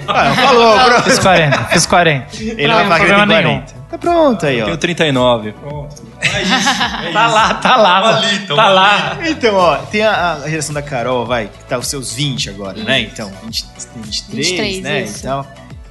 Ah, 0.05 0.35
falou, 0.35 0.79
pronto. 0.79 1.03
Fiz 1.03 1.19
40, 1.19 1.63
fiz 1.65 1.85
40. 1.85 2.27
Ele 2.41 2.67
não 2.67 2.75
vai 2.75 2.83
falar 2.83 2.95
que 2.97 3.05
ele 3.05 3.13
tem 3.13 3.19
problema 3.19 3.41
nenhum. 3.41 3.82
40. 3.93 3.97
Tá 3.97 3.97
pronto 3.97 4.45
aí, 4.45 4.57
Eu 4.57 4.63
ó. 4.63 4.65
tenho 4.65 4.77
39. 4.77 5.53
Tá 7.13 7.27
lá, 7.27 7.53
tá 7.55 7.75
lá. 7.75 8.01
Tamo 8.01 8.13
mano. 8.13 8.27
ali, 8.27 8.39
tamo 8.39 8.55
tá 8.55 8.65
ali. 8.65 8.75
lá. 8.75 9.17
Então, 9.29 9.55
ó, 9.55 9.77
tem 9.77 10.01
a, 10.01 10.33
a 10.33 10.49
geração 10.49 10.73
da 10.73 10.81
Carol, 10.81 11.25
vai, 11.25 11.47
que 11.47 11.63
tá 11.65 11.77
os 11.77 11.87
seus 11.87 12.13
20 12.13 12.49
agora, 12.49 12.81
né? 12.83 13.01
Então, 13.01 13.31
20, 13.43 13.63
tem 13.65 14.01
23, 14.01 14.47
23, 14.47 14.81
né? 14.81 15.03
isso. 15.03 15.19
Então, 15.19 15.45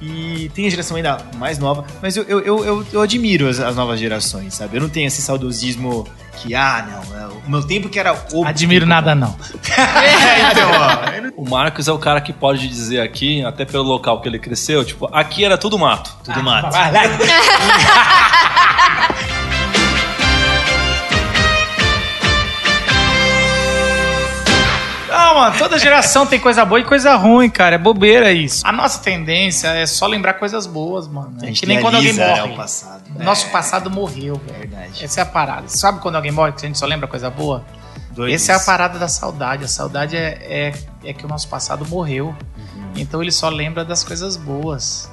E 0.05 0.51
tem 0.53 0.67
a 0.67 0.69
geração 0.69 0.97
ainda 0.97 1.17
mais 1.37 1.57
nova, 1.57 1.85
mas 2.01 2.17
eu, 2.17 2.23
eu, 2.23 2.41
eu, 2.41 2.85
eu, 2.91 3.01
admiro 3.01 3.47
as, 3.47 3.57
as 3.61 3.73
novas 3.73 3.97
gerações, 3.97 4.53
sabe? 4.53 4.75
Eu 4.75 4.81
não 4.81 4.89
tenho 4.89 5.07
esse 5.07 5.21
saudosismo 5.21 6.05
que, 6.41 6.53
ah, 6.53 6.85
não, 6.85 7.17
é 7.17 7.27
o 7.27 7.49
meu 7.49 7.65
tempo 7.65 7.87
que 7.87 7.97
era 7.97 8.13
o. 8.33 8.45
Admiro 8.45 8.85
nada, 8.85 9.15
não. 9.15 9.33
então, 10.51 10.69
ó, 10.71 11.41
O 11.41 11.49
Marcos 11.49 11.87
é 11.87 11.93
o 11.93 11.97
cara 11.97 12.19
que 12.19 12.33
pode 12.33 12.67
dizer 12.67 12.99
aqui, 12.99 13.45
até 13.45 13.63
pelo 13.63 13.83
local 13.83 14.19
que 14.19 14.27
ele 14.27 14.39
cresceu, 14.39 14.83
tipo, 14.83 15.07
aqui 15.09 15.45
era 15.45 15.57
tudo 15.57 15.79
mato. 15.79 16.13
tudo 16.21 16.43
mato. 16.43 16.75
Não, 25.51 25.57
toda 25.57 25.77
geração 25.77 26.25
tem 26.25 26.39
coisa 26.39 26.63
boa 26.65 26.79
e 26.79 26.83
coisa 26.83 27.15
ruim, 27.15 27.49
cara. 27.49 27.75
É 27.75 27.77
bobeira 27.77 28.31
isso. 28.31 28.65
A 28.65 28.71
nossa 28.71 28.99
tendência 29.01 29.67
é 29.69 29.85
só 29.85 30.07
lembrar 30.07 30.33
coisas 30.35 30.65
boas, 30.65 31.07
mano. 31.07 31.35
A 31.41 31.43
É 31.43 31.47
gente 31.47 31.61
que 31.61 31.65
nem 31.65 31.81
quando 31.81 31.95
alguém 31.95 32.11
idealiza, 32.11 32.37
morre. 32.41 32.49
né, 32.49 32.53
o 32.53 32.57
passado. 32.57 33.03
Nosso 33.23 33.49
passado 33.49 33.89
morreu. 33.89 34.41
Verdade. 34.57 35.03
Essa 35.03 35.21
é 35.21 35.23
a 35.23 35.25
parada. 35.25 35.67
Sabe 35.67 35.99
quando 35.99 36.15
alguém 36.15 36.31
morre 36.31 36.51
que 36.53 36.65
a 36.65 36.67
gente 36.67 36.77
só 36.79 36.85
lembra 36.85 37.07
coisa 37.07 37.29
boa? 37.29 37.63
Doido 38.11 38.33
Essa 38.33 38.51
é 38.51 38.55
a 38.55 38.59
parada 38.59 38.99
da 38.99 39.07
saudade. 39.07 39.63
A 39.63 39.67
saudade 39.67 40.15
é, 40.15 40.37
é, 40.41 40.73
é 41.03 41.13
que 41.13 41.25
o 41.25 41.27
nosso 41.27 41.47
passado 41.47 41.85
morreu. 41.87 42.35
Então 42.95 43.21
ele 43.21 43.31
só 43.31 43.49
lembra 43.49 43.83
das 43.83 44.03
coisas 44.03 44.37
boas. 44.37 45.09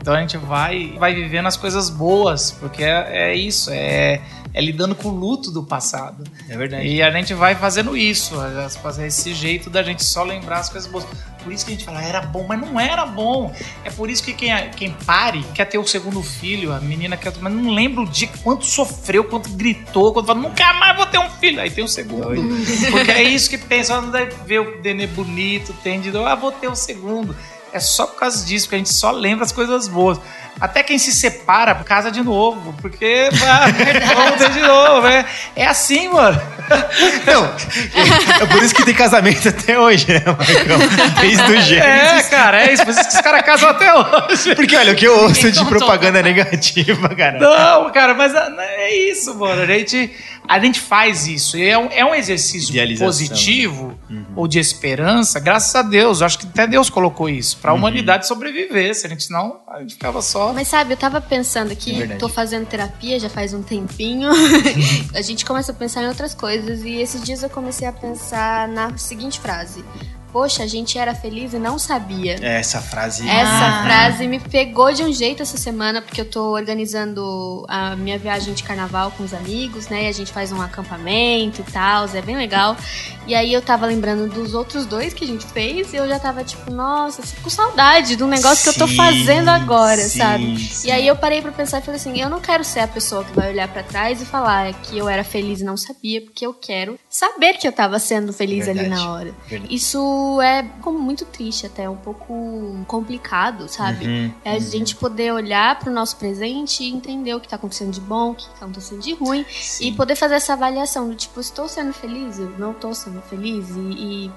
Então 0.00 0.14
a 0.14 0.20
gente 0.20 0.38
vai, 0.38 0.94
vai 0.98 1.14
vivendo 1.14 1.46
as 1.46 1.58
coisas 1.58 1.90
boas, 1.90 2.50
porque 2.50 2.82
é, 2.82 3.32
é 3.32 3.34
isso, 3.34 3.70
é, 3.70 4.22
é 4.52 4.60
lidando 4.60 4.94
com 4.94 5.08
o 5.08 5.14
luto 5.14 5.50
do 5.50 5.62
passado. 5.62 6.24
É 6.48 6.56
verdade. 6.56 6.86
E 6.86 7.02
a 7.02 7.10
gente 7.10 7.34
vai 7.34 7.54
fazendo 7.54 7.96
isso, 7.96 8.34
fazer 8.82 9.06
esse 9.06 9.32
jeito 9.32 9.70
da 9.70 9.82
gente 9.82 10.04
só 10.04 10.22
lembrar 10.22 10.58
as 10.58 10.68
coisas 10.68 10.90
boas. 10.90 11.06
Por 11.42 11.52
isso 11.52 11.64
que 11.64 11.72
a 11.72 11.74
gente 11.74 11.84
fala, 11.84 12.02
era 12.02 12.20
bom, 12.20 12.44
mas 12.46 12.60
não 12.60 12.78
era 12.78 13.06
bom. 13.06 13.54
É 13.84 13.90
por 13.90 14.10
isso 14.10 14.22
que 14.22 14.34
quem, 14.34 14.52
quem 14.76 14.90
pare 15.06 15.42
quer 15.54 15.64
ter 15.64 15.78
o 15.78 15.86
segundo 15.86 16.22
filho, 16.22 16.72
a 16.72 16.80
menina 16.80 17.16
quer, 17.16 17.32
mas 17.40 17.52
não 17.52 17.70
lembra 17.70 18.02
o 18.02 18.06
dia 18.06 18.28
quanto 18.42 18.66
sofreu, 18.66 19.24
quanto 19.24 19.48
gritou, 19.50 20.12
quanto 20.12 20.26
fala, 20.26 20.40
nunca 20.40 20.72
mais 20.74 20.96
vou 20.96 21.06
ter 21.06 21.18
um 21.18 21.30
filho. 21.30 21.60
Aí 21.60 21.70
tem 21.70 21.84
o 21.84 21.88
segundo. 21.88 22.26
Porque 22.90 23.10
é 23.10 23.22
isso 23.22 23.48
que 23.48 23.56
pensa, 23.56 24.00
não 24.00 24.10
deve 24.10 24.34
ver 24.44 24.60
o 24.60 24.80
nenê 24.82 25.06
bonito, 25.06 25.72
tem 25.82 26.00
de, 26.00 26.10
ah, 26.16 26.34
vou 26.34 26.52
ter 26.52 26.68
o 26.68 26.76
segundo. 26.76 27.34
É 27.72 27.78
só 27.78 28.06
por 28.06 28.18
causa 28.18 28.44
disso, 28.44 28.68
que 28.68 28.74
a 28.74 28.78
gente 28.78 28.92
só 28.92 29.12
lembra 29.12 29.44
as 29.44 29.52
coisas 29.52 29.86
boas. 29.86 30.18
Até 30.60 30.82
quem 30.82 30.98
se 30.98 31.12
separa, 31.14 31.74
casa 31.76 32.10
de 32.10 32.22
novo, 32.22 32.74
porque 32.80 33.28
vamos 34.14 34.36
ter 34.38 34.50
de 34.50 34.60
novo. 34.60 35.06
É, 35.06 35.24
é 35.56 35.66
assim, 35.66 36.08
mano. 36.08 36.40
Não, 37.26 37.44
é 38.40 38.46
por 38.46 38.62
isso 38.62 38.74
que 38.74 38.84
tem 38.84 38.94
casamento 38.94 39.48
até 39.48 39.78
hoje, 39.78 40.06
né, 40.08 40.22
Marcão? 40.24 40.78
Desde 41.20 41.42
o 41.50 41.56
É, 41.56 41.60
Gênesis. 41.60 42.28
cara, 42.28 42.62
é 42.64 42.72
isso. 42.72 42.84
Por 42.84 42.90
isso 42.92 43.08
que 43.08 43.14
os 43.16 43.20
caras 43.20 43.42
casam 43.42 43.68
até 43.70 43.92
hoje. 43.92 44.54
Porque 44.54 44.76
olha, 44.76 44.92
o 44.92 44.96
que 44.96 45.06
eu 45.06 45.18
ouço 45.22 45.50
de 45.50 45.58
contou? 45.58 45.78
propaganda 45.78 46.22
negativa, 46.22 47.08
cara. 47.14 47.38
Não, 47.40 47.90
cara, 47.90 48.14
mas 48.14 48.34
ah, 48.36 48.54
é 48.58 49.10
isso, 49.10 49.34
mano. 49.36 49.62
A 49.62 49.66
gente, 49.66 50.12
a 50.46 50.60
gente 50.60 50.80
faz 50.80 51.26
isso. 51.26 51.56
E 51.56 51.68
É 51.68 51.76
um, 51.76 51.88
é 51.90 52.04
um 52.04 52.14
exercício 52.14 52.72
positivo 52.98 53.98
ou 54.36 54.46
de 54.46 54.58
esperança, 54.60 55.40
graças 55.40 55.74
a 55.74 55.82
Deus. 55.82 56.20
Eu 56.20 56.26
acho 56.26 56.38
que 56.38 56.46
até 56.46 56.66
Deus 56.66 56.88
colocou 56.88 57.28
isso 57.28 57.56
pra 57.58 57.72
humanidade 57.72 58.28
sobreviver. 58.28 58.94
Se 58.94 59.06
a 59.06 59.10
gente 59.10 59.28
não, 59.30 59.60
a 59.68 59.80
gente 59.80 59.94
ficava 59.94 60.22
só. 60.22 60.49
Mas 60.52 60.68
sabe, 60.68 60.92
eu 60.92 60.96
tava 60.96 61.20
pensando 61.20 61.70
É 61.70 61.72
aqui, 61.72 61.92
verdade. 61.92 62.20
tô 62.20 62.28
fazendo 62.28 62.66
terapia 62.66 63.18
já 63.18 63.28
faz 63.28 63.52
um 63.54 63.62
tempinho. 63.62 64.30
a 65.14 65.20
gente 65.22 65.44
começa 65.44 65.72
a 65.72 65.74
pensar 65.74 66.02
em 66.02 66.08
outras 66.08 66.34
coisas 66.34 66.82
e 66.82 66.94
esses 66.96 67.22
dias 67.22 67.42
eu 67.42 67.50
comecei 67.50 67.86
a 67.86 67.92
pensar 67.92 68.68
na 68.68 68.96
seguinte 68.96 69.38
frase: 69.40 69.84
Poxa, 70.32 70.62
a 70.62 70.66
gente 70.66 70.98
era 70.98 71.14
feliz 71.14 71.52
e 71.52 71.58
não 71.58 71.78
sabia. 71.78 72.36
É, 72.40 72.60
Essa 72.60 72.80
frase. 72.80 73.28
Essa 73.28 73.50
Ah. 73.50 73.82
frase 73.84 74.26
me 74.28 74.38
pegou 74.38 74.92
de 74.92 75.02
um 75.02 75.12
jeito 75.12 75.42
essa 75.42 75.56
semana, 75.58 76.00
porque 76.00 76.20
eu 76.20 76.24
tô 76.24 76.52
organizando 76.52 77.64
a 77.68 77.96
minha 77.96 78.18
viagem 78.18 78.54
de 78.54 78.62
carnaval 78.62 79.10
com 79.16 79.22
os 79.24 79.34
amigos, 79.34 79.88
né? 79.88 80.04
E 80.04 80.06
a 80.08 80.12
gente 80.12 80.32
faz 80.32 80.52
um 80.52 80.60
acampamento 80.60 81.60
e 81.60 81.64
tal, 81.72 82.06
é 82.14 82.22
bem 82.22 82.36
legal. 82.36 82.76
E 83.26 83.34
aí 83.34 83.52
eu 83.52 83.62
tava 83.62 83.86
lembrando 83.86 84.28
dos 84.32 84.54
outros 84.54 84.86
dois 84.86 85.12
que 85.14 85.24
a 85.24 85.26
gente 85.26 85.44
fez 85.46 85.92
e 85.92 85.96
eu 85.96 86.08
já 86.08 86.18
tava 86.18 86.42
tipo, 86.44 86.70
nossa, 86.70 87.22
fico 87.22 87.42
com 87.42 87.50
saudade 87.50 88.16
do 88.16 88.26
negócio 88.26 88.62
que 88.64 88.68
eu 88.70 88.86
tô 88.86 88.88
Sim, 88.88 88.96
fazendo 88.96 89.48
agora, 89.48 90.00
sim, 90.02 90.18
sabe? 90.18 90.58
sim. 90.58 90.88
E 90.88 90.90
aí 90.90 91.06
eu 91.06 91.16
parei 91.16 91.40
pra 91.42 91.52
pensar 91.52 91.78
e 91.78 91.82
falei 91.82 92.00
assim, 92.00 92.18
eu 92.20 92.28
não 92.28 92.40
quero 92.40 92.64
ser 92.64 92.80
a 92.80 92.88
pessoa 92.88 93.24
que 93.24 93.32
vai 93.34 93.50
olhar 93.50 93.68
pra 93.68 93.82
trás 93.82 94.20
e 94.20 94.24
falar 94.24 94.72
que 94.74 94.96
eu 94.98 95.08
era 95.08 95.22
feliz 95.24 95.60
e 95.60 95.64
não 95.64 95.76
sabia, 95.76 96.20
porque 96.22 96.44
eu 96.46 96.52
quero 96.54 96.98
saber 97.08 97.54
que 97.54 97.66
eu 97.68 97.72
tava 97.72 97.98
sendo 97.98 98.32
feliz 98.32 98.68
ali 98.68 98.80
Verdade. 98.80 99.02
na 99.02 99.12
hora. 99.12 99.34
Verdade. 99.48 99.74
Isso 99.74 99.98
é 100.40 100.62
como 100.80 100.98
muito 100.98 101.24
triste, 101.24 101.66
até 101.66 101.88
um 101.88 101.96
pouco 101.96 102.32
complicado, 102.86 103.68
sabe? 103.68 104.06
Uhum, 104.06 104.32
É 104.44 104.52
a 104.52 104.58
gente 104.58 104.96
poder 104.96 105.32
olhar 105.32 105.78
pro 105.78 105.90
nosso 105.92 106.16
presente 106.16 106.82
e 106.82 106.88
entender 106.88 107.34
o 107.34 107.40
que 107.40 107.48
tá 107.48 107.56
acontecendo 107.56 107.90
de 107.92 108.00
bom, 108.00 108.30
o 108.30 108.34
que 108.34 108.46
tá 108.46 108.64
acontecendo 108.66 109.00
de 109.00 109.12
ruim 109.14 109.44
Sim. 109.50 109.88
e 109.88 109.92
poder 109.92 110.16
fazer 110.16 110.34
essa 110.34 110.52
avaliação 110.52 111.08
do 111.08 111.14
tipo, 111.14 111.40
estou 111.40 111.68
sendo 111.68 111.92
feliz, 111.92 112.38
eu 112.38 112.50
não 112.58 112.72
tô 112.72 112.92
sendo 112.94 113.20
feliz 113.22 113.68
e, 113.70 113.80
e, 113.80 114.30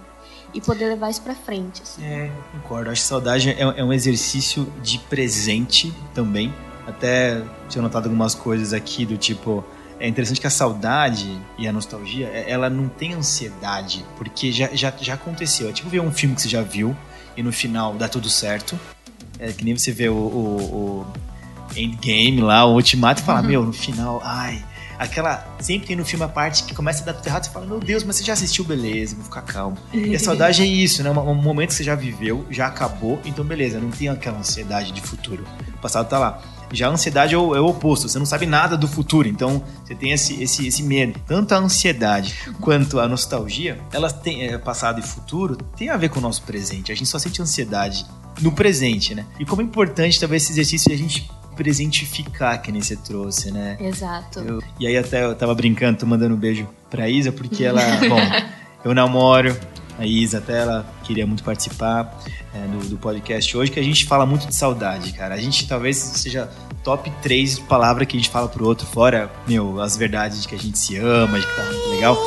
e 0.55 0.61
poder 0.61 0.87
levar 0.89 1.09
isso 1.09 1.21
pra 1.21 1.35
frente. 1.35 1.81
assim. 1.81 2.03
É, 2.05 2.31
concordo. 2.51 2.89
Acho 2.89 3.01
que 3.01 3.07
saudade 3.07 3.49
é, 3.49 3.61
é 3.61 3.83
um 3.83 3.91
exercício 3.93 4.71
de 4.81 4.97
presente 4.99 5.93
também. 6.13 6.53
Até 6.85 7.41
tinha 7.69 7.81
notado 7.81 8.05
algumas 8.05 8.35
coisas 8.35 8.73
aqui 8.73 9.05
do 9.05 9.17
tipo. 9.17 9.63
É 10.03 10.07
interessante 10.09 10.41
que 10.41 10.45
a 10.47 10.49
saudade 10.49 11.39
e 11.57 11.65
a 11.65 11.71
nostalgia, 11.71 12.27
é- 12.27 12.51
ela 12.51 12.69
não 12.69 12.89
tem 12.89 13.13
ansiedade, 13.13 14.03
porque 14.17 14.51
já, 14.51 14.67
já, 14.73 14.91
já 14.99 15.13
aconteceu. 15.13 15.69
É 15.69 15.71
tipo 15.71 15.87
ver 15.87 16.01
um 16.01 16.11
filme 16.11 16.35
que 16.35 16.41
você 16.41 16.49
já 16.49 16.61
viu 16.61 16.93
e 17.37 17.41
no 17.41 17.53
final 17.53 17.93
dá 17.93 18.09
tudo 18.09 18.29
certo. 18.29 18.77
É 19.39 19.53
que 19.53 19.63
nem 19.63 19.77
você 19.77 19.93
vê 19.93 20.09
o, 20.09 20.13
o, 20.13 21.05
o 21.05 21.07
Endgame 21.79 22.41
lá, 22.41 22.65
o 22.65 22.73
Ultimato 22.73 23.21
e 23.21 23.23
fala, 23.23 23.41
meu, 23.41 23.63
no 23.63 23.71
final, 23.71 24.21
ai. 24.25 24.61
Aquela. 24.99 25.47
Sempre 25.59 25.87
tem 25.87 25.95
no 25.95 26.03
filme 26.03 26.25
a 26.25 26.27
parte 26.27 26.65
que 26.65 26.75
começa 26.75 27.01
a 27.01 27.05
dar 27.05 27.13
tudo 27.13 27.25
errado, 27.27 27.45
você 27.45 27.49
fala, 27.51 27.65
meu 27.65 27.79
Deus, 27.79 28.03
mas 28.03 28.17
você 28.17 28.25
já 28.25 28.33
assistiu, 28.33 28.65
beleza, 28.65 29.15
vou 29.15 29.23
ficar 29.23 29.41
calmo. 29.41 29.77
E 29.93 30.13
a 30.15 30.19
saudade 30.19 30.61
é 30.61 30.65
isso, 30.65 31.01
né? 31.01 31.09
Um, 31.11 31.29
um 31.29 31.33
momento 31.33 31.69
que 31.69 31.75
você 31.75 31.83
já 31.83 31.95
viveu, 31.95 32.45
já 32.51 32.67
acabou, 32.67 33.19
então 33.23 33.43
beleza, 33.45 33.79
não 33.79 33.89
tem 33.89 34.09
aquela 34.09 34.37
ansiedade 34.37 34.91
de 34.91 35.01
futuro. 35.01 35.45
O 35.75 35.77
passado 35.79 36.07
tá 36.09 36.19
lá. 36.19 36.41
Já 36.73 36.87
a 36.87 36.91
ansiedade 36.91 37.35
é 37.35 37.37
o, 37.37 37.55
é 37.55 37.61
o 37.61 37.67
oposto, 37.67 38.09
você 38.09 38.17
não 38.19 38.25
sabe 38.25 38.45
nada 38.45 38.75
do 38.75 38.87
futuro, 38.87 39.27
então 39.27 39.63
você 39.85 39.93
tem 39.95 40.11
esse, 40.11 40.41
esse, 40.43 40.67
esse 40.67 40.83
medo. 40.83 41.19
Tanto 41.27 41.53
a 41.53 41.57
ansiedade 41.59 42.35
quanto 42.59 42.99
a 42.99 43.07
nostalgia, 43.07 43.79
elas 43.93 44.11
têm, 44.11 44.43
é, 44.47 44.57
passado 44.57 44.99
e 44.99 45.03
futuro, 45.03 45.55
tem 45.77 45.89
a 45.89 45.95
ver 45.97 46.09
com 46.09 46.19
o 46.19 46.21
nosso 46.21 46.41
presente. 46.41 46.91
A 46.91 46.95
gente 46.95 47.07
só 47.07 47.19
sente 47.19 47.41
ansiedade 47.41 48.05
no 48.41 48.51
presente, 48.51 49.13
né? 49.13 49.25
E 49.39 49.45
como 49.45 49.61
é 49.61 49.65
importante 49.65 50.19
talvez 50.19 50.43
esse 50.43 50.51
exercício 50.53 50.89
de 50.89 50.95
a 50.95 50.97
gente 50.97 51.29
presentificar, 51.55 52.61
que 52.61 52.71
nem 52.71 52.81
você 52.81 52.95
trouxe, 52.95 53.51
né? 53.51 53.77
Exato. 53.79 54.39
Eu- 54.39 54.61
e 54.79 54.87
aí 54.87 54.97
até 54.97 55.23
eu 55.25 55.35
tava 55.35 55.53
brincando, 55.53 55.99
tô 55.99 56.05
mandando 56.05 56.33
um 56.33 56.37
beijo 56.37 56.67
pra 56.89 57.07
Isa, 57.09 57.31
porque 57.31 57.63
ela, 57.63 57.81
bom, 58.09 58.19
eu 58.83 58.93
namoro, 58.95 59.55
a 59.97 60.05
Isa 60.05 60.39
até 60.39 60.61
ela 60.61 60.85
queria 61.03 61.25
muito 61.25 61.43
participar 61.43 62.19
é, 62.53 62.59
do, 62.67 62.89
do 62.89 62.97
podcast 62.97 63.55
hoje, 63.55 63.71
que 63.71 63.79
a 63.79 63.83
gente 63.83 64.05
fala 64.05 64.25
muito 64.25 64.47
de 64.47 64.55
saudade, 64.55 65.11
cara. 65.13 65.35
A 65.35 65.39
gente 65.39 65.67
talvez 65.67 65.97
seja 65.97 66.49
top 66.83 67.11
3 67.21 67.55
de 67.55 67.61
palavra 67.61 68.05
que 68.05 68.17
a 68.17 68.19
gente 68.19 68.29
fala 68.29 68.47
pro 68.47 68.65
outro, 68.65 68.85
fora, 68.85 69.31
meu, 69.47 69.79
as 69.81 69.95
verdades 69.95 70.41
de 70.41 70.47
que 70.47 70.55
a 70.55 70.59
gente 70.59 70.77
se 70.77 70.97
ama, 70.97 71.39
de 71.39 71.45
que 71.45 71.55
tá 71.55 71.63
muito 71.63 71.89
legal. 71.89 72.17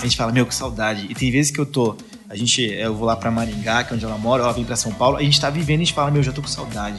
A 0.00 0.06
gente 0.06 0.16
fala, 0.16 0.32
meu, 0.32 0.46
que 0.46 0.54
saudade. 0.54 1.06
E 1.08 1.14
tem 1.14 1.30
vezes 1.30 1.50
que 1.50 1.58
eu 1.58 1.66
tô. 1.66 1.96
A 2.28 2.36
gente, 2.36 2.62
eu 2.62 2.94
vou 2.94 3.06
lá 3.06 3.16
pra 3.16 3.30
Maringá, 3.30 3.84
que 3.84 3.92
é 3.92 3.96
onde 3.96 4.04
ela 4.04 4.18
mora, 4.18 4.42
ela 4.42 4.52
vem 4.52 4.64
pra 4.64 4.76
São 4.76 4.92
Paulo, 4.92 5.16
a 5.16 5.22
gente 5.22 5.40
tá 5.40 5.48
vivendo 5.50 5.80
e 5.80 5.82
a 5.82 5.84
gente 5.86 5.94
fala, 5.94 6.10
meu, 6.10 6.22
já 6.22 6.32
tô 6.32 6.42
com 6.42 6.48
saudade. 6.48 6.98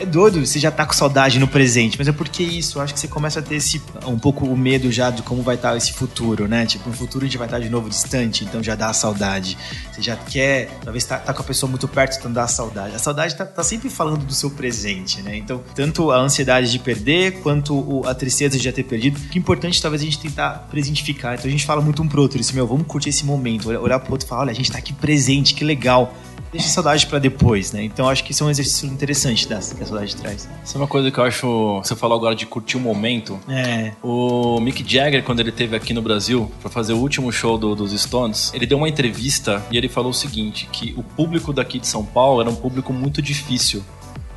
É 0.00 0.06
doido, 0.06 0.46
você 0.46 0.60
já 0.60 0.70
tá 0.70 0.86
com 0.86 0.92
saudade 0.92 1.40
no 1.40 1.48
presente, 1.48 1.98
mas 1.98 2.06
é 2.06 2.12
porque 2.12 2.40
isso, 2.40 2.78
eu 2.78 2.82
acho 2.82 2.94
que 2.94 3.00
você 3.00 3.08
começa 3.08 3.40
a 3.40 3.42
ter 3.42 3.56
esse, 3.56 3.82
um 4.06 4.16
pouco 4.16 4.46
o 4.46 4.56
medo 4.56 4.92
já 4.92 5.10
de 5.10 5.22
como 5.22 5.42
vai 5.42 5.56
estar 5.56 5.76
esse 5.76 5.92
futuro, 5.92 6.46
né? 6.46 6.64
Tipo, 6.66 6.88
no 6.88 6.94
futuro 6.94 7.24
a 7.24 7.28
gente 7.28 7.36
vai 7.36 7.48
estar 7.48 7.58
de 7.58 7.68
novo 7.68 7.88
distante, 7.90 8.44
então 8.44 8.62
já 8.62 8.76
dá 8.76 8.90
a 8.90 8.92
saudade. 8.92 9.58
Você 9.92 10.00
já 10.00 10.14
quer, 10.14 10.70
talvez 10.84 11.04
tá, 11.04 11.18
tá 11.18 11.34
com 11.34 11.42
a 11.42 11.44
pessoa 11.44 11.68
muito 11.68 11.88
perto, 11.88 12.16
então 12.16 12.32
dá 12.32 12.44
a 12.44 12.46
saudade. 12.46 12.94
A 12.94 12.98
saudade 13.00 13.34
tá, 13.34 13.44
tá 13.44 13.64
sempre 13.64 13.90
falando 13.90 14.24
do 14.24 14.32
seu 14.32 14.52
presente, 14.52 15.20
né? 15.20 15.36
Então, 15.36 15.64
tanto 15.74 16.12
a 16.12 16.18
ansiedade 16.20 16.70
de 16.70 16.78
perder, 16.78 17.40
quanto 17.42 17.74
o- 17.74 18.06
a 18.06 18.14
tristeza 18.14 18.56
de 18.56 18.62
já 18.62 18.70
ter 18.70 18.84
perdido, 18.84 19.18
que 19.18 19.36
é 19.36 19.40
importante 19.40 19.82
talvez 19.82 20.00
a 20.00 20.04
gente 20.04 20.20
tentar 20.20 20.68
presentificar. 20.70 21.34
Então 21.34 21.48
a 21.48 21.50
gente 21.50 21.66
fala 21.66 21.80
muito 21.80 22.00
um 22.04 22.06
pro 22.06 22.22
outro, 22.22 22.40
isso, 22.40 22.54
meu, 22.54 22.68
vamos 22.68 22.86
curtir 22.86 23.08
esse 23.08 23.24
momento, 23.24 23.68
olhar, 23.68 23.80
olhar 23.80 23.98
pro 23.98 24.12
outro 24.12 24.24
e 24.24 24.28
falar, 24.28 24.42
olha, 24.42 24.52
a 24.52 24.54
gente 24.54 24.70
tá 24.70 24.78
aqui 24.78 24.92
presente, 24.92 25.54
que 25.54 25.64
legal. 25.64 26.14
Deixa 26.50 26.66
a 26.66 26.70
saudade 26.70 27.06
pra 27.06 27.18
depois, 27.18 27.72
né? 27.72 27.82
Então 27.84 28.08
acho 28.08 28.24
que 28.24 28.32
isso 28.32 28.42
é 28.42 28.46
um 28.46 28.50
exercício 28.50 28.86
interessante 28.88 29.46
das, 29.46 29.72
que 29.72 29.82
a 29.82 29.86
saudade 29.86 30.16
traz. 30.16 30.48
Isso 30.64 30.76
é 30.76 30.80
uma 30.80 30.86
coisa 30.86 31.10
que 31.10 31.18
eu 31.18 31.24
acho. 31.24 31.80
Você 31.84 31.94
falou 31.94 32.16
agora 32.16 32.34
de 32.34 32.46
curtir 32.46 32.76
o 32.76 32.80
momento. 32.80 33.38
É. 33.48 33.92
O 34.02 34.58
Mick 34.60 34.82
Jagger, 34.86 35.22
quando 35.22 35.40
ele 35.40 35.50
esteve 35.50 35.76
aqui 35.76 35.92
no 35.92 36.00
Brasil 36.00 36.50
para 36.60 36.70
fazer 36.70 36.94
o 36.94 36.98
último 36.98 37.30
show 37.30 37.58
do- 37.58 37.74
dos 37.74 37.92
Stones, 38.00 38.50
ele 38.54 38.64
deu 38.66 38.78
uma 38.78 38.88
entrevista 38.88 39.62
e 39.70 39.76
ele 39.76 39.88
falou 39.88 40.10
o 40.10 40.14
seguinte: 40.14 40.68
que 40.72 40.94
o 40.96 41.02
público 41.02 41.52
daqui 41.52 41.78
de 41.78 41.86
São 41.86 42.04
Paulo 42.04 42.40
era 42.40 42.48
um 42.48 42.54
público 42.56 42.92
muito 42.92 43.20
difícil. 43.20 43.84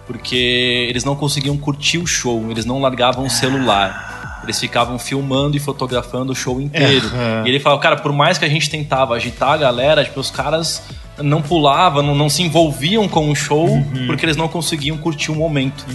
Porque 0.05 0.87
eles 0.89 1.05
não 1.05 1.15
conseguiam 1.15 1.55
curtir 1.57 1.97
o 1.97 2.05
show, 2.05 2.49
eles 2.51 2.65
não 2.65 2.81
largavam 2.81 3.25
o 3.25 3.29
celular. 3.29 4.41
Eles 4.43 4.59
ficavam 4.59 4.97
filmando 4.99 5.55
e 5.55 5.59
fotografando 5.59 6.31
o 6.33 6.35
show 6.35 6.59
inteiro. 6.59 7.05
Aham. 7.07 7.43
E 7.45 7.49
ele 7.49 7.59
falou, 7.59 7.79
cara, 7.79 7.95
por 7.95 8.11
mais 8.11 8.37
que 8.37 8.43
a 8.43 8.49
gente 8.49 8.69
tentava 8.69 9.13
agitar 9.15 9.51
a 9.51 9.57
galera, 9.57 10.03
tipo, 10.03 10.19
os 10.19 10.31
caras 10.31 10.81
não 11.23 11.41
pulavam, 11.41 12.01
não, 12.03 12.15
não 12.15 12.29
se 12.29 12.43
envolviam 12.43 13.07
com 13.07 13.29
o 13.29 13.35
show 13.35 13.67
Uhum. 13.67 14.07
porque 14.07 14.25
eles 14.25 14.35
não 14.37 14.47
conseguiam 14.47 14.97
curtir 14.97 15.31
o 15.31 15.35
momento. 15.35 15.85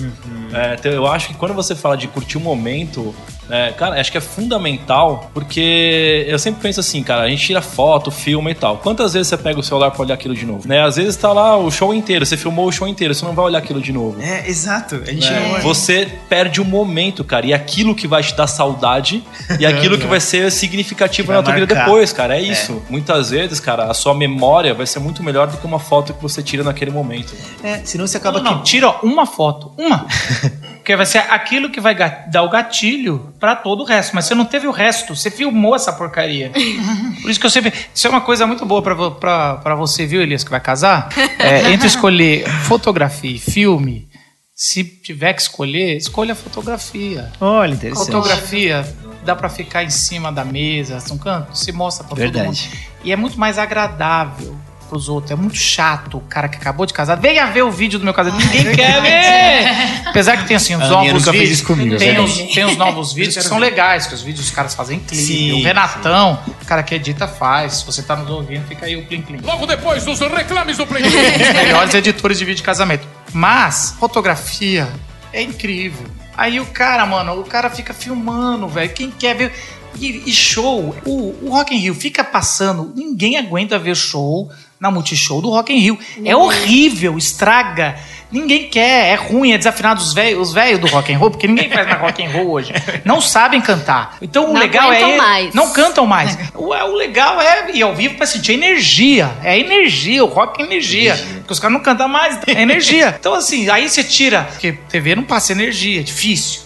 É, 0.52 0.74
então 0.78 0.90
eu 0.92 1.06
acho 1.06 1.28
que 1.28 1.34
quando 1.34 1.54
você 1.54 1.74
fala 1.74 1.96
de 1.96 2.06
curtir 2.08 2.36
o 2.38 2.40
momento, 2.40 3.14
é, 3.50 3.72
cara, 3.72 4.00
acho 4.00 4.10
que 4.10 4.18
é 4.18 4.20
fundamental, 4.20 5.30
porque 5.32 6.24
eu 6.28 6.38
sempre 6.38 6.60
penso 6.62 6.80
assim, 6.80 7.02
cara, 7.02 7.22
a 7.22 7.28
gente 7.28 7.44
tira 7.46 7.60
foto, 7.62 8.10
filma 8.10 8.50
e 8.50 8.54
tal. 8.54 8.78
Quantas 8.78 9.12
vezes 9.12 9.28
você 9.28 9.36
pega 9.36 9.58
o 9.60 9.62
celular 9.62 9.90
pra 9.90 10.02
olhar 10.02 10.14
aquilo 10.14 10.34
de 10.34 10.44
novo? 10.44 10.66
Né? 10.66 10.82
Às 10.82 10.96
vezes 10.96 11.16
tá 11.16 11.32
lá 11.32 11.56
o 11.56 11.70
show 11.70 11.94
inteiro, 11.94 12.24
você 12.26 12.36
filmou 12.36 12.66
o 12.68 12.72
show 12.72 12.88
inteiro, 12.88 13.14
você 13.14 13.24
não 13.24 13.34
vai 13.34 13.44
olhar 13.44 13.58
aquilo 13.58 13.80
de 13.80 13.92
novo. 13.92 14.20
É, 14.20 14.48
exato. 14.48 14.96
A 15.06 15.12
gente 15.12 15.26
É, 15.28 15.52
não... 15.52 15.60
Você 15.60 16.08
perde 16.28 16.60
o 16.60 16.64
momento, 16.64 17.22
cara. 17.24 17.46
E 17.46 17.52
aquilo 17.54 17.94
que 17.94 18.08
vai 18.08 18.22
te 18.22 18.34
dar 18.34 18.46
saudade 18.46 19.22
e 19.58 19.66
aquilo 19.66 19.96
que 19.98 20.06
vai 20.06 20.20
ser 20.20 20.50
significativo 20.50 21.26
Que 21.26 21.28
vai 21.28 21.36
na 21.36 21.42
tua 21.42 21.54
vida 21.54 21.66
marcar. 21.66 21.84
depois, 21.84 22.12
cara. 22.12 22.36
É 22.36 22.42
isso. 22.42 22.82
Muitas 22.88 23.30
vezes, 23.30 23.60
cara, 23.60 23.84
a 23.84 23.94
sua 23.94 24.14
memória 24.14 24.74
vai 24.74 24.86
ser 24.86 24.98
muito 24.98 25.22
melhor 25.22 25.46
do 25.46 25.56
que 25.56 25.66
uma 25.66 25.78
foto 25.78 26.12
que 26.14 26.22
você 26.22 26.42
tira 26.42 26.62
naquele 26.64 26.90
momento. 26.90 27.34
É, 27.62 27.80
senão 27.84 28.06
você 28.06 28.16
acaba 28.16 28.40
Não, 28.40 28.56
não, 28.56 28.62
tira 28.62 28.90
uma 29.02 29.26
foto, 29.26 29.72
uma. 29.76 30.06
Porque 30.86 30.94
vai 30.94 31.04
ser 31.04 31.18
aquilo 31.18 31.68
que 31.68 31.80
vai 31.80 31.96
dar 32.28 32.44
o 32.44 32.48
gatilho 32.48 33.34
pra 33.40 33.56
todo 33.56 33.82
o 33.82 33.84
resto. 33.84 34.14
Mas 34.14 34.26
você 34.26 34.36
não 34.36 34.44
teve 34.44 34.68
o 34.68 34.70
resto, 34.70 35.16
você 35.16 35.32
filmou 35.32 35.74
essa 35.74 35.92
porcaria. 35.92 36.52
Por 37.20 37.28
isso 37.28 37.40
que 37.40 37.46
eu 37.46 37.50
sempre. 37.50 37.72
Isso 37.92 38.06
é 38.06 38.10
uma 38.10 38.20
coisa 38.20 38.46
muito 38.46 38.64
boa 38.64 38.80
pra 38.80 39.74
você, 39.74 40.06
viu, 40.06 40.22
Elias, 40.22 40.44
que 40.44 40.50
vai 40.50 40.60
casar? 40.60 41.08
É, 41.40 41.70
entre 41.74 41.88
escolher 41.88 42.48
fotografia 42.62 43.32
e 43.32 43.38
filme, 43.40 44.08
se 44.54 44.84
tiver 44.84 45.32
que 45.32 45.42
escolher, 45.42 45.96
escolha 45.96 46.34
a 46.34 46.36
fotografia. 46.36 47.32
Olha, 47.40 47.74
interessante. 47.74 48.06
Fotografia 48.06 48.86
dá 49.24 49.34
pra 49.34 49.48
ficar 49.48 49.82
em 49.82 49.90
cima 49.90 50.30
da 50.30 50.44
mesa, 50.44 51.02
um 51.12 51.18
canto, 51.18 51.58
se 51.58 51.72
mostra 51.72 52.04
pra 52.04 52.10
todo 52.10 52.18
Verdade. 52.18 52.46
mundo. 52.46 52.78
E 53.02 53.10
é 53.10 53.16
muito 53.16 53.40
mais 53.40 53.58
agradável 53.58 54.56
pros 54.86 55.08
outros. 55.08 55.30
É 55.30 55.34
muito 55.34 55.56
chato 55.56 56.18
o 56.18 56.20
cara 56.20 56.48
que 56.48 56.56
acabou 56.56 56.86
de 56.86 56.94
casar. 56.94 57.16
Venha 57.16 57.46
ver 57.46 57.62
o 57.62 57.70
vídeo 57.70 57.98
do 57.98 58.04
meu 58.04 58.14
casamento. 58.14 58.44
Ninguém 58.46 58.74
quer 58.74 59.02
ver! 59.02 60.08
Apesar 60.08 60.36
que 60.38 60.46
tem 60.46 60.56
assim, 60.56 60.74
os 60.74 60.82
A 60.82 60.88
novos 60.88 61.12
nunca 61.12 61.30
fez 61.30 61.34
vídeos. 61.34 61.58
isso 61.58 61.66
comigo, 61.66 61.96
tem, 61.96 62.14
é 62.14 62.20
os, 62.20 62.36
tem 62.36 62.64
os 62.64 62.76
novos 62.76 63.12
vídeos 63.12 63.36
que 63.36 63.42
são 63.42 63.58
legais, 63.58 64.06
que 64.06 64.14
os 64.14 64.22
vídeos 64.22 64.46
os 64.46 64.50
caras 64.50 64.74
fazem 64.74 64.98
clipe. 64.98 65.22
Sim, 65.22 65.52
o 65.52 65.62
Renatão, 65.62 66.38
o 66.62 66.64
cara 66.64 66.82
que 66.82 66.94
edita 66.94 67.26
faz. 67.26 67.74
Se 67.74 67.86
você 67.86 68.02
tá 68.02 68.16
nos 68.16 68.30
ouvindo, 68.30 68.66
fica 68.66 68.86
aí 68.86 68.96
o 68.96 69.04
Plim 69.06 69.22
Plim. 69.22 69.40
Logo 69.42 69.66
depois 69.66 70.04
dos 70.04 70.18
reclames 70.20 70.76
do. 70.76 70.84
Um 70.84 70.86
dos 70.86 71.52
melhores 71.54 71.94
editores 71.94 72.38
de 72.38 72.44
vídeo 72.44 72.56
de 72.56 72.62
casamento. 72.62 73.06
Mas, 73.32 73.94
fotografia 73.98 74.88
é 75.32 75.42
incrível. 75.42 76.06
Aí 76.36 76.60
o 76.60 76.66
cara, 76.66 77.04
mano, 77.06 77.40
o 77.40 77.44
cara 77.44 77.70
fica 77.70 77.94
filmando, 77.94 78.68
velho. 78.68 78.92
Quem 78.92 79.10
quer 79.10 79.34
ver. 79.34 79.52
E, 79.98 80.28
e 80.28 80.32
show, 80.32 80.94
o, 81.06 81.46
o 81.46 81.48
Rock 81.50 81.74
in 81.74 81.78
Rio 81.78 81.94
fica 81.94 82.22
passando, 82.22 82.92
ninguém 82.94 83.38
aguenta 83.38 83.78
ver 83.78 83.96
show 83.96 84.50
na 84.78 84.90
Multishow 84.90 85.40
do 85.40 85.50
Rock 85.50 85.72
in 85.72 85.78
Rio. 85.78 85.98
É 86.24 86.36
horrível, 86.36 87.16
estraga. 87.16 87.96
Ninguém 88.30 88.68
quer, 88.68 89.12
é 89.12 89.14
ruim, 89.14 89.52
é 89.52 89.58
desafinado 89.58 90.00
os 90.00 90.12
velhos 90.12 90.52
os 90.54 90.80
do 90.80 90.86
rock 90.88 91.12
and 91.12 91.18
roll, 91.18 91.30
porque 91.30 91.46
ninguém 91.46 91.70
faz 91.70 91.86
mais 91.86 92.00
rock 92.00 92.24
and 92.24 92.30
roll 92.30 92.50
hoje. 92.50 92.72
Não 93.04 93.20
sabem 93.20 93.60
cantar. 93.60 94.16
Então 94.20 94.50
o 94.50 94.52
Não 94.52 94.60
legal 94.60 94.92
é 94.92 95.16
mais. 95.16 95.54
não 95.54 95.72
cantam 95.72 96.04
mais. 96.06 96.36
O, 96.52 96.66
o 96.74 96.94
legal 96.96 97.40
é 97.40 97.70
ir 97.70 97.82
ao 97.82 97.94
vivo 97.94 98.16
pra 98.16 98.26
sentir 98.26 98.52
energia. 98.52 99.30
É 99.44 99.56
energia, 99.56 100.24
o 100.24 100.26
rock 100.26 100.60
é 100.60 100.64
energia. 100.66 101.16
Porque 101.38 101.52
os 101.52 101.60
caras 101.60 101.72
não 101.74 101.80
cantam 101.82 102.08
mais, 102.08 102.38
é 102.48 102.60
energia. 102.60 103.14
Então, 103.18 103.32
assim, 103.32 103.70
aí 103.70 103.88
você 103.88 104.02
tira. 104.02 104.42
Porque 104.50 104.72
TV 104.72 105.14
não 105.14 105.22
passa 105.22 105.52
energia, 105.52 106.00
é 106.00 106.02
difícil. 106.02 106.62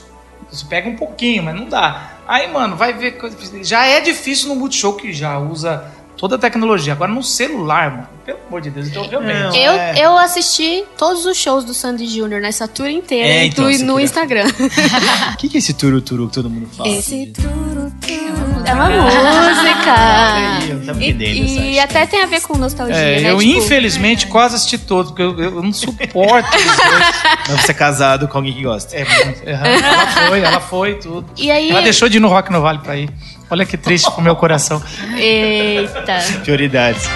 Você 0.50 0.64
pega 0.64 0.88
um 0.88 0.96
pouquinho, 0.96 1.42
mas 1.42 1.54
não 1.54 1.66
dá. 1.66 2.12
Aí, 2.26 2.50
mano, 2.50 2.74
vai 2.74 2.92
ver 2.94 3.12
coisa. 3.12 3.36
Já 3.62 3.84
é 3.86 4.00
difícil 4.00 4.48
no 4.48 4.56
Multishow 4.56 4.94
que 4.94 5.12
já 5.12 5.38
usa 5.38 5.84
toda 6.20 6.36
a 6.36 6.38
tecnologia. 6.38 6.92
Agora 6.92 7.10
no 7.10 7.22
celular, 7.22 7.90
mano. 7.90 8.08
Pelo 8.26 8.38
amor 8.46 8.60
de 8.60 8.70
Deus, 8.70 8.88
então 8.88 9.08
realmente. 9.08 9.56
Eu, 9.58 9.72
É. 9.72 9.94
eu 9.96 10.16
assisti 10.18 10.84
todos 10.98 11.24
os 11.24 11.36
shows 11.36 11.64
do 11.64 11.72
Sandy 11.72 12.06
Júnior 12.06 12.40
nessa 12.42 12.68
tour 12.68 12.88
inteira 12.88 13.26
É, 13.26 13.44
e 13.44 13.48
então, 13.48 13.64
tu- 13.64 13.70
no 13.84 13.94
queria- 13.94 14.04
Instagram. 14.04 14.44
O 15.32 15.36
que, 15.38 15.48
que 15.48 15.56
é 15.56 15.58
esse 15.58 15.72
turu 15.72 16.00
turu 16.02 16.28
que 16.28 16.34
todo 16.34 16.50
mundo 16.50 16.68
fala? 16.76 16.88
Esse 16.90 17.26
turu, 17.28 17.90
turu. 18.00 18.62
É 18.66 18.74
uma 18.74 18.90
música. 18.90 19.94
E, 21.00 21.10
essa 21.10 21.60
e 21.62 21.78
até 21.80 22.06
tem 22.06 22.22
a 22.22 22.26
ver 22.26 22.40
com 22.42 22.56
nostalgia, 22.58 22.94
É, 22.94 23.20
né? 23.22 23.30
eu 23.32 23.38
Tipo, 23.38 23.58
infelizmente 23.58 24.26
quase 24.26 24.56
assisti 24.56 24.76
todos, 24.78 25.10
porque 25.10 25.22
eu, 25.22 25.38
eu 25.42 25.62
não 25.62 25.72
suporto. 25.72 26.48
Mas 27.48 27.62
você 27.62 27.70
é 27.72 27.74
casado 27.74 28.28
com 28.28 28.38
alguém 28.38 28.52
que 28.52 28.62
gosta. 28.62 28.94
É 28.94 29.04
muito. 29.24 29.42
Ela 29.48 30.06
foi, 30.28 30.40
ela 30.40 30.60
foi 30.60 30.94
tudo. 30.96 31.26
E 31.36 31.50
aí. 31.50 31.70
Ela 31.70 31.80
deixou 31.82 32.08
de 32.08 32.18
ir 32.18 32.20
no 32.20 32.28
Rock 32.28 32.52
no 32.52 32.60
Vale 32.60 32.78
pra 32.80 32.96
ir. 32.96 33.10
Olha 33.50 33.66
que 33.66 33.76
triste 33.76 34.10
pro 34.10 34.22
meu 34.22 34.36
coração. 34.36 34.82
Eita. 35.16 36.18
Prioridades. 36.42 37.08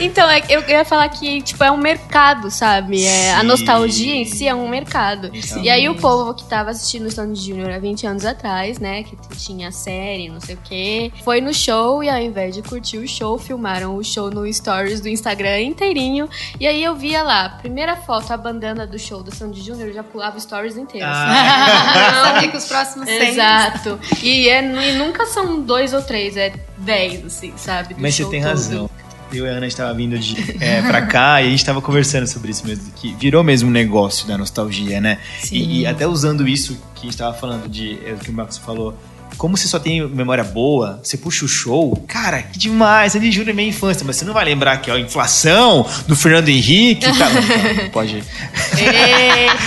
Então, 0.00 0.28
é, 0.28 0.42
eu 0.48 0.62
ia 0.68 0.84
falar 0.84 1.08
que, 1.08 1.40
tipo, 1.42 1.62
é 1.62 1.70
um 1.70 1.76
mercado, 1.76 2.50
sabe? 2.50 3.04
É, 3.04 3.34
a 3.34 3.42
nostalgia 3.42 4.14
em 4.14 4.24
si 4.24 4.46
é 4.46 4.54
um 4.54 4.68
mercado. 4.68 5.30
Sim. 5.40 5.62
E 5.62 5.70
aí 5.70 5.88
o 5.88 5.94
povo 5.94 6.34
que 6.34 6.44
tava 6.44 6.70
assistindo 6.70 7.06
o 7.06 7.10
Stone 7.10 7.34
Junior 7.34 7.70
há 7.70 7.78
20 7.78 8.06
anos 8.06 8.24
atrás, 8.24 8.78
né? 8.78 9.02
Que 9.02 9.16
tinha 9.36 9.70
série, 9.70 10.28
não 10.28 10.40
sei 10.40 10.54
o 10.54 10.58
quê, 10.62 11.12
foi 11.24 11.40
no 11.40 11.52
show 11.52 12.02
e 12.02 12.08
ao 12.08 12.20
invés 12.20 12.54
de 12.54 12.62
curtir 12.62 12.98
o 12.98 13.08
show, 13.08 13.38
filmaram 13.38 13.96
o 13.96 14.04
show 14.04 14.30
no 14.30 14.50
stories 14.52 15.00
do 15.00 15.08
Instagram 15.08 15.60
inteirinho. 15.60 16.28
E 16.58 16.66
aí 16.66 16.82
eu 16.82 16.94
via 16.94 17.22
lá, 17.22 17.48
primeira 17.48 17.96
foto, 17.96 18.32
a 18.32 18.36
bandana 18.36 18.86
do 18.86 18.98
show 18.98 19.22
do 19.22 19.34
Sandy 19.34 19.62
Júnior, 19.62 19.88
eu 19.88 19.94
já 19.94 20.02
pulava 20.02 20.38
stories 20.38 20.76
inteiros. 20.76 21.08
Sabia 22.24 22.48
que 22.48 22.56
os 22.56 22.66
próximos 22.66 23.06
100. 23.08 23.28
Exato. 23.28 24.00
E, 24.22 24.48
é, 24.48 24.62
e 24.62 24.98
nunca 24.98 25.26
são 25.26 25.60
dois 25.60 25.92
ou 25.92 26.02
três, 26.02 26.36
é 26.36 26.52
dez, 26.78 27.24
assim, 27.24 27.52
sabe? 27.56 27.94
do 27.94 28.00
Mas 28.00 28.14
você 28.14 28.24
tem 28.26 28.40
todo. 28.40 28.50
razão. 28.50 28.90
Eu 29.32 29.44
e 29.44 29.48
a 29.48 29.52
Ana 29.52 29.66
estava 29.66 29.92
vindo 29.92 30.16
de, 30.18 30.36
é, 30.60 30.82
pra 30.82 31.02
cá 31.02 31.42
e 31.42 31.46
a 31.46 31.50
gente 31.50 31.58
estava 31.58 31.82
conversando 31.82 32.26
sobre 32.26 32.50
isso 32.52 32.64
mesmo, 32.66 32.90
que 32.94 33.12
virou 33.14 33.42
mesmo 33.42 33.68
um 33.68 33.72
negócio 33.72 34.26
da 34.26 34.38
nostalgia, 34.38 35.00
né? 35.00 35.18
E, 35.50 35.80
e 35.80 35.86
até 35.86 36.06
usando 36.06 36.46
isso 36.46 36.74
que 36.94 37.00
a 37.00 37.02
gente 37.02 37.10
estava 37.14 37.34
falando 37.36 37.68
de, 37.68 37.98
é, 38.06 38.14
que 38.22 38.30
o 38.30 38.32
Marcos 38.32 38.56
falou, 38.56 38.96
como 39.36 39.56
você 39.56 39.66
só 39.68 39.78
tem 39.78 40.06
memória 40.08 40.44
boa, 40.44 41.00
você 41.02 41.16
puxa 41.18 41.44
o 41.44 41.48
show, 41.48 41.96
cara, 42.06 42.40
que 42.42 42.58
demais, 42.58 43.12
Júnior 43.14 43.48
é 43.48 43.52
minha 43.52 43.68
infância, 43.68 44.04
mas 44.06 44.16
você 44.16 44.24
não 44.24 44.32
vai 44.32 44.44
lembrar 44.44 44.78
que 44.78 44.90
ó, 44.90 44.94
a 44.94 45.00
inflação 45.00 45.84
do 46.06 46.14
Fernando 46.16 46.48
Henrique, 46.48 47.04
tá, 47.18 47.28
não, 47.28 47.82
não 47.84 47.90
pode. 47.90 48.22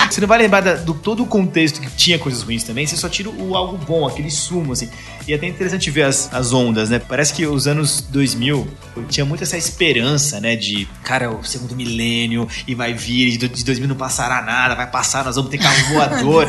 Você 0.10 0.22
não 0.22 0.28
vai 0.28 0.38
lembrar 0.39 0.62
da- 0.62 0.76
do 0.76 0.93
todo 0.93 1.24
o 1.24 1.26
contexto 1.26 1.82
que 1.82 1.89
tinha 1.91 2.18
coisas 2.18 2.41
ruins 2.41 2.64
também, 2.64 2.88
você 2.88 2.95
só 2.97 3.10
tira 3.10 3.30
o 3.30 3.55
algo 3.55 3.78
bom, 3.78 4.07
aquele 4.07 4.32
sumo, 4.32 4.72
assim. 4.74 4.89
E 5.30 5.32
é 5.32 5.36
até 5.36 5.45
interessante 5.45 5.91
ver 5.91 6.05
as, 6.05 6.27
as 6.34 6.53
ondas, 6.53 6.89
né? 6.89 6.97
Parece 6.97 7.32
que 7.36 7.45
os 7.45 7.67
anos 7.67 8.01
2000 8.01 8.67
tinha 9.09 9.23
muito 9.23 9.43
essa 9.43 9.55
esperança, 9.55 10.39
né? 10.39 10.55
De, 10.55 10.88
cara, 11.03 11.30
o 11.30 11.43
segundo 11.43 11.75
milênio 11.75 12.47
e 12.67 12.73
vai 12.73 12.95
vir, 12.95 13.38
de 13.38 13.47
de 13.47 13.63
2000 13.63 13.89
não 13.89 13.95
passará 13.95 14.41
nada, 14.41 14.73
vai 14.73 14.89
passar, 14.89 15.23
nós 15.23 15.36
vamos 15.36 15.51
ter 15.51 15.59
carro 15.59 15.77
voador. 15.93 16.47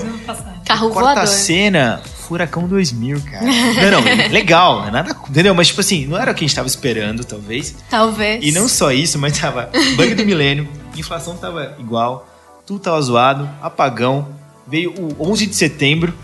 Carro 0.64 0.89
Quarta 0.89 1.14
voador. 1.14 1.26
cena, 1.26 2.01
Furacão 2.26 2.66
2000, 2.66 3.20
cara. 3.20 3.45
Não, 3.45 4.01
não, 4.01 4.28
legal, 4.33 4.81
não 4.81 4.89
é 4.89 4.91
nada, 4.91 5.14
entendeu? 5.28 5.55
Mas, 5.55 5.66
tipo 5.66 5.83
assim, 5.83 6.07
não 6.07 6.16
era 6.16 6.33
o 6.33 6.35
que 6.35 6.43
a 6.43 6.49
gente 6.49 6.57
tava 6.57 6.66
esperando, 6.66 7.22
talvez. 7.22 7.74
Talvez. 7.91 8.43
E 8.43 8.51
não 8.51 8.66
só 8.66 8.91
isso, 8.91 9.18
mas 9.18 9.39
tava 9.39 9.68
bug 9.95 10.14
do 10.14 10.24
milênio, 10.24 10.66
inflação 10.97 11.37
tava 11.37 11.76
igual, 11.78 12.26
tudo 12.64 12.81
tava 12.81 13.03
zoado, 13.03 13.47
apagão, 13.61 14.26
veio 14.66 14.95
o 14.99 15.31
11 15.31 15.47
de 15.49 15.55
setembro 15.55 16.14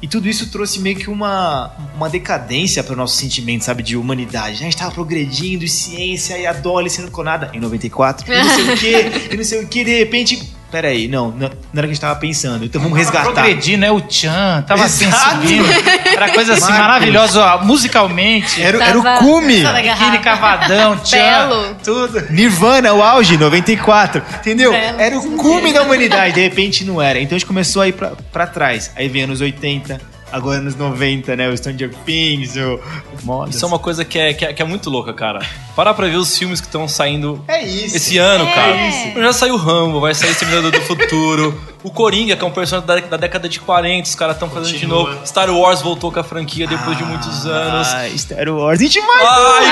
e 0.00 0.06
tudo 0.06 0.28
isso 0.28 0.50
trouxe 0.50 0.78
meio 0.80 0.96
que 0.96 1.08
uma, 1.08 1.74
uma 1.94 2.08
decadência 2.08 2.84
para 2.84 2.92
o 2.92 2.96
nosso 2.96 3.16
sentimento, 3.16 3.64
sabe, 3.64 3.82
de 3.82 3.96
humanidade. 3.96 4.60
né? 4.60 4.66
A 4.66 4.70
gente 4.70 4.76
tava 4.76 4.90
progredindo 4.90 5.64
e 5.64 5.68
ciência 5.68 6.38
e 6.38 6.46
a 6.46 6.52
Dolly 6.52 6.90
sendo 6.90 7.10
conada 7.10 7.50
em 7.54 7.60
94, 7.60 8.30
e 8.30 8.36
não 8.36 8.50
sei 8.50 8.64
o 8.64 8.76
que, 8.76 9.32
e 9.32 9.36
não 9.36 9.44
sei 9.44 9.64
o 9.64 9.66
que, 9.66 9.84
de 9.84 9.98
repente. 9.98 10.55
Peraí, 10.76 11.08
não, 11.08 11.30
não, 11.30 11.38
não 11.38 11.48
era 11.48 11.48
o 11.48 11.72
que 11.72 11.78
a 11.84 11.86
gente 11.86 12.00
tava 12.02 12.16
pensando, 12.16 12.62
então 12.62 12.78
vamos 12.78 12.98
resgatar. 12.98 13.32
Progredindo, 13.32 13.78
né? 13.78 13.90
O 13.90 13.98
Tchan, 13.98 14.62
tava 14.66 14.84
assim 14.84 15.10
subindo. 15.10 15.64
Era 16.04 16.30
coisa 16.32 16.52
assim 16.52 16.60
Marcos. 16.64 16.78
maravilhosa, 16.80 17.42
ó, 17.42 17.64
musicalmente. 17.64 18.60
Era, 18.60 18.84
era 18.84 18.98
o 18.98 19.02
cume! 19.18 19.64
Biquíni 19.64 20.18
Cavadão, 20.18 20.98
Tchan, 20.98 21.16
Belo. 21.16 21.76
tudo. 21.82 22.26
Nirvana, 22.28 22.92
o 22.92 23.02
auge, 23.02 23.38
94. 23.38 24.22
Entendeu? 24.40 24.70
Belo. 24.70 25.00
Era 25.00 25.18
o 25.18 25.36
cume 25.38 25.72
da 25.72 25.82
humanidade, 25.82 26.34
de 26.34 26.42
repente 26.42 26.84
não 26.84 27.00
era. 27.00 27.18
Então 27.18 27.36
a 27.36 27.38
gente 27.38 27.46
começou 27.46 27.80
a 27.80 27.88
ir 27.88 27.94
pra, 27.94 28.12
pra 28.30 28.46
trás. 28.46 28.90
Aí 28.96 29.08
vem 29.08 29.22
anos 29.22 29.40
80, 29.40 29.98
agora 30.32 30.58
anos 30.58 30.74
90, 30.74 31.36
né? 31.36 31.48
O 31.48 31.56
Stranger 31.56 31.90
Things, 32.04 32.56
o 32.56 32.80
Modas. 33.24 33.54
Isso 33.54 33.64
é 33.64 33.68
uma 33.68 33.78
coisa 33.78 34.04
que 34.04 34.18
é, 34.18 34.32
que 34.34 34.44
é, 34.44 34.52
que 34.52 34.60
é 34.62 34.64
muito 34.64 34.90
louca, 34.90 35.12
cara. 35.12 35.40
Parar 35.74 35.94
pra 35.94 36.06
ver 36.06 36.16
os 36.16 36.36
filmes 36.36 36.60
que 36.60 36.66
estão 36.66 36.86
saindo 36.88 37.42
É 37.48 37.62
isso. 37.62 37.96
esse 37.96 38.18
ano, 38.18 38.44
cara. 38.46 38.88
isso. 38.88 39.20
Já 39.20 39.32
saiu 39.32 39.54
o 39.54 39.56
Rambo, 39.58 40.00
vai 40.00 40.14
sair 40.14 40.30
Exterminador 40.30 40.70
do 40.72 40.80
Futuro. 40.82 41.60
O 41.82 41.90
Coringa, 41.90 42.34
que 42.36 42.42
é 42.44 42.46
um 42.46 42.50
personagem 42.50 42.86
da, 42.86 43.00
da 43.10 43.16
década 43.16 43.48
de 43.48 43.60
40, 43.60 44.08
os 44.08 44.14
caras 44.14 44.36
estão 44.36 44.50
fazendo 44.50 44.76
de 44.78 44.86
novo. 44.86 45.26
Star 45.26 45.50
Wars 45.50 45.80
voltou 45.82 46.10
com 46.10 46.18
a 46.18 46.24
franquia 46.24 46.66
depois 46.66 46.96
de 46.96 47.04
muitos 47.04 47.46
anos. 47.46 47.88
Ah, 47.88 48.08
Star 48.16 48.48
Wars. 48.48 48.80
A 48.80 48.82
gente 48.82 49.00
mais. 49.00 49.28
Ai, 49.28 49.66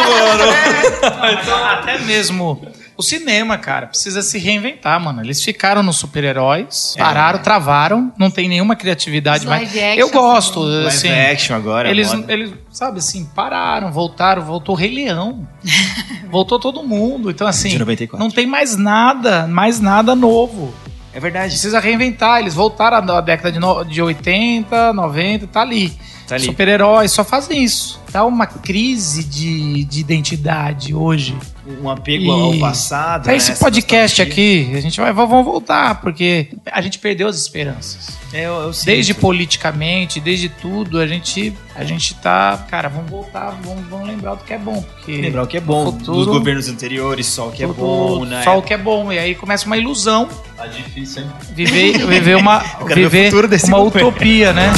mano! 0.38 1.52
Até 1.72 1.98
mesmo 1.98 2.60
O 3.00 3.02
cinema, 3.02 3.56
cara, 3.58 3.86
precisa 3.86 4.22
se 4.22 4.38
reinventar, 4.38 5.00
mano. 5.00 5.22
Eles 5.22 5.42
ficaram 5.42 5.82
nos 5.82 5.96
super-heróis, 5.96 6.94
pararam, 6.98 7.38
travaram, 7.38 8.12
não 8.18 8.30
tem 8.30 8.48
nenhuma 8.48 8.76
criatividade 8.76 9.46
mais. 9.46 9.62
live 9.62 9.80
action 9.80 10.00
Eu 10.00 10.10
gosto, 10.10 10.60
Live 10.60 10.86
assim. 10.88 11.08
action 11.10 11.56
agora. 11.56 11.88
Eles, 11.90 12.12
moda. 12.12 12.32
eles, 12.32 12.52
sabe 12.70 12.98
assim, 12.98 13.24
pararam, 13.34 13.90
voltaram, 13.90 14.42
voltou 14.42 14.74
o 14.74 14.78
Rei 14.78 14.94
Leão. 14.94 15.48
voltou 16.30 16.58
todo 16.60 16.82
mundo. 16.82 17.30
Então, 17.30 17.46
assim, 17.46 17.70
De 17.70 17.78
94. 17.78 18.18
não 18.22 18.30
tem 18.30 18.46
mais 18.46 18.76
nada, 18.76 19.46
mais 19.46 19.80
nada 19.80 20.14
novo. 20.14 20.72
É 21.12 21.18
verdade. 21.18 21.48
Precisa 21.52 21.80
reinventar. 21.80 22.38
Eles 22.40 22.54
voltaram 22.54 23.00
na 23.02 23.20
década 23.20 23.50
de, 23.50 23.58
no- 23.58 23.82
de 23.84 24.00
80, 24.00 24.92
90, 24.92 25.46
tá 25.48 25.60
ali. 25.62 25.92
Tá. 26.38 26.44
Super-heróis 26.44 27.10
só 27.12 27.24
fazem 27.24 27.64
isso. 27.64 28.00
Dá 28.12 28.24
uma 28.24 28.46
crise 28.46 29.22
de, 29.24 29.84
de 29.84 30.00
identidade 30.00 30.94
hoje. 30.94 31.36
Um 31.80 31.88
apego 31.88 32.24
E- 32.24 32.30
ao 32.30 32.58
passado. 32.58 33.22
Pra 33.22 33.32
né? 33.32 33.38
esse 33.38 33.54
podcast 33.56 34.20
aqui, 34.20 34.68
a 34.74 34.80
gente 34.80 35.00
vai 35.00 35.12
vamos 35.12 35.44
voltar, 35.44 36.00
porque 36.00 36.48
a 36.70 36.80
gente 36.80 36.98
perdeu 36.98 37.28
as 37.28 37.36
esperanças. 37.36 38.18
É, 38.32 38.46
eu, 38.46 38.54
eu 38.54 38.72
Desde 38.84 39.12
politicamente, 39.14 40.18
desde 40.20 40.48
tudo, 40.48 40.98
a 40.98 41.06
gente, 41.06 41.52
a 41.74 41.84
gente 41.84 42.14
tá. 42.14 42.64
Cara, 42.68 42.88
vamos 42.88 43.10
voltar, 43.10 43.50
vamos, 43.62 43.86
vamos 43.88 44.08
lembrar 44.08 44.34
do 44.34 44.44
que 44.44 44.52
é 44.54 44.58
bom. 44.58 44.82
Porque 44.82 45.12
Lembrar 45.20 45.42
o 45.44 45.46
que 45.46 45.56
é 45.56 45.60
bom 45.60 45.86
Futuro- 45.92 46.18
dos 46.18 46.26
governos 46.26 46.68
anteriores, 46.68 47.26
só 47.26 47.48
o 47.48 47.52
que 47.52 47.62
é 47.62 47.66
bom, 47.66 48.24
né? 48.24 48.42
Só 48.42 48.58
o 48.58 48.62
que 48.62 48.74
é 48.74 48.78
bom. 48.78 49.12
E 49.12 49.18
aí 49.18 49.34
começa 49.34 49.66
uma 49.66 49.76
ilusão. 49.76 50.28
Tá 50.56 50.66
difícil, 50.66 51.22
hein? 51.22 51.30
Viver, 51.54 52.06
viver 52.06 52.36
uma, 52.36 52.58
viver 52.94 53.32
uma 53.34 53.78
governo. 53.78 53.86
utopia, 53.86 54.52
né? 54.52 54.72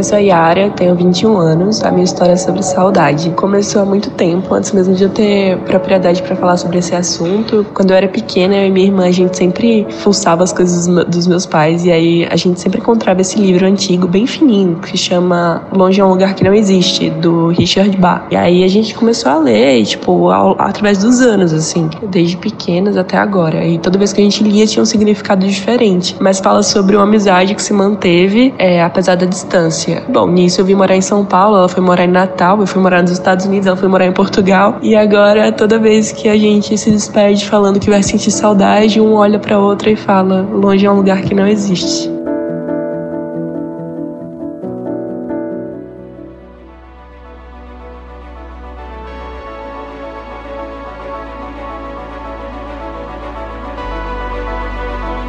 Eu 0.00 0.04
sou 0.04 0.16
a 0.16 0.20
Yara, 0.22 0.70
tenho 0.70 0.94
21 0.94 1.36
anos. 1.36 1.82
A 1.84 1.90
minha 1.90 2.04
história 2.04 2.32
é 2.32 2.36
sobre 2.36 2.62
saudade. 2.62 3.28
Começou 3.36 3.82
há 3.82 3.84
muito 3.84 4.08
tempo, 4.12 4.54
antes 4.54 4.72
mesmo 4.72 4.94
de 4.94 5.02
eu 5.04 5.10
ter 5.10 5.58
propriedade 5.58 6.22
para 6.22 6.34
falar 6.34 6.56
sobre 6.56 6.78
esse 6.78 6.94
assunto. 6.94 7.66
Quando 7.74 7.90
eu 7.90 7.96
era 7.98 8.08
pequena, 8.08 8.56
eu 8.56 8.68
e 8.68 8.70
minha 8.70 8.86
irmã, 8.86 9.04
a 9.06 9.10
gente 9.10 9.36
sempre 9.36 9.86
fuçava 9.90 10.42
as 10.42 10.54
coisas 10.54 10.86
dos 10.86 10.88
me- 10.88 11.04
dos 11.04 11.26
meus 11.26 11.44
pais. 11.44 11.84
E 11.84 11.92
aí 11.92 12.26
a 12.30 12.34
gente 12.36 12.58
sempre 12.58 12.80
encontrava 12.80 13.20
esse 13.20 13.38
livro 13.38 13.66
antigo, 13.66 14.08
bem 14.08 14.26
fininho, 14.26 14.76
que 14.76 14.88
se 14.92 14.96
chama 14.96 15.64
Longe 15.70 16.00
é 16.00 16.04
um 16.06 16.08
Lugar 16.08 16.32
que 16.34 16.42
Não 16.44 16.54
Existe, 16.54 17.10
do 17.10 17.48
Richard 17.48 17.94
Bach. 17.98 18.22
E 18.30 18.36
aí 18.36 18.64
a 18.64 18.68
gente 18.68 18.94
começou 18.94 19.30
a 19.30 19.36
ler, 19.36 19.84
tipo, 19.84 20.30
ao- 20.30 20.56
através 20.58 20.96
dos 20.96 21.20
anos, 21.20 21.52
assim, 21.52 21.90
desde 22.08 22.38
pequenas 22.38 22.96
até 22.96 23.18
agora. 23.18 23.66
E 23.66 23.78
toda 23.78 23.98
vez 23.98 24.14
que 24.14 24.20
a 24.22 24.24
gente 24.24 24.42
lia 24.42 24.66
tinha 24.66 24.82
um 24.82 24.86
significado 24.86 25.46
diferente. 25.46 26.16
Mas 26.18 26.40
fala 26.40 26.62
sobre 26.62 26.96
uma 26.96 27.04
amizade 27.04 27.54
que 27.54 27.62
se 27.62 27.74
manteve, 27.74 28.54
é, 28.56 28.82
apesar 28.82 29.14
da 29.14 29.26
distância. 29.26 29.89
Bom, 30.08 30.28
nisso 30.28 30.60
eu 30.60 30.64
vim 30.64 30.74
morar 30.74 30.96
em 30.96 31.00
São 31.00 31.24
Paulo, 31.24 31.56
ela 31.56 31.68
foi 31.68 31.82
morar 31.82 32.04
em 32.04 32.08
Natal, 32.08 32.60
eu 32.60 32.66
fui 32.66 32.80
morar 32.80 33.02
nos 33.02 33.10
Estados 33.10 33.46
Unidos, 33.46 33.66
ela 33.66 33.76
foi 33.76 33.88
morar 33.88 34.06
em 34.06 34.12
Portugal. 34.12 34.78
E 34.82 34.94
agora, 34.94 35.50
toda 35.52 35.78
vez 35.78 36.12
que 36.12 36.28
a 36.28 36.36
gente 36.36 36.76
se 36.76 36.90
despede 36.90 37.48
falando 37.48 37.80
que 37.80 37.90
vai 37.90 38.02
sentir 38.02 38.30
saudade, 38.30 39.00
um 39.00 39.14
olha 39.14 39.38
pra 39.38 39.58
outra 39.58 39.90
e 39.90 39.96
fala: 39.96 40.42
longe 40.42 40.86
é 40.86 40.90
um 40.90 40.96
lugar 40.96 41.22
que 41.22 41.34
não 41.34 41.46
existe. 41.46 42.10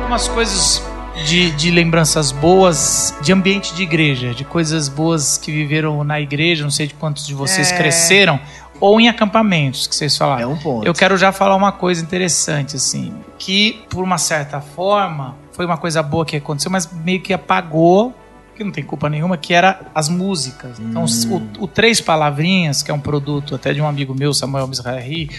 Umas 0.08 0.28
coisas 0.28 0.91
de, 1.26 1.52
de 1.52 1.72
lembranças 1.72 2.32
boas 2.32 3.14
de 3.22 3.32
ambiente 3.32 3.74
de 3.74 3.84
igreja, 3.84 4.34
de 4.34 4.44
coisas 4.44 4.88
boas 4.90 5.38
que 5.38 5.52
viveram 5.52 6.04
na 6.04 6.20
igreja, 6.20 6.64
não 6.64 6.72
sei 6.72 6.88
de 6.88 6.94
quantos 6.94 7.26
de 7.26 7.34
vocês 7.34 7.72
É. 7.72 7.78
cresceram, 7.78 8.40
ou 8.80 9.00
em 9.00 9.08
acampamentos, 9.08 9.86
que 9.88 9.96
vocês 9.96 10.18
falaram. 10.18 10.42
É 10.42 10.48
um 10.48 10.58
ponto. 10.58 10.86
Eu 10.86 10.94
quero 10.94 11.16
já 11.18 11.32
falar 11.32 11.56
uma 11.56 11.72
coisa 11.72 12.02
interessante, 12.04 12.76
assim, 12.76 13.14
que 13.38 13.84
por 13.90 14.04
uma 14.04 14.18
certa 14.18 14.60
forma 14.60 15.36
foi 15.52 15.66
uma 15.66 15.78
coisa 15.78 16.02
boa 16.02 16.26
que 16.26 16.36
aconteceu, 16.38 16.72
mas 16.72 16.90
meio 16.92 17.22
que 17.22 17.32
apagou, 17.34 18.14
que 18.56 18.64
não 18.64 18.72
tem 18.72 18.84
culpa 18.84 19.10
nenhuma, 19.10 19.38
que 19.38 19.54
era 19.54 19.82
as 19.94 20.10
músicas. 20.10 20.80
Então, 20.80 21.06
o, 21.60 21.64
o 21.64 21.68
Três 21.68 22.02
Palavrinhas, 22.02 22.82
que 22.82 22.90
é 22.90 22.94
um 22.94 23.00
produto 23.00 23.56
até 23.56 23.74
de 23.74 23.80
um 23.82 23.88
amigo 23.88 24.16
meu, 24.16 24.34
Samuel 24.34 24.68
Mizrahi, 24.68 25.30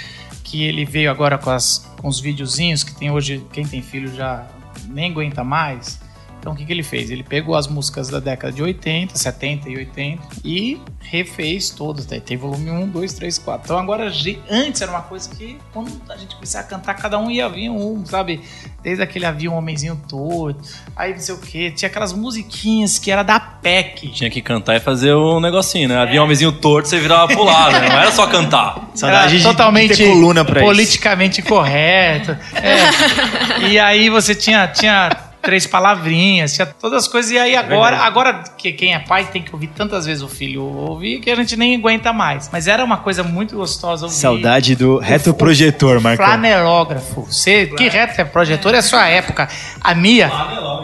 que 0.45 0.63
ele 0.65 0.85
veio 0.85 1.11
agora 1.11 1.37
com, 1.39 1.51
as, 1.51 1.91
com 2.01 2.09
os 2.09 2.21
videozinhos 2.21 2.85
que 2.85 2.95
tem 2.95 3.11
hoje, 3.11 3.45
quem 3.53 3.67
tem 3.67 3.83
filho 3.83 4.15
já 4.15 4.47
nem 4.93 5.11
aguenta 5.11 5.43
mais. 5.43 6.02
Então 6.43 6.55
o 6.55 6.57
que, 6.57 6.67
que 6.67 6.73
ele 6.73 6.83
fez? 6.83 7.09
Ele 7.09 7.23
pegou 7.23 7.55
as 7.55 7.69
músicas 7.69 8.09
da 8.09 8.19
década 8.19 8.53
de 8.53 8.61
80, 8.61 9.17
70 9.17 9.71
e 9.71 9.77
80 9.77 10.23
e 10.45 10.81
refez 10.99 11.71
todas. 11.71 12.05
Daí 12.05 12.21
tem 12.21 12.37
volume 12.37 12.69
1, 12.69 12.89
2, 12.89 13.13
3, 13.13 13.39
4. 13.39 13.65
Então 13.65 13.79
agora, 13.79 14.11
antes 14.51 14.83
era 14.83 14.91
uma 14.91 15.03
coisa 15.03 15.31
que 15.31 15.57
quando 15.73 15.93
a 16.09 16.17
gente 16.17 16.35
começava 16.35 16.67
a 16.67 16.69
cantar, 16.69 16.95
cada 16.95 17.17
um 17.17 17.31
ia 17.31 17.49
vir 17.49 17.71
um, 17.71 18.05
sabe? 18.05 18.41
Desde 18.83 19.05
aquele 19.05 19.25
havia 19.25 19.49
um 19.53 19.55
homenzinho 19.55 19.95
torto, 20.09 20.69
aí 20.97 21.13
não 21.13 21.21
sei 21.21 21.33
o 21.33 21.39
que. 21.39 21.71
Tinha 21.71 21.89
aquelas 21.89 22.13
musiquinhas 22.13 22.99
que 22.99 23.13
era 23.13 23.23
da 23.23 23.39
PEC. 23.39 24.09
Tinha 24.09 24.29
que 24.29 24.43
cantar 24.43 24.75
e 24.75 24.81
fazer 24.81 25.15
um 25.15 25.39
negocinho, 25.39 25.91
né? 25.91 25.97
Havia 25.97 26.21
um 26.21 26.25
homenzinho 26.25 26.51
torto, 26.51 26.89
você 26.89 26.99
virava 26.99 27.29
pro 27.29 27.45
lado, 27.45 27.75
né? 27.79 27.89
Não 27.89 28.01
era 28.01 28.11
só 28.11 28.27
cantar. 28.27 28.91
Saudade 28.97 29.37
Era 29.37 29.45
totalmente 29.45 29.95
de 29.95 30.09
coluna 30.09 30.45
pra 30.45 30.59
isso. 30.59 30.67
politicamente 30.67 31.41
correto. 31.41 32.37
É. 32.57 33.69
E 33.69 33.79
aí 33.79 34.11
você 34.11 34.35
tinha, 34.35 34.67
tinha 34.67 35.31
três 35.43 35.67
palavrinhas, 35.67 36.55
tinha 36.55 36.65
todas 36.67 37.05
as 37.05 37.09
coisas. 37.09 37.31
E 37.33 37.39
aí 37.39 37.57
agora, 37.57 37.99
agora 37.99 38.45
que 38.57 38.73
quem 38.73 38.95
é 38.95 38.99
pai 39.01 39.25
tem 39.25 39.43
que 39.43 39.53
ouvir 39.53 39.67
tantas 39.67 40.07
vezes 40.07 40.23
o 40.23 40.29
filho 40.29 40.63
ouvir 40.63 41.19
que 41.21 41.31
a 41.31 41.35
gente 41.35 41.57
nem 41.57 41.75
aguenta 41.77 42.13
mais. 42.13 42.49
Mas 42.53 42.69
era 42.69 42.85
uma 42.85 42.99
coisa 42.99 43.23
muito 43.25 43.57
gostosa 43.57 44.07
ouvir. 44.07 44.17
Saudade 44.17 44.77
do 44.77 44.99
retroprojetor, 44.99 46.01
Marcão. 46.01 46.25
Flanelógrafo. 46.25 47.23
Você, 47.23 47.67
que 47.67 47.89
reto 47.89 48.21
é 48.21 48.25
projetor? 48.25 48.75
É 48.75 48.79
a 48.79 48.83
sua 48.83 49.07
época. 49.09 49.49
A 49.81 49.95
minha, 49.95 50.31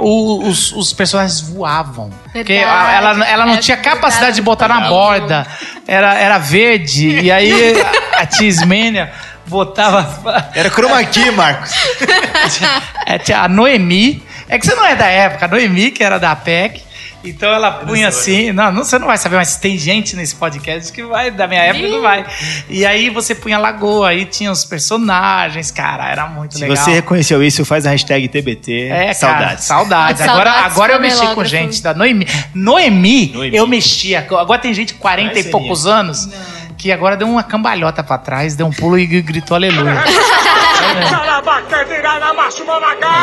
o- 0.01 0.49
os, 0.49 0.73
os 0.73 0.93
personagens 0.93 1.41
voavam. 1.41 2.11
Porque 2.33 2.53
ela, 2.53 3.27
ela 3.27 3.47
não 3.47 3.55
É 3.55 3.59
tinha 3.59 3.77
verdade. 3.77 3.97
capacidade 3.97 4.35
de 4.37 4.43
botar 4.43 4.67
na 4.69 4.89
borda. 4.89 5.47
Era, 5.87 6.15
era 6.15 6.39
verde. 6.39 7.09
E 7.21 7.31
aí 7.31 7.81
a, 8.15 8.23
a 8.23 8.27
Tismênia 8.27 9.13
botava. 9.47 10.51
Era 10.55 10.69
chroma 10.69 11.03
key, 11.05 11.31
Marcos. 11.33 11.73
É, 13.07 13.33
a 13.35 13.49
Noemi. 13.49 14.23
É 14.49 14.59
que 14.59 14.67
você 14.67 14.75
não 14.75 14.85
é 14.85 14.97
da 14.97 15.07
época. 15.07 15.45
A 15.45 15.49
Noemi, 15.49 15.91
que 15.91 16.03
era 16.03 16.19
da 16.19 16.35
PEC. 16.35 16.89
Então 17.25 17.53
ela 17.53 17.71
punha 17.73 18.09
assim. 18.09 18.53
Não, 18.53 18.71
não, 18.71 18.85
você 18.85 18.99
não 18.99 19.09
vai 19.09 19.19
saber, 19.19 19.37
mas 19.37 19.57
tem 19.57 19.77
gente 19.77 20.15
nesse 20.15 20.37
podcast 20.37 20.93
que 20.93 21.03
vai, 21.03 21.31
da 21.31 21.49
minha 21.49 21.63
época, 21.63 21.89
não 21.89 22.01
vai. 22.01 22.25
E 22.69 22.87
aí 22.87 23.11
você 23.11 23.35
punha 23.35 23.59
Lagoa, 23.59 24.11
aí 24.11 24.25
tinha 24.25 24.53
os 24.53 24.65
personagens, 24.65 25.71
cara, 25.71 26.09
era 26.11 26.27
muito 26.29 26.55
Se 26.55 26.61
legal. 26.61 26.77
você 26.77 26.93
reconheceu 26.93 27.43
isso, 27.43 27.65
faz 27.65 27.87
a 27.87 27.91
hashtag 27.91 28.29
TBT. 28.29 28.85
É, 28.85 28.99
cara, 28.99 29.15
Saudades. 29.15 29.65
saudades. 29.65 30.19
Saudades 30.19 30.23
Agora, 30.23 30.51
agora 30.65 30.93
eu 30.93 31.01
mexi 31.01 31.27
com 31.35 31.45
gente 31.45 31.83
da 31.83 31.93
Noemi. 31.93 32.27
Noemi, 32.55 33.33
Noemi. 33.35 33.57
eu 33.57 33.67
mexia. 33.67 34.21
Agora 34.21 34.61
tem 34.61 34.73
gente 34.73 34.89
de 34.89 34.95
40 34.95 35.33
Vai, 35.33 35.43
e 35.43 35.45
poucos 35.45 35.87
anos 35.87 36.29
que 36.77 36.93
agora 36.93 37.17
deu 37.17 37.29
uma 37.29 37.43
cambalhota 37.43 38.05
pra 38.05 38.17
trás, 38.17 38.55
deu 38.55 38.67
um 38.67 38.71
pulo 38.71 38.97
e 38.97 39.07
gritou 39.07 39.57
aleluia. 39.57 40.03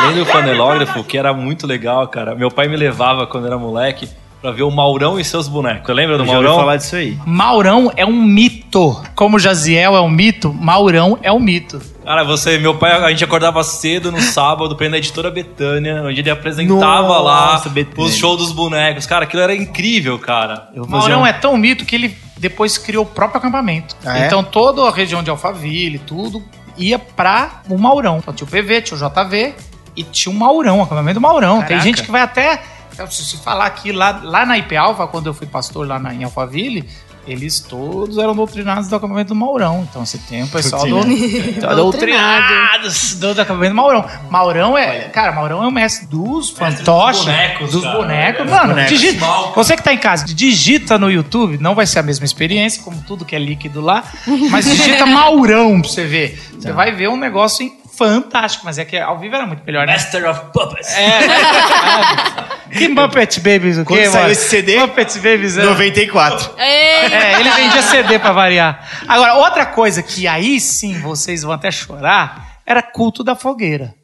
Além 0.04 0.18
do 0.18 0.26
flanelógrafo, 0.26 1.04
que 1.04 1.18
era 1.18 1.32
muito 1.32 1.66
legal, 1.66 2.06
cara. 2.08 2.34
Meu 2.34 2.50
pai 2.50 2.68
me 2.68 2.76
levava 2.76 3.26
quando 3.26 3.46
era 3.46 3.58
moleque 3.58 4.08
pra 4.40 4.50
ver 4.52 4.62
o 4.62 4.70
Maurão 4.70 5.18
e 5.18 5.24
seus 5.24 5.48
bonecos. 5.48 5.86
Você 5.86 5.92
lembra 5.94 6.16
do 6.18 6.22
Eu 6.22 6.26
já 6.26 6.32
ouvi 6.34 6.44
Maurão? 6.44 6.60
falar 6.60 6.76
disso 6.76 6.94
aí. 6.96 7.18
Maurão 7.26 7.90
é 7.96 8.04
um 8.06 8.12
mito. 8.12 9.02
Como 9.14 9.38
Jaziel 9.38 9.96
é 9.96 10.00
um 10.00 10.08
mito, 10.10 10.52
Maurão 10.52 11.18
é 11.22 11.32
um 11.32 11.40
mito. 11.40 11.80
Cara, 12.04 12.22
você, 12.22 12.56
meu 12.58 12.74
pai, 12.76 12.92
a 12.92 13.08
gente 13.10 13.24
acordava 13.24 13.62
cedo 13.64 14.12
no 14.12 14.20
sábado 14.20 14.76
pra 14.76 14.86
ir 14.86 14.88
na 14.90 14.98
editora 14.98 15.30
Betânia, 15.30 16.02
onde 16.04 16.20
ele 16.20 16.30
apresentava 16.30 17.08
Nossa, 17.08 17.22
lá 17.22 17.62
Betânia. 17.70 18.04
os 18.04 18.14
shows 18.14 18.36
dos 18.38 18.52
bonecos. 18.52 19.06
Cara, 19.06 19.24
aquilo 19.24 19.42
era 19.42 19.54
incrível, 19.54 20.16
cara. 20.18 20.68
Maurão 20.88 21.22
um- 21.22 21.26
é 21.26 21.32
tão 21.32 21.56
mito 21.56 21.84
que 21.84 21.96
ele 21.96 22.16
depois 22.38 22.78
criou 22.78 23.02
o 23.02 23.06
próprio 23.06 23.38
acampamento. 23.38 23.96
Ah, 24.04 24.18
é? 24.20 24.26
então 24.26 24.44
toda 24.44 24.82
a 24.82 24.92
região 24.92 25.22
de 25.22 25.30
Alphaville, 25.30 25.98
tudo, 25.98 26.44
ia 26.76 26.98
pra 26.98 27.62
o 27.68 27.78
Maurão. 27.78 28.18
Então 28.18 28.32
tinha 28.34 28.46
o 28.46 28.50
PV, 28.50 28.82
tinha 28.82 28.96
o 28.96 29.10
JV 29.10 29.54
e 29.94 30.02
tinha 30.04 30.34
o 30.34 30.38
Maurão, 30.38 30.80
o 30.80 30.82
acampamento 30.82 31.14
do 31.14 31.20
Maurão. 31.20 31.58
Tem 31.58 31.68
Caraca. 31.68 31.84
gente 31.84 32.02
que 32.02 32.10
vai 32.10 32.22
até. 32.22 32.62
Se 33.10 33.24
se 33.24 33.36
falar 33.38 33.66
aqui, 33.66 33.92
lá, 33.92 34.20
lá 34.22 34.46
na 34.46 34.56
IP 34.56 34.74
Alva, 34.74 35.06
quando 35.06 35.26
eu 35.26 35.34
fui 35.34 35.46
pastor 35.46 35.86
lá 35.86 35.98
na, 35.98 36.14
em 36.14 36.24
Alphaville, 36.24 36.88
eles 37.26 37.60
todos 37.60 38.18
eram 38.18 38.34
doutrinados 38.34 38.88
do 38.88 38.96
acampamento 38.96 39.28
do 39.28 39.34
Maurão. 39.34 39.86
Então 39.88 40.04
você 40.04 40.18
tem 40.18 40.42
o 40.42 40.48
pessoal 40.48 40.86
do, 40.86 41.00
do, 41.04 41.76
doutrinados 41.76 43.14
do, 43.14 43.34
do 43.34 43.40
acampamento 43.40 43.74
do 43.74 43.76
Maurão. 43.76 44.04
Maurão 44.30 44.78
é. 44.78 45.08
Cara, 45.08 45.32
Maurão 45.32 45.62
é 45.62 45.66
o 45.66 45.70
mestre 45.70 46.06
dos 46.06 46.50
fantoches, 46.50 47.24
bonecos, 47.24 47.72
dos 47.72 47.82
cara. 47.82 47.96
bonecos. 47.98 48.46
É, 48.46 48.50
Mano, 48.50 48.68
bonecos. 48.68 48.98
digita. 48.98 49.26
Você 49.54 49.76
que 49.76 49.82
tá 49.82 49.92
em 49.92 49.98
casa, 49.98 50.24
digita 50.26 50.98
no 50.98 51.10
YouTube, 51.10 51.58
não 51.58 51.74
vai 51.74 51.86
ser 51.86 51.98
a 51.98 52.02
mesma 52.02 52.24
experiência, 52.24 52.82
como 52.82 53.02
tudo 53.02 53.24
que 53.24 53.34
é 53.34 53.38
líquido 53.38 53.80
lá, 53.80 54.04
mas 54.50 54.64
digita 54.64 55.04
Maurão 55.06 55.80
pra 55.80 55.90
você 55.90 56.04
ver. 56.04 56.40
Você 56.58 56.72
vai 56.72 56.92
ver 56.92 57.08
um 57.08 57.16
negócio 57.16 57.70
fantástico, 57.96 58.64
mas 58.64 58.78
é 58.78 58.84
que 58.84 58.96
ao 58.98 59.18
vivo 59.18 59.34
era 59.34 59.46
muito 59.46 59.62
melhor, 59.64 59.86
né? 59.86 59.94
Master 59.94 60.28
of 60.28 60.40
Puppets. 60.52 60.94
É, 60.94 61.18
Que 62.76 62.88
Muppet 62.88 63.40
Babies 63.40 63.78
o 63.78 63.84
quê, 63.84 63.94
Quando 63.94 64.04
saiu 64.04 64.20
mano? 64.20 64.32
esse 64.32 64.48
CD? 64.48 64.78
Muppet 64.78 65.18
Babies 65.18 65.56
é... 65.58 65.64
94. 65.64 66.50
Ei! 66.58 66.64
É, 66.66 67.40
ele 67.40 67.50
vendia 67.50 67.82
CD 67.82 68.18
pra 68.18 68.32
variar. 68.32 68.86
Agora, 69.08 69.34
outra 69.34 69.66
coisa 69.66 70.02
que 70.02 70.26
aí 70.26 70.60
sim 70.60 71.00
vocês 71.00 71.42
vão 71.42 71.52
até 71.52 71.70
chorar 71.70 72.60
era 72.66 72.82
culto 72.82 73.22
da 73.24 73.34
fogueira. 73.34 73.94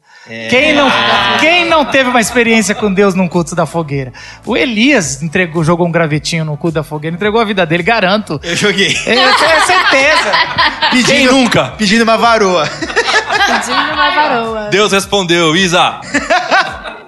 Quem, 0.49 0.73
não, 0.73 0.89
quem 1.41 1.65
não 1.65 1.83
teve 1.83 2.09
uma 2.09 2.21
experiência 2.21 2.73
com 2.73 2.93
Deus 2.93 3.13
num 3.13 3.27
culto 3.27 3.53
da 3.55 3.65
fogueira? 3.65 4.13
O 4.45 4.55
Elias 4.55 5.21
entregou, 5.21 5.65
jogou 5.65 5.85
um 5.85 5.91
gravetinho 5.91 6.45
no 6.45 6.55
culto 6.55 6.75
da 6.75 6.83
fogueira, 6.83 7.13
entregou 7.13 7.41
a 7.41 7.43
vida 7.43 7.65
dele, 7.65 7.83
garanto. 7.83 8.39
Eu 8.41 8.55
joguei. 8.55 8.97
É, 9.05 9.15
é 9.15 9.59
certeza. 9.65 10.31
Quem 11.05 11.25
nunca? 11.25 11.73
Pedindo 11.77 12.03
uma 12.03 12.17
varoa. 12.17 12.65
Pedindo 12.65 13.93
uma 13.93 14.11
varoa. 14.11 14.69
Deus 14.69 14.93
respondeu, 14.93 15.57
Isa. 15.57 15.99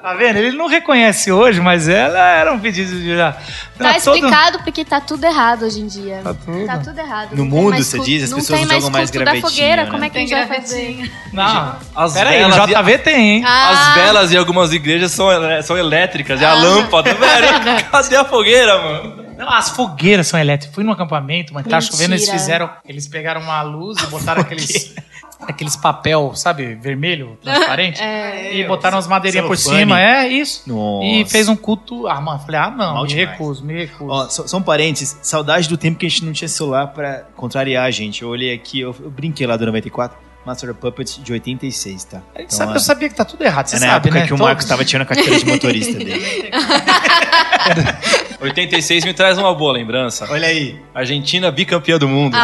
Tá 0.05 0.13
vendo? 0.13 0.37
Ele 0.37 0.55
não 0.55 0.67
reconhece 0.67 1.31
hoje, 1.31 1.59
mas 1.59 1.89
ela 1.89 2.19
era 2.19 2.53
um 2.53 2.59
pedido 2.59 2.91
de 2.95 3.17
já. 3.17 3.31
Tá 3.31 3.89
Era 3.89 3.99
todo- 3.99 4.15
explicado 4.17 4.59
porque 4.59 4.85
tá 4.85 5.01
tudo 5.01 5.23
errado 5.23 5.65
hoje 5.65 5.81
em 5.81 5.87
dia. 5.87 6.21
Tá 6.23 6.31
tudo. 6.35 6.63
Tá 6.67 6.77
tudo 6.77 6.99
errado. 6.99 7.31
No 7.31 7.37
Não 7.37 7.45
mundo, 7.45 7.77
você 7.83 7.97
diz, 7.97 8.25
as 8.25 8.29
não 8.29 8.37
pessoas 8.37 8.61
não 8.61 8.67
jogam 8.69 8.89
mais 8.91 9.09
culto 9.09 9.25
da 9.25 9.31
gravetinho, 9.31 9.49
fogueira. 9.51 9.83
né? 9.85 9.89
Como 9.89 10.03
é 10.03 10.09
que 10.11 10.17
a 10.17 10.19
Tem 10.19 10.27
gente 10.27 10.37
vai 10.37 10.47
gravetinho. 10.47 10.97
fazer? 11.07 11.11
Não, 11.33 11.75
As 11.95 12.13
peraí, 12.13 12.39
no 12.43 12.51
velas 12.51 12.69
JV 12.69 12.97
tem, 12.99 13.29
hein? 13.37 13.43
Ah. 13.47 13.69
As 13.71 13.95
velas 13.95 14.31
em 14.31 14.37
algumas 14.37 14.71
igrejas 14.73 15.11
são, 15.11 15.27
são 15.63 15.75
elétricas, 15.75 16.39
é 16.39 16.45
a 16.45 16.53
lâmpada, 16.53 17.11
velho. 17.15 17.47
Cadê 17.91 18.15
a 18.15 18.25
fogueira, 18.25 18.77
mano? 18.77 19.24
Não, 19.37 19.49
as 19.49 19.69
fogueiras 19.69 20.27
são 20.27 20.39
elétricas. 20.39 20.73
Fui 20.73 20.83
num 20.83 20.91
acampamento, 20.91 21.53
mas 21.53 21.65
tá 21.65 21.79
chovendo, 21.81 22.13
eles 22.13 22.29
fizeram. 22.29 22.69
Eles 22.87 23.07
pegaram 23.07 23.41
uma 23.41 23.61
luz 23.61 24.01
e 24.01 24.07
botaram 24.07 24.41
aqueles. 24.41 24.93
Aqueles 25.41 25.75
papel, 25.75 26.31
sabe, 26.33 26.75
vermelho, 26.75 27.37
transparente, 27.43 28.01
É. 28.01 28.55
e 28.55 28.63
botaram 28.65 28.97
as 28.97 29.05
madeirinhas 29.05 29.45
por 29.45 29.57
celofane. 29.57 29.81
cima, 29.83 30.01
é 30.01 30.27
isso. 30.29 30.63
Nossa. 30.65 31.05
E 31.05 31.25
fez 31.25 31.49
um 31.49 31.55
culto. 31.57 32.07
Ah, 32.07 32.21
mano, 32.21 32.39
falei, 32.39 32.59
ah, 32.61 32.69
não, 32.71 32.93
Mal 32.93 33.03
me 33.03 33.09
demais. 33.09 33.29
recuso, 33.31 33.63
me 33.65 33.73
recuso. 33.73 34.09
Ó, 34.09 34.29
só, 34.29 34.47
só 34.47 34.57
um 34.57 34.61
parênteses, 34.61 35.17
saudade 35.21 35.67
do 35.67 35.77
tempo 35.77 35.99
que 35.99 36.05
a 36.05 36.09
gente 36.09 36.23
não 36.23 36.31
tinha 36.31 36.47
celular 36.47 36.87
pra 36.87 37.25
contrariar 37.35 37.83
a 37.85 37.91
gente. 37.91 38.21
Eu 38.21 38.29
olhei 38.29 38.53
aqui, 38.53 38.79
eu, 38.79 38.95
eu 38.97 39.11
brinquei 39.11 39.45
lá 39.45 39.57
do 39.57 39.65
94, 39.65 40.17
Master 40.45 40.71
of 40.71 40.79
Puppets 40.79 41.19
de 41.21 41.33
86, 41.33 42.03
tá? 42.05 42.21
A 42.33 42.39
gente 42.39 42.47
Então, 42.53 42.57
sabe- 42.57 42.71
é- 42.71 42.75
eu 42.77 42.79
sabia 42.79 43.09
que 43.09 43.15
tá 43.15 43.25
tudo 43.25 43.43
errado, 43.43 43.67
você 43.67 43.75
é 43.75 43.79
na 43.79 43.87
sabe, 43.87 44.07
época 44.07 44.21
né? 44.21 44.27
que 44.27 44.33
o. 44.33 44.37
Marcos 44.37 44.65
tava 44.65 44.85
tirando 44.85 45.01
a 45.03 45.05
carteira 45.13 45.37
de 45.37 45.45
motorista 45.45 45.93
dele. 45.99 46.49
86 48.39 49.05
me 49.05 49.13
traz 49.13 49.37
uma 49.37 49.53
boa 49.55 49.73
lembrança. 49.73 50.27
Olha 50.29 50.47
aí. 50.47 50.79
Argentina 50.93 51.51
bicampeã 51.51 51.97
do 51.97 52.07
mundo. 52.07 52.37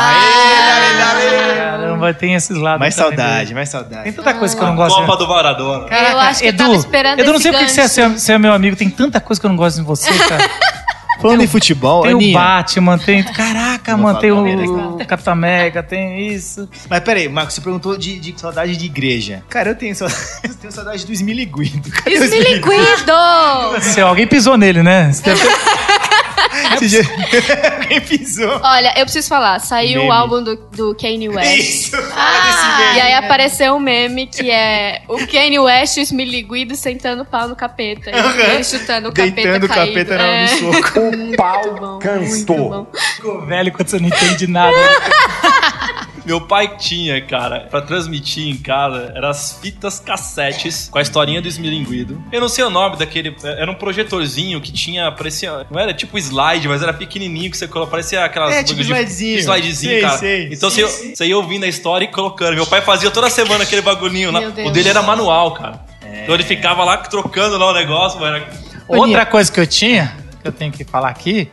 Caramba, 1.51 2.13
tem 2.13 2.33
esses 2.33 2.57
lados. 2.57 2.79
Mais 2.79 2.95
também 2.95 3.17
saudade, 3.17 3.39
dele. 3.43 3.53
mais 3.55 3.69
saudade. 3.69 4.03
Tem 4.03 4.13
tanta 4.13 4.33
coisa 4.33 4.55
que 4.55 4.61
eu 4.61 4.67
não 4.67 4.75
gosto. 4.75 4.95
Copa 4.95 5.17
do 5.17 5.27
Maradona. 5.27 5.87
Eu 5.89 6.19
acho 6.19 6.41
que 6.41 6.47
eu 6.47 6.55
tava 6.55 6.73
esperando 6.75 7.19
Edu, 7.19 7.33
não 7.33 7.39
sei 7.39 7.51
porque 7.51 7.65
que 7.65 7.71
você 7.71 8.01
é, 8.01 8.09
você 8.09 8.33
é 8.33 8.37
meu 8.37 8.53
amigo, 8.53 8.75
tem 8.75 8.89
tanta 8.89 9.19
coisa 9.19 9.39
que 9.39 9.45
eu 9.45 9.49
não 9.49 9.57
gosto 9.57 9.79
em 9.79 9.83
você, 9.83 10.11
cara. 10.27 10.49
Falando 11.21 11.41
em 11.43 11.47
futebol, 11.47 12.03
Tem 12.03 12.13
o 12.13 12.17
Aninha. 12.17 12.37
Batman, 12.37 12.97
tem. 12.97 13.23
Caraca, 13.23 13.95
mano, 13.95 14.19
tem 14.19 14.31
o 14.31 14.97
Capitão 15.07 15.33
América, 15.33 15.81
tem 15.83 16.27
isso. 16.27 16.67
Mas 16.89 16.99
peraí, 17.01 17.29
Marcos, 17.29 17.55
você 17.55 17.61
perguntou 17.61 17.97
de, 17.97 18.19
de 18.19 18.33
saudade 18.39 18.75
de 18.75 18.85
igreja. 18.85 19.43
Cara, 19.49 19.69
eu 19.69 19.75
tenho 19.75 19.95
saudade, 19.95 20.19
eu 20.43 20.55
tenho 20.55 20.73
saudade 20.73 21.05
do 21.05 21.11
Esmiliguido. 21.13 21.89
Cadê 21.91 22.17
o 22.17 22.23
Esmiliguido! 22.23 23.13
Se 23.81 24.01
alguém 24.01 24.27
pisou 24.27 24.57
nele, 24.57 24.81
né? 24.83 25.11
Você 25.11 25.21
deve 25.23 25.41
ter- 25.41 25.51
Alguém 27.81 28.01
pisou. 28.01 28.59
Olha, 28.63 28.93
eu 28.97 29.03
preciso 29.05 29.27
falar, 29.27 29.59
saiu 29.59 29.99
Meme. 29.99 30.09
o 30.09 30.13
álbum 30.13 30.43
do, 30.43 30.55
do 30.55 30.95
Kanye 30.95 31.29
West. 31.29 31.57
Isso, 31.59 31.91
fala 31.91 32.11
Ah, 32.15 32.93
e 32.95 33.01
aí 33.01 33.13
apareceu 33.13 33.73
um 33.75 33.79
meme 33.79 34.27
que 34.27 34.49
é 34.49 35.01
o 35.07 35.17
Kanye 35.27 35.59
West 35.59 35.97
e 35.97 35.99
o 36.01 36.03
Smiliguido 36.03 36.75
sentando 36.75 37.23
o 37.23 37.25
pau 37.25 37.47
no 37.47 37.55
capeta. 37.55 38.11
E 38.11 38.51
ele 38.53 38.63
chutando 38.63 39.09
o 39.09 39.13
capeta 39.13 39.35
Deitando 39.35 39.65
o 39.65 39.69
capeta 39.69 40.17
no- 40.17 40.23
É. 40.23 40.41
no 40.43 40.47
soco. 40.73 40.99
O 40.99 41.35
pau 41.37 41.99
cansou. 41.99 42.91
Ficou 43.15 43.45
velho 43.45 43.71
quando 43.71 43.87
você 43.89 43.99
não 43.99 44.07
entende 44.07 44.47
nada. 44.47 44.75
Meu 46.25 46.39
pai 46.39 46.77
tinha, 46.77 47.19
cara, 47.21 47.61
pra 47.61 47.81
transmitir 47.81 48.47
em 48.47 48.55
casa, 48.57 49.11
eram 49.15 49.29
as 49.29 49.57
fitas 49.59 49.99
cassetes 49.99 50.87
com 50.91 50.99
a 50.99 51.01
historinha 51.01 51.41
do 51.41 51.47
Esmilinguido. 51.47 52.21
Eu 52.31 52.41
não 52.41 52.49
sei 52.49 52.63
o 52.63 52.69
nome 52.69 52.97
daquele. 52.97 53.35
Era 53.43 53.69
um 53.69 53.75
projetorzinho 53.75 54.61
que 54.61 54.71
tinha. 54.71 55.11
Parecia. 55.11 55.65
Não 55.69 55.79
era 55.79 55.93
tipo 55.93 56.17
slide, 56.17 56.67
mas 56.67 56.83
era 56.83 56.93
pequenininho 56.93 57.49
que 57.49 57.57
você 57.57 57.67
colocava. 57.67 57.91
Parecia 57.91 58.23
aquelas. 58.23 58.53
É, 58.53 58.63
tipo 58.63 58.81
slidezinho. 58.81 59.39
Slidezinho, 59.39 59.91
Sei, 59.91 60.01
cara. 60.01 60.17
sei. 60.17 60.49
Então 60.51 60.69
Sim, 60.69 60.81
você, 60.83 61.15
você 61.15 61.25
ia 61.25 61.37
ouvindo 61.37 61.63
a 61.63 61.67
história 61.67 62.05
e 62.05 62.07
colocando. 62.07 62.55
Meu 62.55 62.67
pai 62.67 62.81
fazia 62.81 63.09
toda 63.09 63.29
semana 63.29 63.63
aquele 63.63 63.81
bagulhinho 63.81 64.31
lá. 64.31 64.39
O 64.39 64.71
dele 64.71 64.89
era 64.89 65.01
manual, 65.01 65.53
cara. 65.53 65.85
Então 66.23 66.35
ele 66.35 66.43
ficava 66.43 66.83
lá 66.83 66.97
trocando 66.97 67.57
lá 67.57 67.71
o 67.71 67.73
negócio, 67.73 68.19
mano. 68.19 68.45
Outra 68.87 69.25
coisa 69.25 69.51
que 69.51 69.59
eu 69.59 69.65
tinha, 69.67 70.15
que 70.41 70.47
eu 70.47 70.51
tenho 70.51 70.71
que 70.71 70.83
falar 70.83 71.09
aqui, 71.09 71.49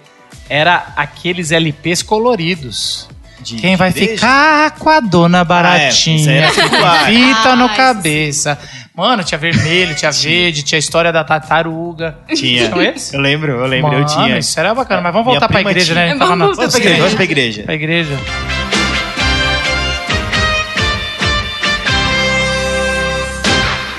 era 0.49 0.93
aqueles 0.97 1.53
LPs 1.53 2.03
coloridos. 2.03 3.09
De- 3.41 3.57
Quem 3.57 3.71
de 3.73 3.77
vai 3.77 3.89
igreja? 3.91 4.13
ficar 4.15 4.71
com 4.73 4.91
a 4.91 5.01
dona 5.01 5.45
baratinha? 5.45 6.33
era 6.33 6.53
popular. 6.53 7.07
Fita 7.07 7.57
no 7.57 7.65
Ah, 7.65 7.67
isso 7.67 7.77
cabeça. 7.77 8.59
Mano, 8.97 9.23
tinha 9.23 9.39
vermelho, 9.39 9.95
tinha 9.95 10.11
verde, 10.11 10.63
tinha 10.65 10.77
a 10.77 10.81
história 10.81 11.13
da 11.13 11.23
tartaruga. 11.23 12.17
Tinha. 12.35 12.65
Tinham 12.69 12.83
eles? 12.83 13.13
Eu 13.13 13.21
lembro, 13.21 13.53
eu 13.53 13.67
lembro, 13.67 13.93
eu 13.93 14.01
Mano, 14.01 14.07
tinha. 14.25 14.39
Isso 14.39 14.59
era 14.59 14.75
bacana, 14.75 15.01
mas 15.01 15.13
vamos 15.13 15.27
voltar 15.27 15.49
pra 15.49 15.61
igreja, 15.61 15.93
tinha. 15.93 15.95
né? 15.95 16.05
A 16.07 16.09
gente 16.11 16.19
tava 16.19 16.35
na- 16.37 16.45
Vamos 16.47 16.57
Vamos 16.57 16.73
pra 16.73 16.81
igreja, 16.81 16.99
vamos 17.03 17.15
pra 17.15 17.25
igreja. 17.25 17.63
Pra 17.63 17.75
igreja. 17.75 18.19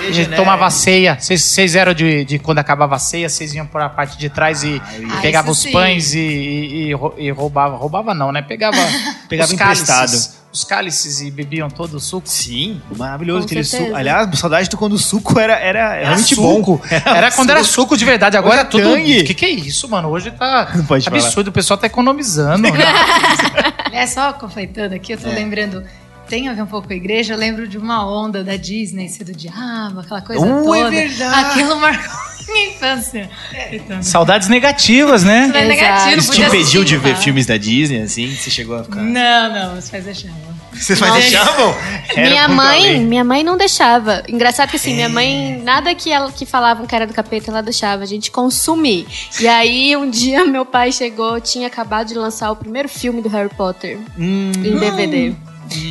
A 0.10 0.14
gente 0.14 0.30
né? 0.30 0.36
tomava 0.36 0.70
ceia. 0.70 1.18
Vocês- 1.20 1.76
eram 1.76 1.93
de, 1.93 2.26
de 2.26 2.39
quando 2.39 2.60
acabava 2.60 2.95
a 2.95 2.99
ceia, 2.99 3.30
vocês 3.30 3.53
iam 3.53 3.66
pra 3.66 3.88
parte 3.89 4.18
de 4.18 4.30
trás 4.30 4.64
e, 4.64 4.82
Ah, 4.84 5.18
e 5.18 5.22
pegavam 5.22 5.51
os 5.51 5.60
sim. 5.60 5.72
pães 5.72 6.14
e, 6.14 6.20
e, 6.20 6.88
e 6.89 6.93
rou- 6.93 7.16
roubava. 7.36 7.76
Roubava 7.78 8.14
não, 8.14 8.32
né? 8.32 8.41
Pegava, 8.41 8.78
Pegava 9.30 9.47
os 9.47 9.53
emprestado. 9.53 9.97
cálices, 9.97 10.39
os 10.51 10.64
cálices 10.64 11.22
e 11.22 11.30
bebiam 11.32 11.70
todo 11.70 11.95
o 11.95 11.99
suco. 11.99 12.28
Sim, 12.28 12.82
maravilhoso 12.97 13.41
Com 13.41 13.45
aquele 13.45 13.64
certeza. 13.64 13.89
suco. 13.89 13.97
Aliás, 13.99 14.39
saudade 14.39 14.70
do 14.70 14.78
quando 14.78 14.93
o 14.93 14.97
suco 14.97 15.39
era, 15.39 15.53
era, 15.53 15.80
Era 15.95 15.99
realmente 16.07 16.36
suco. 16.36 16.78
bom. 16.78 16.82
Era, 16.89 17.32
quando 17.32 17.49
era 17.51 17.64
suco 17.64 17.95
de 17.95 18.05
verdade. 18.05 18.36
Agora 18.38 18.62
é 18.62 18.64
tudo. 18.64 18.89
é 18.89 18.93
tangue. 18.95 19.20
O 19.22 19.24
que, 19.26 19.34
que 19.34 19.45
é 19.45 19.49
isso, 19.49 19.88
mano? 19.89 20.10
Hoje 20.10 20.32
tá 20.32 20.68
pode 20.88 21.05
falar. 21.05 21.18
absurdo. 21.18 21.47
O 21.49 21.51
pessoal 21.53 21.78
tá 21.78 21.88
economizando. 21.88 22.64
né? 22.72 22.72
É 23.91 24.05
só 24.05 24.32
completando 24.34 24.93
aqui, 24.93 25.14
eu 25.14 25.18
tô 25.18 25.28
lembrando. 25.30 25.84
Tem 26.30 26.48
a 26.48 26.54
ver 26.54 26.62
um 26.62 26.68
pouco 26.68 26.88
com 26.88 26.94
a 26.94 26.96
igreja, 26.96 27.34
eu 27.34 27.38
lembro 27.38 27.68
de 27.68 27.78
uma 27.78 28.06
onda 28.06 28.44
da 28.44 28.56
Disney, 28.56 29.10
ser 29.10 29.24
do 29.24 29.34
diabo, 29.34 30.00
aquela 30.02 30.22
coisa 30.22 30.46
Uh, 30.46 30.60
é 30.60 30.64
toda. 30.84 30.90
verdade. 30.92 31.46
Aquilo 31.46 31.76
marcou 31.78 32.16
minha 32.48 32.68
infância. 32.70 33.30
Então, 33.72 34.02
Saudades 34.04 34.48
negativas, 34.48 35.24
né? 35.24 35.48
não 35.48 35.60
é 35.60 35.66
negativo, 35.66 36.20
Isso 36.20 36.32
te 36.32 36.42
impediu 36.42 36.84
de 36.84 36.98
ver 36.98 37.16
filmes 37.16 37.46
da 37.46 37.58
Disney, 37.58 38.02
assim? 38.02 38.34
Você 38.36 38.50
chegou 38.50 38.78
a 38.78 38.84
ficar... 38.84 39.02
Não, 39.02 39.54
não, 39.54 39.78
os 39.78 39.90
pais 39.90 40.06
deixavam. 40.06 40.38
Vocês 40.72 41.00
mais 41.00 41.14
deixavam? 41.16 41.76
Era 42.16 42.30
minha 42.30 42.48
mãe, 42.48 42.80
além. 42.90 43.02
minha 43.06 43.24
mãe 43.24 43.44
não 43.44 43.58
deixava. 43.58 44.24
Engraçado 44.30 44.70
que 44.70 44.76
assim, 44.78 44.94
minha 44.94 45.08
É. 45.08 45.10
mãe, 45.10 45.60
nada 45.64 45.94
que 45.96 46.12
ela 46.12 46.32
que 46.32 46.46
falavam 46.46 46.86
que 46.86 46.96
era 46.96 47.06
do 47.08 47.14
capeta, 47.14 47.50
ela 47.52 47.62
deixava 47.62 48.04
a 48.04 48.06
gente 48.06 48.30
consumir. 48.32 49.06
E 49.40 49.48
aí 49.48 49.98
um 49.98 50.10
dia 50.10 50.46
meu 50.46 50.66
pai 50.66 50.92
chegou, 50.92 51.42
tinha 51.42 51.68
acabado 51.68 52.08
de 52.10 52.14
lançar 52.14 52.52
o 52.52 52.56
primeiro 52.56 52.88
filme 52.88 53.20
do 53.22 53.28
Harry 53.30 53.50
Potter 53.50 53.98
Hum, 54.18 54.52
em 54.58 54.78
DVD. 54.78 55.36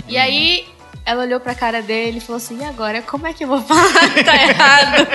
E 0.09 0.17
aí 0.17 0.65
ela 1.07 1.23
olhou 1.23 1.41
pra 1.41 1.55
cara 1.55 1.81
dele 1.81 2.19
e 2.19 2.21
falou 2.21 2.37
assim: 2.37 2.59
"E 2.61 2.65
agora, 2.65 3.01
como 3.03 3.27
é 3.27 3.33
que 3.33 3.43
eu 3.45 3.49
vou 3.49 3.61
falar 3.65 4.11
que 4.13 4.23
tá 4.25 4.35
errado?" 4.37 5.09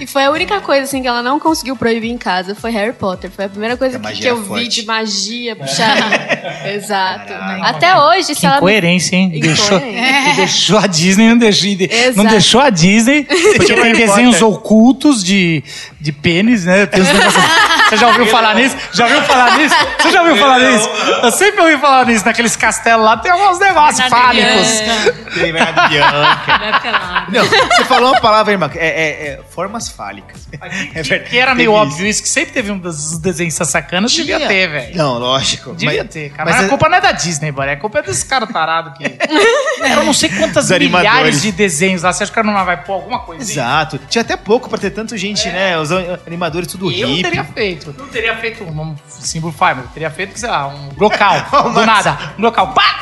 E 0.00 0.06
foi 0.06 0.24
a 0.24 0.30
única 0.30 0.60
coisa 0.60 0.84
assim 0.84 1.02
que 1.02 1.08
ela 1.08 1.22
não 1.22 1.38
conseguiu 1.40 1.76
proibir 1.76 2.10
em 2.10 2.16
casa, 2.16 2.54
foi 2.54 2.70
Harry 2.70 2.92
Potter. 2.92 3.30
Foi 3.30 3.44
a 3.46 3.48
primeira 3.48 3.76
coisa 3.76 3.98
A 3.98 4.12
que, 4.12 4.20
que 4.20 4.26
eu 4.26 4.40
vi 4.42 4.48
forte. 4.48 4.68
de 4.68 4.86
magia 4.86 5.56
puxar. 5.56 6.66
Exato. 6.68 7.28
Caraca. 7.28 7.62
Até 7.66 7.98
hoje, 7.98 8.26
se 8.34 8.36
Que 8.36 8.46
ela 8.46 8.56
incoerência, 8.56 9.16
hein? 9.16 9.28
Deixou, 9.40 9.78
que 9.80 9.86
deixou 10.36 10.78
a 10.78 10.86
Disney, 10.86 11.28
não 11.28 11.36
deixou, 11.38 11.68
Exato. 11.70 12.16
não 12.16 12.24
deixou 12.26 12.60
a 12.60 12.70
Disney, 12.70 13.24
porque 13.56 13.74
tem 13.74 13.92
desenhos 13.92 14.40
ocultos 14.40 15.22
de, 15.24 15.62
de 16.00 16.12
pênis, 16.12 16.64
né? 16.64 16.86
Tem 16.86 17.02
uns 17.02 17.08
negócios- 17.08 17.44
Você 17.90 17.96
já 17.96 18.06
ouviu 18.08 18.26
falar 18.26 18.54
nisso? 18.54 18.76
Já 18.92 19.04
ouviu 19.04 19.22
falar 19.22 19.58
nisso? 19.58 19.74
Você 19.98 20.10
já 20.10 20.20
ouviu 20.22 20.36
falar 20.36 20.58
nisso? 20.60 20.88
Eu 21.22 21.30
sempre 21.32 21.60
ouvi 21.60 21.76
falar 21.78 22.06
nisso. 22.06 22.24
Naqueles 22.24 22.54
castelos 22.56 23.04
lá 23.04 23.16
tem 23.16 23.30
alguns 23.32 23.58
negócios 23.58 24.08
fálicos. 24.08 24.80
Tem 25.34 25.52
Bernardo 25.52 25.88
Bianca. 25.88 27.26
Não, 27.28 27.44
você 27.44 27.84
falou 27.84 28.12
uma 28.12 28.20
palavra, 28.20 28.52
irmã. 28.52 28.70
É, 28.74 28.86
é- 28.86 29.10
é 29.32 29.40
formas 29.50 29.88
fálicas. 29.88 30.48
É 30.94 31.02
verdade. 31.02 31.30
Que 31.30 31.38
era 31.38 31.54
meio 31.54 31.72
óbvio 31.72 32.06
isso, 32.06 32.22
que 32.22 32.28
sempre 32.28 32.52
teve 32.52 32.70
um 32.70 32.78
dos 32.78 33.18
desenhos 33.18 33.54
sacanas, 33.54 34.12
devia 34.12 34.46
ter, 34.46 34.68
velho. 34.68 34.96
Não, 34.96 35.18
lógico. 35.18 35.74
Devia 35.74 36.02
mas- 36.04 36.12
ter, 36.12 36.30
cara. 36.30 36.44
mas 36.44 36.54
Mas 36.54 36.62
a 36.62 36.66
é- 36.66 36.68
culpa 36.68 36.88
não 36.88 36.96
é 36.96 37.00
da 37.00 37.12
Disney, 37.12 37.50
mano. 37.52 37.72
A 37.72 37.76
culpa 37.76 37.98
é 37.98 38.02
desse 38.02 38.24
cara 38.24 38.46
tarado 38.46 38.92
que. 38.96 39.04
Eram 39.82 40.04
não 40.04 40.12
sei 40.12 40.28
quantas 40.28 40.70
milhares 40.70 41.42
de 41.42 41.52
desenhos 41.52 42.02
lá. 42.02 42.12
Você 42.12 42.22
acha 42.22 42.32
que 42.32 42.38
o 42.38 42.42
cara 42.42 42.56
não 42.56 42.64
vai 42.64 42.76
pôr 42.76 42.92
alguma 42.94 43.20
coisa? 43.20 43.42
Exato. 43.42 43.98
Tinha 44.08 44.22
até 44.22 44.36
pouco 44.36 44.68
pra 44.68 44.78
ter 44.78 44.90
tanto 44.90 45.16
gente, 45.16 45.48
né? 45.48 45.78
Os 45.78 45.90
animadores 46.26 46.68
tudo 46.68 46.90
Eu 46.92 47.08
não 47.08 47.14
hippie. 47.16 47.22
teria 47.22 47.44
feito. 47.44 47.79
Não 47.96 48.06
teria 48.08 48.36
feito 48.36 48.64
um 48.64 48.96
símbolo 49.06 49.52
Fireman. 49.52 49.82
Eu 49.84 49.88
teria 49.88 50.10
feito, 50.10 50.38
sei 50.38 50.48
lá, 50.48 50.68
um 50.68 50.90
local. 50.98 51.34
do 51.70 51.72
Mas- 51.72 51.86
nada. 51.86 52.18
Um 52.38 52.42
local. 52.42 52.72
Pá! 52.72 53.00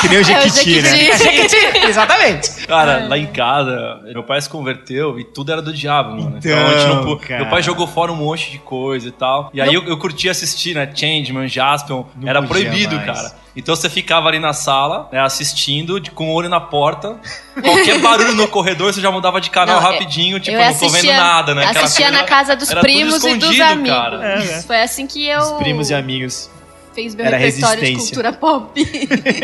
Que 0.00 0.08
nem 0.08 0.18
o 0.18 0.20
É 0.20 0.22
o 0.22 0.24
Jequiti, 0.24 0.82
né? 0.82 0.90
Jequiti. 0.90 1.48
Jequiti. 1.48 1.86
Exatamente. 1.86 2.66
Cara, 2.66 3.06
lá 3.08 3.16
em 3.16 3.26
casa, 3.26 4.00
meu 4.12 4.22
pai 4.22 4.40
se 4.40 4.48
converteu 4.48 5.18
e 5.18 5.24
tudo 5.24 5.52
era 5.52 5.62
do 5.62 5.72
diabo, 5.72 6.10
mano. 6.10 6.38
Então, 6.38 6.50
Então, 6.50 6.66
a 6.66 6.78
gente 6.78 7.06
não 7.06 7.18
cara. 7.18 7.40
Meu 7.40 7.50
pai 7.50 7.62
jogou 7.62 7.86
fora 7.86 8.12
um 8.12 8.16
monte 8.16 8.50
de 8.50 8.58
coisa 8.58 9.08
e 9.08 9.12
tal. 9.12 9.50
E 9.52 9.60
aí 9.60 9.72
eu, 9.72 9.84
eu 9.84 9.96
curti 9.96 10.28
assistir, 10.28 10.74
né? 10.74 10.90
Changeman, 10.94 11.48
Jaspion. 11.48 12.04
Não 12.16 12.28
era 12.28 12.42
proibido, 12.42 12.96
mais. 12.96 13.06
cara. 13.06 13.32
Então 13.56 13.74
você 13.74 13.90
ficava 13.90 14.28
ali 14.28 14.38
na 14.38 14.52
sala, 14.52 15.08
né, 15.12 15.18
assistindo, 15.20 15.98
de- 16.00 16.10
com 16.12 16.28
o 16.30 16.32
olho 16.34 16.48
na 16.48 16.60
porta. 16.60 17.16
Qualquer 17.60 17.98
barulho 18.00 18.34
no 18.34 18.46
corredor, 18.46 18.92
você 18.92 19.00
já 19.00 19.10
mudava 19.10 19.40
de 19.40 19.50
canal 19.50 19.80
Não, 19.80 19.88
é- 19.88 19.92
rapidinho, 19.92 20.38
tipo, 20.38 20.56
eu 20.56 20.64
não 20.64 20.78
tô 20.78 20.88
vendo 20.88 21.06
nada, 21.12 21.54
né? 21.54 21.64
Assistia 21.66 22.06
coisa- 22.06 22.20
na 22.22 22.24
casa 22.28 22.54
dos 22.56 22.72
primos 22.74 23.16
e 23.16 23.18
dos 23.18 23.24
escondido, 23.24 23.62
amigos. 23.64 23.90
cara. 23.90 24.16
É, 24.24 24.38
né? 24.38 24.62
Foi 24.66 24.80
assim 24.80 25.06
que 25.06 25.26
eu 25.26 25.40
Os 25.40 25.52
primos 25.58 25.90
e 25.90 25.94
amigos. 25.94 26.48
fiz 26.94 27.14
meu 27.16 27.26
Era 27.26 27.36
repertório 27.38 27.80
de 27.80 27.86
resistência. 27.92 28.14
cultura 28.14 28.32
pop. 28.32 28.80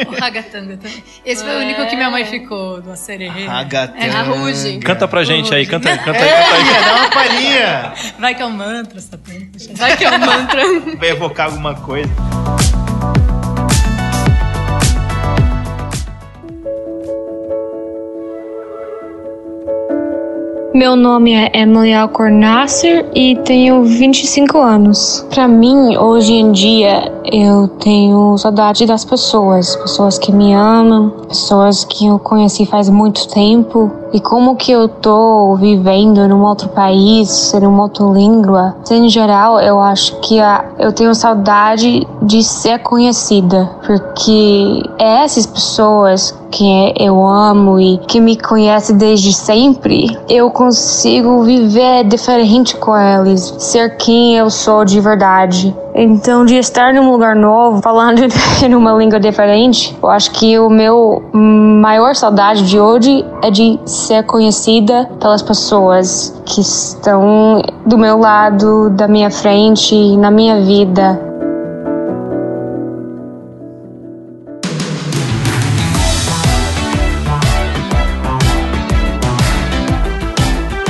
O 0.09 0.21
ragatanga 0.21 0.77
também. 0.77 1.05
Esse 1.25 1.43
foi 1.45 1.57
o 1.57 1.59
único 1.59 1.87
que 1.89 1.97
minha 1.97 2.11
mãe 2.11 2.25
ficou 2.25 2.81
do 2.81 2.93
acererê. 2.93 3.45
Ragatanga. 3.47 4.05
É, 4.05 4.11
a 4.11 4.23
Ruge. 4.23 4.79
Canta 4.79 5.09
pra 5.09 5.25
gente 5.25 5.53
aí, 5.53 5.67
canta 5.67 5.91
aí, 5.91 5.99
canta 5.99 6.19
aí, 6.21 6.29
É, 6.29 6.43
canta 6.43 6.55
aí. 6.55 6.65
Ia, 6.65 6.81
dá 6.83 6.95
uma 6.97 7.11
palhinha. 7.11 7.93
Vai 8.21 8.35
que 8.37 8.43
é 8.43 8.47
um 8.47 8.51
mantra, 8.51 9.01
Satã. 9.01 9.33
Eu- 9.33 9.77
Vai 9.77 9.97
que 9.97 10.05
é 10.05 10.11
um 10.13 10.19
mantra. 10.19 10.63
Vai 10.97 11.09
evocar 11.11 11.47
alguma 11.47 11.75
coisa. 11.75 12.09
Meu 20.77 20.95
nome 20.95 21.33
é 21.33 21.51
Emily 21.55 21.95
Alcornasser 21.95 23.07
e 23.15 23.35
tenho 23.47 23.83
25 23.83 24.59
anos. 24.59 25.27
Pra 25.31 25.49
mim, 25.49 25.97
hoje 25.97 26.35
em 26.35 26.53
dia, 26.53 27.11
eu 27.33 27.67
tenho 27.67 28.37
saudade 28.37 28.85
das 28.85 29.03
pessoas, 29.03 29.75
pessoas 29.77 30.19
que 30.19 30.31
me 30.31 30.53
amam, 30.53 31.09
pessoas 31.29 31.83
que 31.83 32.05
eu 32.07 32.19
conheci 32.19 32.67
faz 32.67 32.91
muito 32.91 33.27
tempo. 33.29 33.91
E 34.17 34.21
como 34.21 34.57
que 34.57 34.73
eu 34.73 34.89
tô 34.89 35.57
vivendo 35.57 36.27
num 36.27 36.43
outro 36.43 36.71
país, 36.71 37.53
numa 37.61 37.83
outra 37.83 38.07
língua, 38.07 38.75
em 38.91 39.11
geral, 39.11 39.61
eu 39.61 39.79
acho 39.79 40.19
que 40.21 40.41
a, 40.41 40.65
eu 40.79 40.91
tenho 40.91 41.15
saudade 41.15 42.09
de 42.23 42.43
ser 42.43 42.79
conhecida, 42.79 43.71
porque 43.87 44.83
é 44.99 45.23
essas 45.23 45.45
pessoas 45.45 46.35
que 46.51 46.95
eu 46.99 47.27
amo 47.27 47.79
e 47.79 47.99
que 47.99 48.19
me 48.19 48.39
conhecem 48.39 48.97
desde 48.97 49.35
sempre, 49.35 50.19
eu 50.31 50.51
consigo 50.51 51.43
viver 51.43 52.05
diferente 52.05 52.75
com 52.75 52.97
eles, 52.97 53.55
ser 53.59 53.99
quem 53.99 54.35
eu 54.35 54.49
sou 54.49 54.83
de 54.83 54.99
verdade. 54.99 55.77
Então, 55.99 56.45
de 56.45 56.57
estar 56.57 56.93
num 56.93 57.11
lugar 57.11 57.35
novo, 57.35 57.81
falando 57.81 58.21
em 58.63 58.75
uma 58.75 58.93
língua 58.93 59.19
diferente, 59.19 59.97
eu 60.03 60.11
acho 60.11 60.31
que 60.31 60.59
o 60.59 60.69
meu 60.69 61.23
maior 61.33 62.15
saudade 62.15 62.69
de 62.69 62.79
hoje 62.79 63.25
é 63.43 63.51
de 63.51 63.81
ser 63.87 64.23
conhecida 64.25 65.09
pelas 65.19 65.41
pessoas 65.41 66.39
que 66.45 66.61
estão 66.61 67.63
do 67.87 67.97
meu 67.97 68.19
lado, 68.19 68.91
da 68.91 69.09
minha 69.09 69.31
frente, 69.31 70.19
na 70.19 70.31
minha 70.31 70.61
vida. 70.61 71.19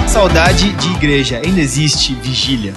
Saudade 0.08 0.72
de 0.72 0.90
igreja. 0.94 1.40
Ainda 1.44 1.60
existe 1.60 2.12
vigília? 2.14 2.74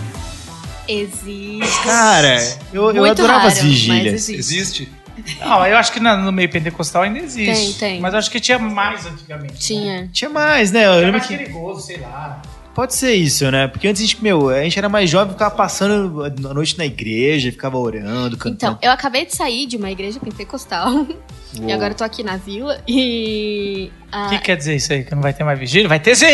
Existe. 0.91 1.83
Cara, 1.83 2.35
eu, 2.73 2.87
eu 2.89 2.93
Muito 2.95 3.11
adorava 3.11 3.39
raro, 3.39 3.51
as 3.51 3.61
vigílias. 3.61 4.05
mas 4.05 4.13
existe. 4.29 4.39
Existe? 4.39 4.91
Não, 5.39 5.65
eu 5.67 5.77
acho 5.77 5.91
que 5.91 5.99
na- 5.99 6.15
no 6.17 6.31
meio 6.31 6.49
pentecostal 6.49 7.03
ainda 7.03 7.19
existe. 7.19 7.77
Tem, 7.79 7.91
tem. 7.91 7.99
Mas 8.01 8.13
eu 8.13 8.19
acho 8.19 8.31
que 8.31 8.39
tinha 8.39 8.57
mais 8.57 9.05
antigamente. 9.05 9.55
Tinha. 9.59 10.09
Tinha 10.13 10.29
mais, 10.29 10.71
né? 10.71 10.85
Eu 10.85 10.91
Era 10.91 10.95
lembro 11.01 11.11
mais 11.13 11.27
que 11.27 11.37
perigoso, 11.37 11.81
sei 11.85 11.97
lá. 11.97 12.41
pode 12.73 12.95
ser 12.95 13.13
isso, 13.15 13.49
né? 13.51 13.67
Porque 13.67 13.87
antes 13.87 14.01
a 14.01 14.05
gente, 14.05 14.23
meu, 14.23 14.49
a 14.49 14.63
gente 14.63 14.77
era 14.79 14.87
mais 14.87 15.09
jovem, 15.09 15.33
ficava 15.33 15.53
passando 15.53 16.23
a 16.23 16.29
noite 16.53 16.77
na 16.77 16.85
igreja, 16.85 17.51
ficava 17.51 17.77
orando, 17.77 18.37
cantando. 18.37 18.77
Então, 18.77 18.79
eu 18.81 18.91
acabei 18.91 19.25
de 19.25 19.35
sair 19.35 19.65
de 19.65 19.75
uma 19.75 19.91
igreja 19.91 20.19
pentecostal. 20.19 21.05
E 21.53 21.61
Uou. 21.61 21.73
agora 21.73 21.93
eu 21.93 21.97
tô 21.97 22.03
aqui 22.03 22.23
na 22.23 22.37
vila 22.37 22.81
e. 22.87 23.91
O 23.97 24.09
ah, 24.11 24.27
que 24.29 24.39
quer 24.39 24.57
dizer 24.57 24.75
isso 24.75 24.93
aí? 24.93 25.03
Que 25.03 25.15
não 25.15 25.21
vai 25.21 25.33
ter 25.33 25.43
mais 25.43 25.57
vigília? 25.57 25.87
Vai 25.87 25.99
ter 25.99 26.15
sim! 26.15 26.25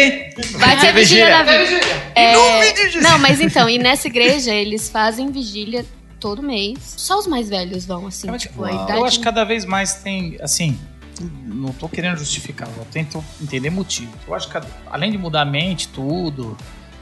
vai 0.58 0.80
ter 0.80 0.94
vigília 0.94 1.30
na 1.30 1.44
vila. 1.44 1.80
É, 2.16 2.34
Não, 2.34 3.02
não, 3.02 3.20
mas 3.20 3.40
então, 3.40 3.70
e 3.70 3.78
nessa 3.78 4.08
igreja 4.08 4.54
eles 4.54 4.90
fazem 4.90 5.32
vigília 5.32 5.86
todo 6.20 6.42
mês. 6.42 6.80
Só 6.98 7.20
os 7.20 7.28
mais 7.28 7.50
velhos 7.50 7.86
vão, 7.86 8.08
assim, 8.08 8.28
Mas, 8.28 8.42
tipo, 8.42 8.64
a 8.64 8.72
uau. 8.72 8.84
idade. 8.84 9.00
Eu 9.00 9.06
acho 9.06 9.20
que 9.20 9.24
cada 9.24 9.44
vez 9.44 9.66
mais 9.66 9.96
tem, 9.96 10.38
assim, 10.42 10.78
não 11.46 11.72
tô 11.72 11.88
querendo 11.88 12.18
justificar, 12.18 12.68
eu 12.78 12.86
tento 12.92 13.24
entender 13.42 13.70
motivo. 13.70 14.12
Eu 14.28 14.34
acho 14.34 14.50
que 14.50 14.60
além 14.88 15.12
de 15.12 15.18
mudar 15.18 15.42
a 15.42 15.46
mente, 15.46 15.88
tudo, 15.90 16.58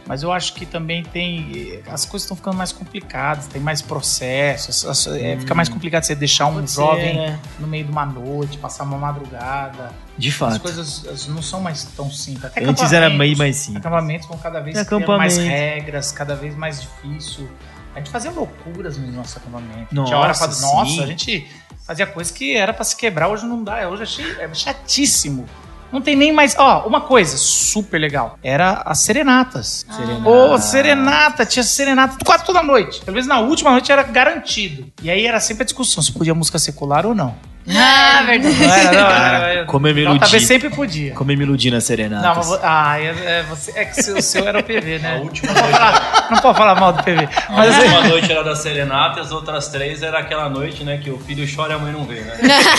mas 0.05 0.21
eu 0.23 0.31
acho 0.31 0.53
que 0.53 0.65
também 0.65 1.03
tem. 1.03 1.81
As 1.87 2.05
coisas 2.05 2.23
estão 2.23 2.35
ficando 2.35 2.57
mais 2.57 2.71
complicadas, 2.71 3.47
tem 3.47 3.61
mais 3.61 3.81
processos. 3.81 4.85
as- 4.85 5.07
é, 5.07 5.37
fica 5.39 5.53
mais 5.55 5.69
complicado 5.69 6.03
você 6.03 6.13
deixar 6.15 6.47
um 6.47 6.55
Pode 6.55 6.69
ser, 6.71 6.75
jovem 6.75 7.15
né? 7.15 7.39
no 7.59 7.67
meio 7.67 7.85
de 7.85 7.91
uma 7.91 8.05
noite, 8.05 8.57
passar 8.57 8.83
uma 8.83 8.97
madrugada. 8.97 9.91
De 10.17 10.29
As 10.29 10.35
fato. 10.35 10.59
coisas 10.59 11.05
as- 11.07 11.27
não 11.27 11.41
são 11.41 11.61
mais 11.61 11.83
tão 11.85 12.09
simples. 12.11 12.45
Até 12.45 12.63
Antes 12.63 12.91
era 12.93 13.09
meio 13.09 13.37
mais 13.37 13.55
simples. 13.57 13.77
Acampamentos 13.85 14.27
vão 14.27 14.37
cada 14.37 14.59
vez 14.59 14.75
É, 14.77 14.83
tendo 14.85 15.07
mais 15.07 15.37
regras, 15.37 16.11
cada 16.11 16.35
vez 16.35 16.55
mais 16.55 16.81
difícil. 16.81 17.49
A 17.95 17.99
gente 17.99 18.09
fazia 18.09 18.31
loucuras 18.31 18.97
no 18.97 19.11
nosso 19.11 19.37
acampamento. 19.37 19.93
Nossa, 19.93 20.07
Tinha 20.07 20.19
hora 20.19 20.33
pra... 20.33 20.51
sim. 20.51 20.61
Nossa, 20.61 21.03
a 21.03 21.07
gente 21.07 21.47
fazia 21.85 22.07
coisa 22.07 22.33
que 22.33 22.55
era 22.55 22.73
pra 22.73 22.83
se 22.83 22.95
quebrar, 22.95 23.27
hoje 23.29 23.45
não 23.45 23.63
dá. 23.63 23.87
Hoje 23.87 24.03
achei 24.03 24.25
é 24.39 24.51
chatíssimo. 24.53 25.45
Não 25.93 26.01
tem 26.01 26.15
nem 26.15 26.33
mais. 26.33 26.55
Ó, 26.57 26.87
uma 26.87 27.01
coisa 27.01 27.37
super 27.37 27.99
legal. 27.99 28.39
Era 28.43 28.81
as 28.83 28.99
serenatas. 28.99 29.85
Serenata. 29.89 30.27
Ô, 30.29 30.57
serenata, 30.57 31.45
tinha 31.45 31.63
serenata 31.63 32.17
quase 32.25 32.43
toda 32.43 32.63
noite. 32.63 32.99
Pelo 33.01 33.13
menos 33.13 33.27
na 33.27 33.39
última 33.39 33.69
noite 33.69 33.91
era 33.91 34.01
garantido. 34.01 34.91
E 35.03 35.11
aí 35.11 35.25
era 35.27 35.39
sempre 35.39 35.61
a 35.61 35.65
discussão 35.65 36.01
se 36.01 36.11
podia 36.11 36.33
música 36.33 36.57
secular 36.57 37.05
ou 37.05 37.13
não. 37.13 37.35
Ah, 37.69 38.23
verdade. 38.25 38.55
Não 38.55 38.73
era, 38.73 38.83
não, 38.91 39.07
Cara, 39.09 39.37
era- 39.53 39.65
como 39.65 39.87
eu 39.87 39.95
me 39.95 40.01
iludi. 40.01 40.19
talvez 40.19 40.43
sempre 40.43 40.69
podia. 40.69 41.13
Como 41.13 41.31
eu 41.31 41.37
me 41.37 41.43
iludi 41.43 41.71
na 41.71 41.79
serenata. 41.79 42.27
Não, 42.27 42.35
mas 42.35 42.47
vo- 42.47 42.59
ah, 42.61 42.99
é, 42.99 43.05
é, 43.05 43.43
você, 43.49 43.71
é 43.75 43.85
que 43.85 44.01
o 44.11 44.21
seu 44.21 44.45
era 44.47 44.59
o 44.59 44.63
PV, 44.63 44.99
né? 44.99 45.15
A 45.15 45.19
última 45.21 45.53
não, 45.53 45.61
pode 45.61 45.71
falar, 45.73 46.27
não 46.31 46.37
pode 46.39 46.57
falar 46.57 46.75
mal 46.75 46.93
do 46.93 47.03
PV. 47.03 47.29
A 47.47 47.51
Mas 47.53 47.69
assim, 47.69 47.81
última 47.87 48.07
noite 48.09 48.31
era 48.31 48.43
da 48.43 48.55
Serenata 48.55 49.19
e 49.19 49.21
as 49.21 49.31
outras 49.31 49.67
três 49.69 50.03
era 50.03 50.19
aquela 50.19 50.49
noite, 50.49 50.83
né, 50.83 50.97
que 51.01 51.09
o 51.09 51.17
filho 51.19 51.47
chora 51.55 51.73
e 51.73 51.75
a 51.75 51.79
mãe 51.79 51.91
não 51.93 52.03
vê, 52.03 52.19
né? 52.19 52.33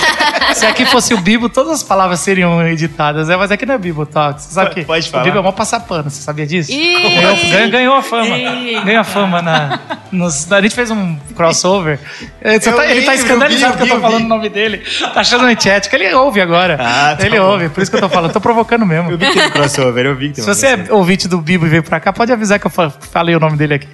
se 0.54 0.66
aqui 0.66 0.84
fosse 0.86 1.14
o 1.14 1.18
Bibo, 1.18 1.48
todas 1.48 1.72
as 1.72 1.82
palavras 1.82 2.20
seriam 2.20 2.66
editadas, 2.66 3.28
né? 3.28 3.36
Mas 3.36 3.50
aqui 3.50 3.64
não 3.64 3.74
é 3.74 3.78
Bibo 3.78 4.04
Talk. 4.04 4.40
Você 4.42 4.52
sabe 4.52 4.74
que 4.74 4.84
Pode 4.84 5.08
falar. 5.10 5.22
o 5.22 5.24
Bibo 5.24 5.38
é 5.38 5.42
mó 5.42 5.52
passar 5.52 5.80
pano, 5.80 6.10
você 6.10 6.20
sabia 6.20 6.46
disso? 6.46 6.70
Ih! 6.70 7.14
Ganhou, 7.14 7.36
ganhou, 7.36 7.70
ganhou 7.70 7.96
a 7.96 8.02
fama. 8.02 8.36
Ganhou 8.84 9.00
a 9.00 9.04
fama 9.04 9.40
na. 9.40 9.80
nos- 10.12 10.50
a 10.52 10.60
gente 10.60 10.74
fez 10.74 10.90
um 10.90 11.16
crossover. 11.34 11.98
Ele, 12.42 12.60
você 12.60 12.68
Eu 12.68 12.76
tá, 12.76 12.86
ele 12.86 13.02
tá 13.02 13.12
eu 13.12 13.18
escandalizado 13.18 13.72
vi, 13.72 13.78
que 13.78 13.82
eu 13.84 13.88
tô 13.88 13.94
eu 13.94 13.96
vi. 13.98 14.02
falando 14.02 14.24
o 14.24 14.28
nome 14.28 14.48
dele. 14.48 14.73
Tá 14.78 15.20
achando 15.20 15.44
antiético. 15.44 15.94
Ele 15.96 16.12
ouve 16.14 16.40
agora. 16.40 16.76
Ah, 16.80 17.16
tá 17.16 17.26
ele 17.26 17.38
bom. 17.38 17.46
ouve, 17.46 17.68
por 17.68 17.82
isso 17.82 17.90
que 17.90 17.96
eu 17.96 18.00
tô 18.00 18.08
falando. 18.08 18.32
Tô 18.32 18.40
provocando 18.40 18.84
mesmo. 18.86 19.10
Eu 19.10 19.18
vi 19.18 19.26
que 19.30 19.38
tem 19.40 19.50
crossover, 19.50 20.06
eu 20.06 20.16
vi 20.16 20.28
que 20.28 20.34
tem 20.36 20.44
Se 20.44 20.48
você 20.54 20.66
é 20.68 20.86
ouvinte 20.92 21.26
do 21.28 21.40
Bibo 21.40 21.66
e 21.66 21.68
veio 21.68 21.82
pra 21.82 22.00
cá, 22.00 22.12
pode 22.12 22.32
avisar 22.32 22.58
que 22.58 22.66
eu 22.66 22.70
fa- 22.70 22.90
falei 22.90 23.34
o 23.34 23.40
nome 23.40 23.56
dele 23.56 23.74
aqui. 23.74 23.88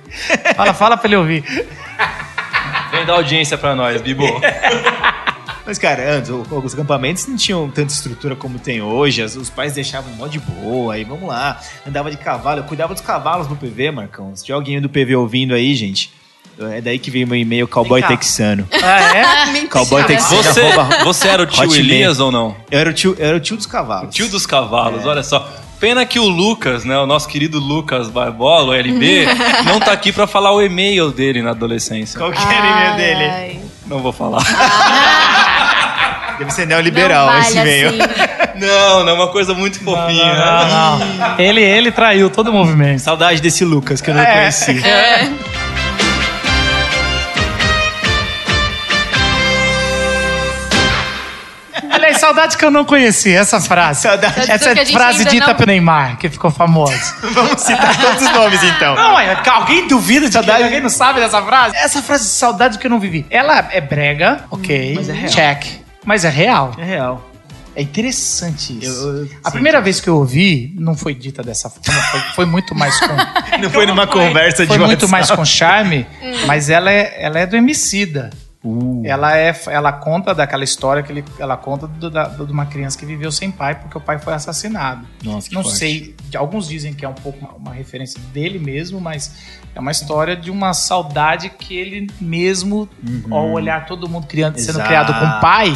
Fala, 0.56 0.74
fala 0.74 0.96
pra 0.96 1.06
ele 1.08 1.16
ouvir. 1.16 1.44
Vem 2.90 3.04
dar 3.06 3.14
audiência 3.14 3.56
pra 3.56 3.74
nós, 3.74 4.00
Bibo. 4.02 4.24
Mas, 5.66 5.78
cara, 5.78 6.14
antes, 6.16 6.30
os 6.30 6.74
acampamentos 6.74 7.26
não 7.28 7.36
tinham 7.36 7.70
tanta 7.70 7.92
estrutura 7.92 8.34
como 8.34 8.58
tem 8.58 8.82
hoje. 8.82 9.22
os 9.22 9.48
pais 9.50 9.72
deixavam 9.74 10.10
mó 10.14 10.26
de 10.26 10.40
boa, 10.40 10.94
aí 10.94 11.04
vamos 11.04 11.28
lá. 11.28 11.60
Andava 11.86 12.10
de 12.10 12.16
cavalo, 12.16 12.60
eu 12.60 12.64
cuidava 12.64 12.92
dos 12.92 13.02
cavalos 13.02 13.46
no 13.46 13.54
PV, 13.54 13.92
Marcão. 13.92 14.34
Se 14.34 14.42
tiver 14.44 14.54
alguém 14.56 14.80
do 14.80 14.88
PV 14.88 15.14
ouvindo 15.14 15.54
aí, 15.54 15.74
gente, 15.76 16.12
é 16.68 16.80
daí 16.80 16.98
que 16.98 17.10
veio 17.10 17.26
meu 17.26 17.38
e-mail 17.38 17.66
cowboy 17.68 18.02
texano. 18.02 18.68
Ah, 18.82 19.16
é? 19.16 19.46
Mentira. 19.52 19.68
Cowboy 19.68 20.04
texano. 20.04 20.42
Você, 20.42 20.62
você 21.04 21.28
era 21.28 21.42
o 21.42 21.46
tio 21.46 21.62
Hotmail. 21.64 21.80
Elias 21.84 22.20
ou 22.20 22.30
não? 22.32 22.56
Eu 22.70 22.78
era 22.80 22.90
o 22.90 22.92
tio, 22.92 23.16
era 23.18 23.36
o 23.36 23.40
tio 23.40 23.56
dos 23.56 23.66
cavalos. 23.66 24.14
Tio 24.14 24.28
dos 24.28 24.46
cavalos, 24.46 25.04
olha 25.06 25.22
só. 25.22 25.48
Pena 25.78 26.04
que 26.04 26.18
o 26.18 26.28
Lucas, 26.28 26.84
né, 26.84 26.98
o 26.98 27.06
nosso 27.06 27.26
querido 27.26 27.58
Lucas 27.58 28.10
Barbola, 28.10 28.68
o 28.68 28.74
LB, 28.74 29.26
não 29.64 29.80
tá 29.80 29.92
aqui 29.92 30.12
pra 30.12 30.26
falar 30.26 30.52
o 30.52 30.60
e-mail 30.60 31.10
dele 31.10 31.40
na 31.40 31.50
adolescência. 31.50 32.18
Qual 32.18 32.30
que 32.30 32.38
era 32.38 32.50
o 32.50 32.70
e-mail 32.70 32.96
dele? 32.96 33.24
Ai. 33.30 33.60
Não 33.86 34.00
vou 34.00 34.12
falar. 34.12 34.42
Deve 36.38 36.50
ser 36.52 36.66
neoliberal 36.66 37.26
Não 37.26 37.38
esse 37.38 37.54
vale 37.54 37.70
e-mail. 37.70 37.88
assim. 37.88 38.40
Não, 38.60 39.04
não, 39.04 39.12
é 39.12 39.14
uma 39.14 39.28
coisa 39.28 39.54
muito 39.54 39.82
fofinha. 39.82 40.34
Não, 40.34 40.98
não. 40.98 41.38
Ele, 41.38 41.62
ele 41.62 41.90
traiu 41.90 42.28
todo 42.28 42.48
o 42.48 42.52
movimento. 42.52 42.98
Saudade 42.98 43.40
desse 43.40 43.64
Lucas 43.64 44.02
que 44.02 44.10
eu 44.10 44.14
não 44.14 44.20
É. 44.20 44.34
conheci. 44.34 44.72
Aliás, 44.72 45.30
saudade 52.30 52.56
que 52.56 52.64
eu 52.64 52.70
não 52.70 52.84
conheci, 52.84 53.32
essa 53.32 53.60
frase. 53.60 54.02
Saudade. 54.02 54.50
Essa 54.50 54.72
que 54.72 54.80
a 54.80 54.84
gente 54.84 54.92
frase 54.96 55.18
ainda 55.18 55.30
dita 55.30 55.46
não- 55.48 55.54
pelo 55.54 55.66
Neymar, 55.66 56.16
que 56.18 56.28
ficou 56.28 56.50
famosa. 56.50 57.14
Vamos 57.32 57.60
citar 57.60 57.98
todos 58.00 58.22
os 58.22 58.32
nomes 58.32 58.62
então. 58.62 58.94
Não, 58.94 59.18
é, 59.18 59.40
alguém 59.48 59.86
duvida 59.88 60.26
de 60.28 60.32
saudade? 60.32 60.62
Alguém 60.62 60.80
não 60.80 60.88
sabe 60.88 61.20
dessa 61.20 61.42
frase? 61.42 61.76
Essa 61.76 62.00
frase 62.02 62.24
de 62.24 62.30
saudade 62.30 62.78
que 62.78 62.86
eu 62.86 62.90
não 62.90 63.00
vivi. 63.00 63.26
Ela 63.30 63.68
é 63.72 63.80
brega, 63.80 64.44
ok. 64.50 64.94
Mas 64.96 65.08
é 65.08 65.12
real. 65.12 65.28
Check. 65.32 65.64
Mas 66.04 66.24
é 66.24 66.28
real. 66.30 66.72
É 66.78 66.84
real. 66.84 67.26
É 67.74 67.82
interessante 67.82 68.76
isso. 68.84 69.28
a 69.44 69.50
primeira 69.50 69.80
vez 69.80 70.00
que 70.00 70.08
eu 70.08 70.16
ouvi, 70.16 70.74
não 70.76 70.96
foi 70.96 71.14
dita 71.14 71.40
dessa 71.42 71.70
forma, 71.70 72.00
foi, 72.02 72.20
foi 72.34 72.44
muito 72.46 72.74
mais 72.74 72.98
com. 72.98 73.06
Não 73.60 73.70
foi 73.70 73.86
numa 73.86 74.06
conversa 74.08 74.62
de 74.64 74.68
Foi 74.68 74.78
muito 74.78 75.02
WhatsApp. 75.04 75.10
mais 75.12 75.30
com 75.30 75.44
charme, 75.44 76.06
Hum. 76.22 76.32
mas 76.46 76.68
ela 76.68 76.90
é, 76.90 77.16
ela 77.18 77.38
é 77.38 77.46
do 77.46 77.56
Emicida. 77.56 78.30
Uh. 78.62 79.00
Ela, 79.06 79.38
é, 79.38 79.58
ela 79.68 79.90
conta 79.90 80.34
daquela 80.34 80.62
história 80.62 81.02
que 81.02 81.10
ele, 81.10 81.24
ela 81.38 81.56
conta 81.56 81.86
do- 81.86 82.10
da- 82.10 82.24
de 82.28 82.52
uma 82.52 82.66
criança 82.66 82.98
que 82.98 83.06
viveu 83.06 83.32
sem 83.32 83.50
pai 83.50 83.74
porque 83.74 83.96
o 83.96 84.00
pai 84.00 84.18
foi 84.18 84.34
assassinado. 84.34 85.06
Nossa, 85.24 85.48
que 85.48 85.54
Não 85.54 85.62
forte. 85.62 85.78
sei, 85.78 86.14
alguns 86.36 86.68
dizem 86.68 86.92
que 86.92 87.02
é 87.02 87.08
um 87.08 87.14
pouco 87.14 87.38
uma, 87.38 87.54
uma 87.54 87.72
referência 87.72 88.20
dele 88.34 88.58
mesmo, 88.58 89.00
mas 89.00 89.34
é 89.74 89.80
uma 89.80 89.90
história 89.90 90.36
de 90.36 90.50
uma 90.50 90.74
saudade 90.74 91.48
que 91.48 91.74
ele 91.74 92.06
mesmo, 92.20 92.86
ao 93.30 93.50
olhar 93.50 93.86
todo 93.86 94.06
mundo 94.06 94.26
criando, 94.26 94.58
sendo 94.58 94.82
criado 94.82 95.14
com 95.14 95.40
pai, 95.40 95.72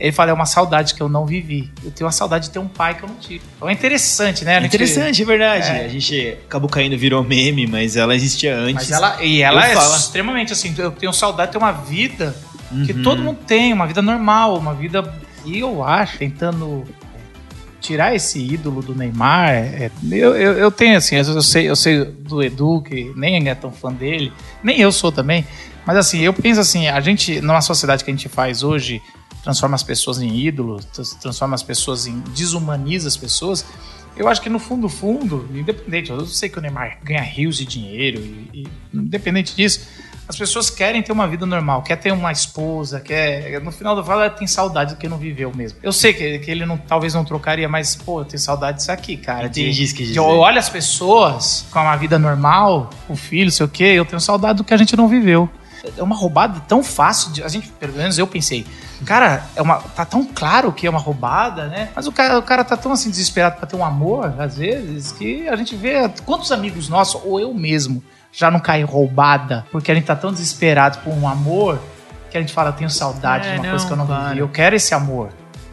ele 0.00 0.12
fala: 0.12 0.30
é 0.30 0.34
uma 0.34 0.46
saudade 0.46 0.94
que 0.94 1.00
eu 1.02 1.08
não 1.08 1.26
vivi. 1.26 1.70
Eu 1.84 1.90
tenho 1.90 2.06
uma 2.06 2.12
saudade 2.12 2.46
de 2.46 2.50
ter 2.50 2.58
um 2.58 2.68
pai 2.68 2.94
que 2.94 3.02
eu 3.02 3.08
não 3.08 3.16
tive. 3.16 3.42
Então 3.56 3.68
é 3.68 3.72
interessante, 3.72 4.44
né? 4.44 4.52
É 4.56 4.60
gente- 4.62 4.68
interessante, 4.68 5.22
é 5.22 5.24
verdade. 5.24 5.68
É. 5.68 5.84
A 5.84 5.88
gente 5.88 6.36
acabou 6.46 6.68
caindo, 6.68 6.96
virou 6.96 7.22
meme, 7.24 7.66
mas 7.66 7.96
ela 7.96 8.14
existia 8.14 8.54
antes. 8.56 8.74
Mas 8.74 8.90
ela, 8.90 9.22
e 9.22 9.42
ela 9.42 9.60
Eu 9.66 9.72
é 9.72 9.74
falo. 9.74 9.96
extremamente 9.96 10.52
assim, 10.52 10.74
eu 10.78 10.90
tenho 10.92 11.12
saudade 11.12 11.48
de 11.48 11.52
ter 11.52 11.58
uma 11.58 11.72
vida 11.72 12.36
que 12.86 12.92
Uhum. 12.92 13.02
todo 13.02 13.22
mundo 13.22 13.38
tem, 13.46 13.72
uma 13.72 13.86
vida 13.86 14.02
normal, 14.02 14.56
uma 14.58 14.74
vida. 14.74 15.12
E 15.44 15.58
eu 15.58 15.82
acho, 15.82 16.18
tentando 16.18 16.84
tirar 17.80 18.14
esse 18.14 18.38
ídolo 18.40 18.82
do 18.82 18.94
Neymar, 18.94 19.50
é- 19.50 19.90
eu, 20.10 20.36
eu, 20.36 20.52
eu 20.58 20.70
tenho 20.70 20.96
assim, 20.98 21.16
eu 21.16 21.40
sei, 21.42 21.68
eu 21.70 21.76
sei 21.76 22.04
do 22.04 22.42
Edu, 22.42 22.82
que 22.82 23.12
nem 23.16 23.48
é 23.48 23.54
tão 23.54 23.70
fã 23.72 23.92
dele, 23.92 24.32
nem 24.62 24.80
eu 24.80 24.90
sou 24.92 25.10
também, 25.12 25.46
mas 25.86 25.96
assim, 25.96 26.20
eu 26.20 26.34
penso 26.34 26.60
assim, 26.60 26.88
a 26.88 27.00
gente, 27.00 27.40
numa 27.40 27.60
sociedade 27.60 28.04
que 28.04 28.10
a 28.10 28.14
gente 28.14 28.28
faz 28.28 28.62
hoje, 28.62 29.00
transforma 29.48 29.76
as 29.76 29.82
pessoas 29.82 30.20
em 30.20 30.36
ídolos, 30.46 30.84
trans- 30.92 31.14
transforma 31.14 31.54
as 31.54 31.62
pessoas 31.62 32.06
em. 32.06 32.20
desumaniza 32.36 33.08
as 33.08 33.16
pessoas. 33.16 33.64
Eu 34.14 34.28
acho 34.28 34.42
que 34.42 34.50
no 34.50 34.58
fundo, 34.58 34.90
fundo, 34.90 35.48
independente, 35.54 36.10
eu 36.10 36.26
sei 36.26 36.50
que 36.50 36.58
o 36.58 36.60
Neymar 36.60 36.98
ganha 37.02 37.22
rios 37.22 37.56
de 37.56 37.64
dinheiro, 37.64 38.20
e, 38.20 38.50
e 38.52 38.68
independente 38.92 39.56
disso, 39.56 39.88
as 40.28 40.36
pessoas 40.36 40.68
querem 40.68 41.02
ter 41.02 41.12
uma 41.12 41.26
vida 41.26 41.46
normal, 41.46 41.82
quer 41.82 41.96
ter 41.96 42.12
uma 42.12 42.30
esposa, 42.30 43.00
quer. 43.00 43.58
No 43.62 43.72
final 43.72 43.96
do 43.96 44.04
fala, 44.04 44.26
ela 44.26 44.30
tem 44.30 44.46
saudade 44.46 44.94
do 44.94 44.98
que 44.98 45.08
não 45.08 45.16
viveu 45.16 45.50
mesmo. 45.54 45.78
Eu 45.82 45.92
sei 45.94 46.12
que, 46.12 46.40
que 46.40 46.50
ele 46.50 46.66
não, 46.66 46.76
talvez 46.76 47.14
não 47.14 47.24
trocaria, 47.24 47.66
mas, 47.70 47.96
pô, 47.96 48.20
eu 48.20 48.26
tenho 48.26 48.40
saudade 48.40 48.78
disso 48.78 48.92
aqui, 48.92 49.16
cara. 49.16 49.48
De, 49.48 49.62
que 49.62 49.92
quis 49.94 50.08
de 50.12 50.16
eu 50.18 50.24
olho 50.24 50.58
as 50.58 50.68
pessoas 50.68 51.64
com 51.70 51.78
uma 51.80 51.96
vida 51.96 52.18
normal, 52.18 52.90
o 53.08 53.16
filho, 53.16 53.50
sei 53.50 53.64
o 53.64 53.68
quê, 53.68 53.84
eu 53.84 54.04
tenho 54.04 54.20
saudade 54.20 54.58
do 54.58 54.64
que 54.64 54.74
a 54.74 54.76
gente 54.76 54.94
não 54.94 55.08
viveu. 55.08 55.48
É 55.96 56.02
uma 56.02 56.14
roubada 56.16 56.60
tão 56.68 56.82
fácil, 56.82 57.32
de, 57.32 57.42
a 57.42 57.48
gente, 57.48 57.68
pelo 57.80 57.94
menos 57.94 58.18
eu 58.18 58.26
pensei, 58.26 58.66
cara, 59.04 59.44
é 59.54 59.62
uma, 59.62 59.76
tá 59.76 60.04
tão 60.04 60.24
claro 60.24 60.72
que 60.72 60.86
é 60.86 60.90
uma 60.90 60.98
roubada, 60.98 61.66
né? 61.68 61.88
Mas 61.94 62.06
o 62.06 62.12
cara, 62.12 62.38
o 62.38 62.42
cara 62.42 62.64
tá 62.64 62.76
tão 62.76 62.92
assim 62.92 63.10
desesperado 63.10 63.56
pra 63.56 63.66
ter 63.66 63.76
um 63.76 63.84
amor, 63.84 64.34
às 64.38 64.56
vezes, 64.56 65.12
que 65.12 65.48
a 65.48 65.56
gente 65.56 65.74
vê 65.76 66.08
quantos 66.24 66.50
amigos 66.52 66.88
nossos, 66.88 67.20
ou 67.24 67.38
eu 67.40 67.52
mesmo, 67.54 68.02
já 68.32 68.50
não 68.50 68.60
caí 68.60 68.82
roubada, 68.82 69.64
porque 69.72 69.90
a 69.90 69.94
gente 69.94 70.04
tá 70.04 70.16
tão 70.16 70.30
desesperado 70.32 70.98
por 70.98 71.12
um 71.12 71.26
amor 71.28 71.80
que 72.30 72.36
a 72.36 72.40
gente 72.40 72.52
fala, 72.52 72.70
eu 72.70 72.74
tenho 72.74 72.90
saudade 72.90 73.48
É, 73.48 73.52
de 73.52 73.56
uma 73.58 73.62
não, 73.64 73.70
coisa 73.70 73.86
que 73.86 73.92
eu 73.92 73.96
não 73.96 74.06
claro. 74.06 74.28
vivi, 74.28 74.38
eu 74.40 74.48
quero 74.48 74.76
esse 74.76 74.94
amor. 74.94 75.30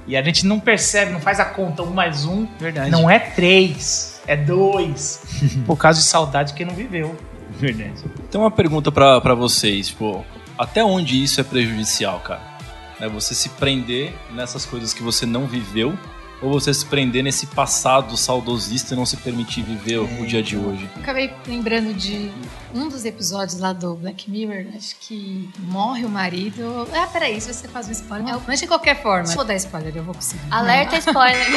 E 0.08 0.16
a 0.16 0.22
gente 0.22 0.46
não 0.46 0.60
percebe, 0.60 1.12
não 1.12 1.20
faz 1.20 1.40
a 1.40 1.46
conta, 1.46 1.82
um 1.84 1.90
mais 1.92 2.26
um, 2.26 2.48
Verdade. 2.60 2.92
não 2.92 3.10
é 3.10 3.18
três, 3.20 4.22
é 4.28 4.36
dois, 4.38 5.22
por 5.66 5.76
causa 5.78 6.00
de 6.00 6.06
saudade 6.06 6.54
que 6.54 6.64
não 6.64 6.74
viveu. 6.76 7.16
Verdade. 7.60 8.04
Tem 8.30 8.40
uma 8.40 8.52
pergunta 8.52 8.92
pra 8.92 9.34
vocês, 9.34 9.88
tipo, 9.88 10.24
até 10.58 10.84
onde 10.84 11.22
isso 11.24 11.42
é 11.42 11.44
prejudicial, 11.44 12.20
cara? 12.20 12.55
É 13.00 13.08
você 13.10 13.34
se 13.36 13.50
prender 13.50 14.14
nessas 14.32 14.66
coisas 14.66 14.94
que 14.94 15.04
você 15.04 15.26
não 15.26 15.46
viveu 15.48 15.98
ou 16.42 16.52
você 16.52 16.74
se 16.74 16.86
prender 16.86 17.24
nesse 17.24 17.48
passado 17.48 18.16
saudosista 18.18 18.94
e 18.94 18.98
não 18.98 19.06
se 19.06 19.18
permitir 19.18 19.64
viver 19.64 19.98
o 20.00 20.26
dia 20.26 20.44
de 20.44 20.56
hoje? 20.58 20.88
Acabei 20.98 21.34
lembrando 21.48 21.94
de 21.94 22.30
um 22.74 22.88
dos 22.90 23.04
episódios 23.06 23.60
lá 23.60 23.72
do 23.74 23.96
Black 23.96 24.30
Mirror, 24.30 24.66
acho 24.76 24.96
que 25.00 25.50
morre 25.60 26.06
o 26.06 26.10
marido. 26.10 26.88
Ah, 26.94 27.08
peraí, 27.08 27.40
se 27.40 27.54
você 27.54 27.68
faz 27.68 27.88
um 27.88 27.92
spoiler. 27.92 28.36
Mas 28.48 28.60
de 28.60 28.68
qualquer 28.68 29.02
forma, 29.02 29.26
se 29.26 29.36
vou 29.36 29.46
dar 29.46 29.56
spoiler, 29.56 29.96
eu 29.96 30.04
vou 30.04 30.14
conseguir. 30.14 30.42
Alerta 30.52 30.98
spoiler. 30.98 31.48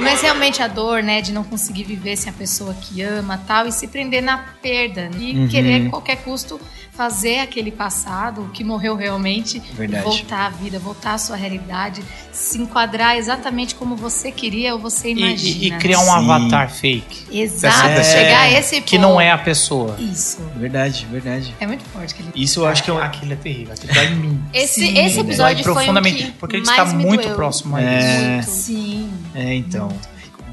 Mas 0.00 0.22
realmente 0.22 0.62
a 0.62 0.66
dor, 0.68 1.02
né, 1.02 1.20
de 1.20 1.32
não 1.32 1.44
conseguir 1.44 1.84
viver 1.84 2.16
sem 2.16 2.30
a 2.30 2.32
pessoa 2.34 2.72
que 2.74 3.02
ama 3.02 3.38
tal, 3.46 3.66
e 3.66 3.72
se 3.72 3.86
prender 3.86 4.22
na 4.22 4.38
perda. 4.62 5.10
E 5.18 5.38
Uhum. 5.38 5.48
querer, 5.48 5.86
a 5.86 5.90
qualquer 5.90 6.16
custo, 6.16 6.58
fazer 7.00 7.38
aquele 7.38 7.70
passado, 7.70 8.42
o 8.42 8.48
que 8.50 8.62
morreu 8.62 8.94
realmente, 8.94 9.58
Verdade. 9.72 10.04
voltar 10.04 10.44
à 10.44 10.50
vida, 10.50 10.78
voltar 10.78 11.14
à 11.14 11.18
sua 11.18 11.34
realidade, 11.34 12.02
se 12.30 12.58
enquadrar 12.58 13.16
exatamente 13.16 13.74
como 13.74 13.96
você 13.96 14.30
queria 14.30 14.74
ou 14.74 14.78
você 14.78 15.08
E, 15.08 15.12
imagina. 15.12 15.64
e- 15.64 15.68
e 15.68 15.78
criar 15.78 15.98
um 16.00 16.04
Sim. 16.04 16.10
avatar 16.10 16.68
fake. 16.70 17.24
Exato, 17.32 17.88
É, 17.88 18.04
chegar 18.04 18.40
a 18.42 18.50
esse 18.52 18.82
Que 18.82 18.98
ponto. 18.98 19.08
não 19.08 19.18
é 19.18 19.30
a 19.30 19.38
pessoa. 19.38 19.96
Isso. 19.98 20.42
Verdade, 20.54 21.06
verdade. 21.10 21.54
É 21.58 21.66
muito 21.66 21.84
forte 21.84 22.12
aquele 22.12 22.28
Isso 22.34 22.60
eu 22.60 22.66
acho 22.66 22.82
que 22.84 22.90
é 22.90 22.92
um. 22.92 22.98
Aquilo 22.98 23.32
é 23.32 23.36
terrível, 23.36 23.72
aquilo 23.72 23.94
dói 23.94 24.06
em 24.08 24.14
mim. 24.16 24.42
Esse, 24.52 24.80
Sim, 24.86 24.98
esse 24.98 25.14
né? 25.16 25.20
episódio 25.22 25.62
foi 25.64 25.72
um 25.72 25.74
profundamente, 25.76 26.24
que 26.24 26.30
porque 26.32 26.56
a 26.56 26.58
gente 26.58 26.66
mais 26.66 26.90
tá 26.90 26.96
me 26.98 27.02
muito 27.06 27.22
doeu. 27.22 27.34
próximo 27.34 27.76
a 27.76 27.80
É. 27.82 28.40
isso. 28.40 28.50
Sim. 28.50 29.10
É, 29.34 29.54
então. 29.54 29.88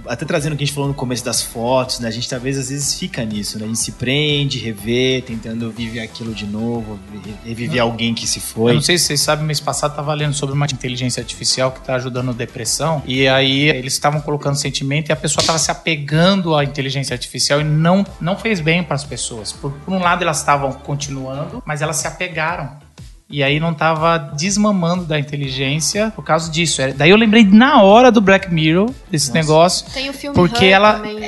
Até 0.07 0.25
trazendo 0.25 0.53
o 0.53 0.55
que 0.57 0.63
a 0.63 0.65
gente 0.65 0.73
falou 0.75 0.89
no 0.89 0.95
começo 0.95 1.23
das 1.23 1.41
fotos, 1.41 1.99
né? 1.99 2.07
A 2.07 2.11
gente 2.11 2.27
talvez 2.29 2.57
às 2.57 2.69
vezes 2.69 2.97
fica 2.97 3.23
nisso, 3.25 3.57
né? 3.57 3.65
A 3.65 3.67
gente 3.67 3.79
se 3.79 3.91
prende, 3.91 4.57
revê, 4.59 5.23
tentando 5.25 5.69
viver 5.71 5.99
aquilo 6.01 6.33
de 6.33 6.45
novo, 6.45 6.99
re- 7.25 7.33
reviver 7.45 7.81
alguém 7.81 8.13
que 8.13 8.25
se 8.27 8.39
Eu 8.39 8.43
foi. 8.43 8.73
não 8.73 8.81
sei 8.81 8.97
se 8.97 9.05
vocês 9.05 9.21
sabem, 9.21 9.45
mês 9.45 9.59
passado 9.59 9.95
tava 9.95 10.13
lendo 10.13 10.33
sobre 10.33 10.53
uma 10.55 10.65
inteligência 10.65 11.21
artificial 11.21 11.71
que 11.71 11.81
tá 11.81 11.95
ajudando 11.95 12.33
depressão. 12.33 13.01
E 13.05 13.27
aí 13.27 13.69
eles 13.69 13.93
estavam 13.93 14.21
colocando 14.21 14.55
sentimento 14.55 15.09
e 15.09 15.11
a 15.11 15.15
pessoa 15.15 15.45
tava 15.45 15.59
se 15.59 15.71
apegando 15.71 16.55
à 16.55 16.63
inteligência 16.63 17.13
artificial 17.13 17.61
e 17.61 17.63
não, 17.63 18.05
não 18.21 18.37
fez 18.37 18.59
bem 18.61 18.83
para 18.83 18.95
as 18.95 19.03
pessoas. 19.03 19.51
Por, 19.51 19.71
por 19.71 19.93
um 19.93 19.99
lado, 19.99 20.21
elas 20.23 20.37
estavam 20.39 20.71
continuando, 20.71 21.61
mas 21.65 21.81
elas 21.81 21.97
se 21.97 22.07
apegaram. 22.07 22.86
E 23.29 23.43
aí 23.43 23.59
não 23.59 23.73
tava 23.73 24.17
desmamando 24.17 25.03
da 25.03 25.19
inteligência 25.19 26.13
por 26.15 26.23
causa 26.23 26.49
disso. 26.49 26.81
É, 26.81 26.93
Daí 26.93 27.09
eu 27.09 27.17
lembrei 27.17 27.43
na 27.43 27.81
hora 27.81 28.09
do 28.09 28.21
Black 28.21 28.49
Mirror, 28.53 28.89
desse 29.11 29.33
negócio. 29.33 29.85
Tem 29.93 30.09
o 30.09 30.13
filme 30.13 30.33
Porque 30.33 30.63
Her 30.63 30.71
ela. 30.75 30.93
também, 30.93 31.19
né? 31.19 31.27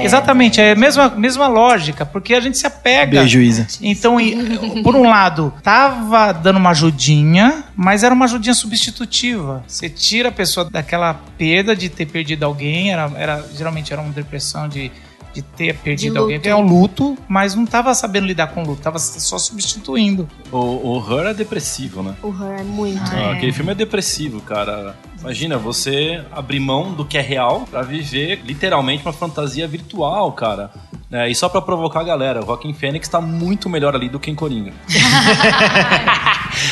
É, 0.00 0.04
exatamente, 0.04 0.60
é 0.60 0.72
a 0.72 0.76
mesma, 0.76 1.08
mesma 1.08 1.48
lógica, 1.48 2.04
porque 2.04 2.34
a 2.34 2.40
gente 2.40 2.58
se 2.58 2.66
apega. 2.66 3.20
Beijo, 3.20 3.40
Isa. 3.40 3.66
Então, 3.80 4.20
e- 4.20 4.82
por 4.82 4.94
um 4.94 5.08
lado, 5.08 5.50
tava 5.62 6.30
dando 6.32 6.58
uma 6.58 6.70
ajudinha, 6.70 7.64
mas 7.74 8.04
era 8.04 8.14
uma 8.14 8.26
ajudinha 8.26 8.54
substitutiva. 8.54 9.64
Você 9.66 9.88
tira 9.88 10.28
a 10.28 10.32
pessoa 10.32 10.68
daquela 10.68 11.14
perda 11.38 11.74
de 11.74 11.88
ter 11.88 12.04
perdido 12.04 12.44
alguém, 12.44 12.92
era, 12.92 13.10
era 13.16 13.44
geralmente 13.56 13.92
era 13.94 14.02
uma 14.02 14.12
depressão 14.12 14.68
de, 14.68 14.92
de 15.32 15.42
ter 15.42 15.76
perdido 15.76 16.12
De 16.12 16.18
alguém, 16.18 16.40
é 16.44 16.56
um 16.56 16.66
luto, 16.66 17.16
mas 17.28 17.54
não 17.54 17.64
tava 17.64 17.94
sabendo 17.94 18.26
lidar 18.26 18.48
com 18.48 18.62
o 18.62 18.66
luto, 18.66 18.82
tava 18.82 18.98
só 18.98 19.38
substituindo. 19.38 20.28
O, 20.50 20.58
o 20.98 21.06
Her 21.08 21.28
é 21.28 21.34
depressivo, 21.34 22.02
né? 22.02 22.14
O 22.22 22.28
Her 22.28 22.60
é 22.60 22.62
muito. 22.62 23.00
Ah, 23.12 23.32
Aquele 23.32 23.52
filme 23.52 23.72
é 23.72 23.74
depressivo, 23.74 24.40
cara. 24.40 24.96
Imagina 25.20 25.58
você 25.58 26.24
abrir 26.32 26.60
mão 26.60 26.92
do 26.92 27.04
que 27.04 27.18
é 27.18 27.20
real 27.20 27.66
pra 27.70 27.82
viver 27.82 28.40
literalmente 28.44 29.04
uma 29.04 29.12
fantasia 29.12 29.68
virtual, 29.68 30.32
cara. 30.32 30.70
É, 31.12 31.28
e 31.28 31.34
só 31.34 31.48
pra 31.48 31.60
provocar 31.60 32.00
a 32.00 32.04
galera, 32.04 32.40
o 32.42 32.46
Joaquin 32.46 32.72
Phoenix 32.72 33.08
tá 33.08 33.20
muito 33.20 33.68
melhor 33.68 33.94
ali 33.94 34.08
do 34.08 34.18
que 34.20 34.30
em 34.30 34.34
Coringa. 34.34 34.72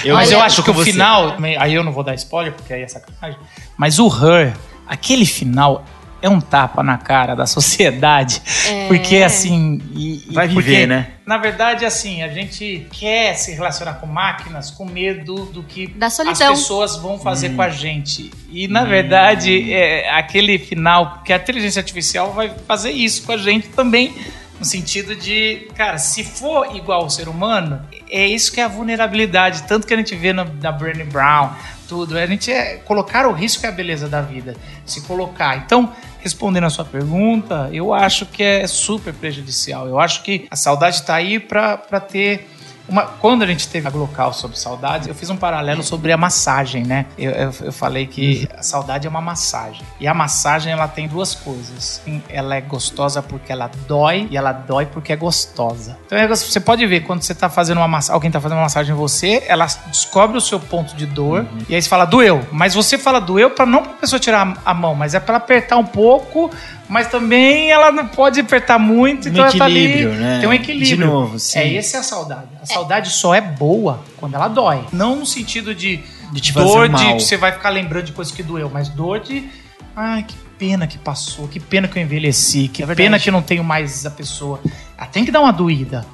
Eu, 0.05 0.15
mas 0.17 0.31
eu 0.31 0.41
acho 0.41 0.63
que 0.63 0.71
o 0.71 0.75
você. 0.75 0.93
final. 0.93 1.37
Aí 1.59 1.75
eu 1.75 1.83
não 1.83 1.93
vou 1.93 2.05
dar 2.05 2.15
spoiler, 2.15 2.53
porque 2.55 2.73
aí 2.73 2.83
é 2.83 2.89
sacanagem. 2.89 3.39
Mas 3.77 3.99
o 3.99 4.07
Her, 4.09 4.55
aquele 4.87 5.27
final 5.27 5.85
é 6.21 6.29
um 6.29 6.41
tapa 6.41 6.83
na 6.83 6.97
cara 6.99 7.35
da 7.35 7.47
sociedade. 7.47 8.43
É. 8.67 8.87
Porque 8.89 9.17
assim. 9.19 9.81
e- 9.93 10.25
e 10.31 10.35
Vai 10.35 10.49
porque, 10.49 10.63
viver, 10.71 10.87
né? 10.87 11.11
Na 11.27 11.37
verdade, 11.39 11.85
assim, 11.85 12.23
a 12.23 12.29
gente 12.29 12.87
quer 12.93 13.35
se 13.35 13.53
relacionar 13.53 13.95
com 13.95 14.07
máquinas 14.07 14.71
com 14.71 14.85
medo 14.85 15.45
do 15.47 15.63
que 15.63 15.87
Da 15.87 16.07
as 16.07 16.17
pessoas 16.39 16.97
vão 16.97 17.15
Hum. 17.15 17.19
fazer 17.19 17.51
com 17.51 17.63
a 17.63 17.69
gente. 17.69 18.31
E 18.51 18.67
na 18.69 18.85
verdade, 18.85 19.73
é 19.73 20.11
aquele 20.11 20.59
final, 20.59 21.11
porque 21.17 21.33
a 21.33 21.37
inteligência 21.37 21.81
artificial 21.81 22.33
vai 22.33 22.51
fazer 22.67 22.91
isso 22.91 23.23
com 23.25 23.33
a 23.33 23.37
gente 23.37 23.69
também. 23.69 24.15
No 24.59 24.65
sentido 24.65 25.15
de, 25.15 25.69
cara, 25.77 25.99
se 25.99 26.25
for 26.25 26.75
igual 26.75 27.03
ao 27.03 27.11
ser 27.11 27.29
humano, 27.29 27.81
é 28.11 28.27
isso 28.27 28.51
que 28.53 28.61
é 28.61 28.65
a 28.65 28.69
vulnerabilidade. 28.69 29.63
Tanto 29.69 29.87
que 29.87 29.95
a 29.95 29.97
gente 29.97 30.17
vê 30.17 30.33
no, 30.33 30.45
na 30.61 30.73
Brené 30.73 31.05
Brown, 31.05 31.51
tudo. 31.89 32.19
A 32.19 32.27
gente 32.27 32.53
é 32.53 32.77
colocar 32.77 33.27
o 33.27 33.33
risco 33.33 33.65
é 33.65 33.71
a 33.71 33.73
beleza 33.73 34.09
da 34.09 34.21
vida. 34.21 34.55
Se 34.85 35.01
colocar. 35.01 35.57
Então, 35.57 35.93
respondendo 36.21 36.65
a 36.65 36.71
sua 36.71 36.85
pergunta, 36.85 37.71
eu 37.73 37.95
acho 37.95 38.27
que 38.27 38.43
é 38.43 38.67
super 38.67 39.15
prejudicial. 39.15 39.89
Eu 39.89 39.99
acho 39.99 40.23
que 40.23 40.47
a 40.51 40.57
saudade 40.57 40.97
está 40.97 41.15
aí 41.15 41.41
para 41.41 41.79
ter 42.01 42.47
Uma, 42.89 43.03
quando 43.03 43.43
a 43.43 43.47
gente 43.47 43.69
teve 43.69 43.87
a 43.87 43.91
Glocal 43.91 44.33
sobre 44.33 44.59
saudades, 44.59 45.09
eu 45.09 45.15
fiz 45.15 45.29
um 45.29 45.37
paralelo 45.37 45.83
sobre 45.83 46.11
a 46.11 46.17
massagem, 46.17 46.85
né? 46.85 47.07
Eu, 47.19 47.33
eu, 47.33 47.55
eu 47.63 47.73
falei 47.73 48.07
que 48.07 48.49
a 48.57 48.63
saudade 48.63 49.07
é 49.07 49.11
uma 49.11 49.21
massagem. 49.21 49.83
E 50.01 50.07
a 50.07 50.15
massagem, 50.15 50.73
ela 50.73 50.89
tem 50.89 51.07
duas 51.07 51.35
coisas. 51.35 52.01
Ela 52.29 52.57
é 52.57 52.61
gostosa 52.61 53.23
porque 53.23 53.53
ela 53.53 53.71
dói 53.87 54.27
e 54.31 54.37
ela 54.37 54.53
dói 54.53 54.87
porque 54.87 55.13
é 55.13 55.17
gostosa. 55.17 55.99
Então 56.07 56.17
é 56.17 56.27
você 56.27 56.61
pode 56.61 56.87
ver, 56.87 57.01
quando 57.01 57.23
você 57.23 57.35
tá 57.35 57.49
fazendo 57.49 57.79
uma 57.79 57.89
massagem, 57.89 58.15
alguém 58.15 58.31
tá 58.31 58.41
fazendo 58.41 58.59
uma 58.59 58.65
massagem 58.65 58.95
em 58.95 58.97
você, 58.97 59.43
ela 59.47 59.67
descobre 59.87 60.39
o 60.39 60.41
seu 60.41 60.59
ponto 60.59 60.97
de 60.97 61.05
dor 61.05 61.47
e 61.69 61.75
aí 61.75 61.83
você 61.83 61.89
fala, 61.89 62.05
doeu. 62.05 62.47
Mas 62.51 62.75
você 62.75 62.97
fala 62.97 63.21
doeu 63.21 63.51
para 63.51 63.67
não 63.67 63.83
pra 63.83 63.93
pessoa 63.95 64.19
tirar 64.19 64.61
a 64.65 64.75
mão, 64.75 64.95
mas 64.95 65.15
é 65.15 65.21
pra 65.21 65.35
ela 65.35 65.45
apertar 65.45 65.77
um 65.77 65.85
pouco, 65.85 66.51
mas 66.89 67.09
também 67.09 67.71
ela 67.71 67.93
não 67.93 68.09
pode 68.09 68.41
apertar 68.41 68.79
muito, 68.79 69.29
Um 69.29 69.31
então 69.31 69.45
ela 69.45 69.57
tá 69.57 69.65
ali. 69.67 69.85
equilíbrio, 69.85 70.19
né? 70.19 70.39
Tem 70.41 70.49
um 70.49 70.53
equilíbrio. 70.53 70.97
De 70.97 71.05
novo, 71.05 71.39
sim. 71.39 71.59
É, 71.59 71.75
essa 71.77 71.99
é 71.99 72.01
a 72.01 72.03
saudade. 72.03 72.49
A 72.63 72.67
saudade 72.67 73.11
só 73.11 73.35
é 73.35 73.41
boa 73.41 74.03
quando 74.17 74.35
ela 74.35 74.49
dói. 74.49 74.85
Não 74.93 75.17
no 75.17 75.27
sentido 75.27 75.75
de, 75.75 76.01
De 76.33 76.53
dor 76.53 76.89
de 76.89 77.15
que 77.15 77.21
você 77.21 77.37
vai 77.37 77.53
ficar 77.53 77.69
lembrando 77.71 78.07
de 78.07 78.13
coisas 78.13 78.35
que 78.35 78.43
doeu, 78.43 78.71
mas 78.73 78.89
dor 78.89 79.21
de. 79.21 79.49
Ai, 79.95 80.23
que 80.23 80.37
pena 80.59 80.87
que 80.87 80.99
passou, 80.99 81.47
que 81.47 81.61
pena 81.61 81.87
que 81.87 81.99
eu 81.99 82.03
envelheci, 82.03 82.69
que 82.69 82.83
É 82.83 82.95
pena 82.95 83.19
que 83.19 83.29
eu 83.29 83.33
não 83.33 83.43
tenho 83.43 83.63
mais 83.63 84.07
a 84.07 84.11
pessoa. 84.11 84.61
Ela 84.97 85.07
tem 85.07 85.25
que 85.25 85.31
dar 85.31 85.41
uma 85.41 85.53
doída, 85.53 86.07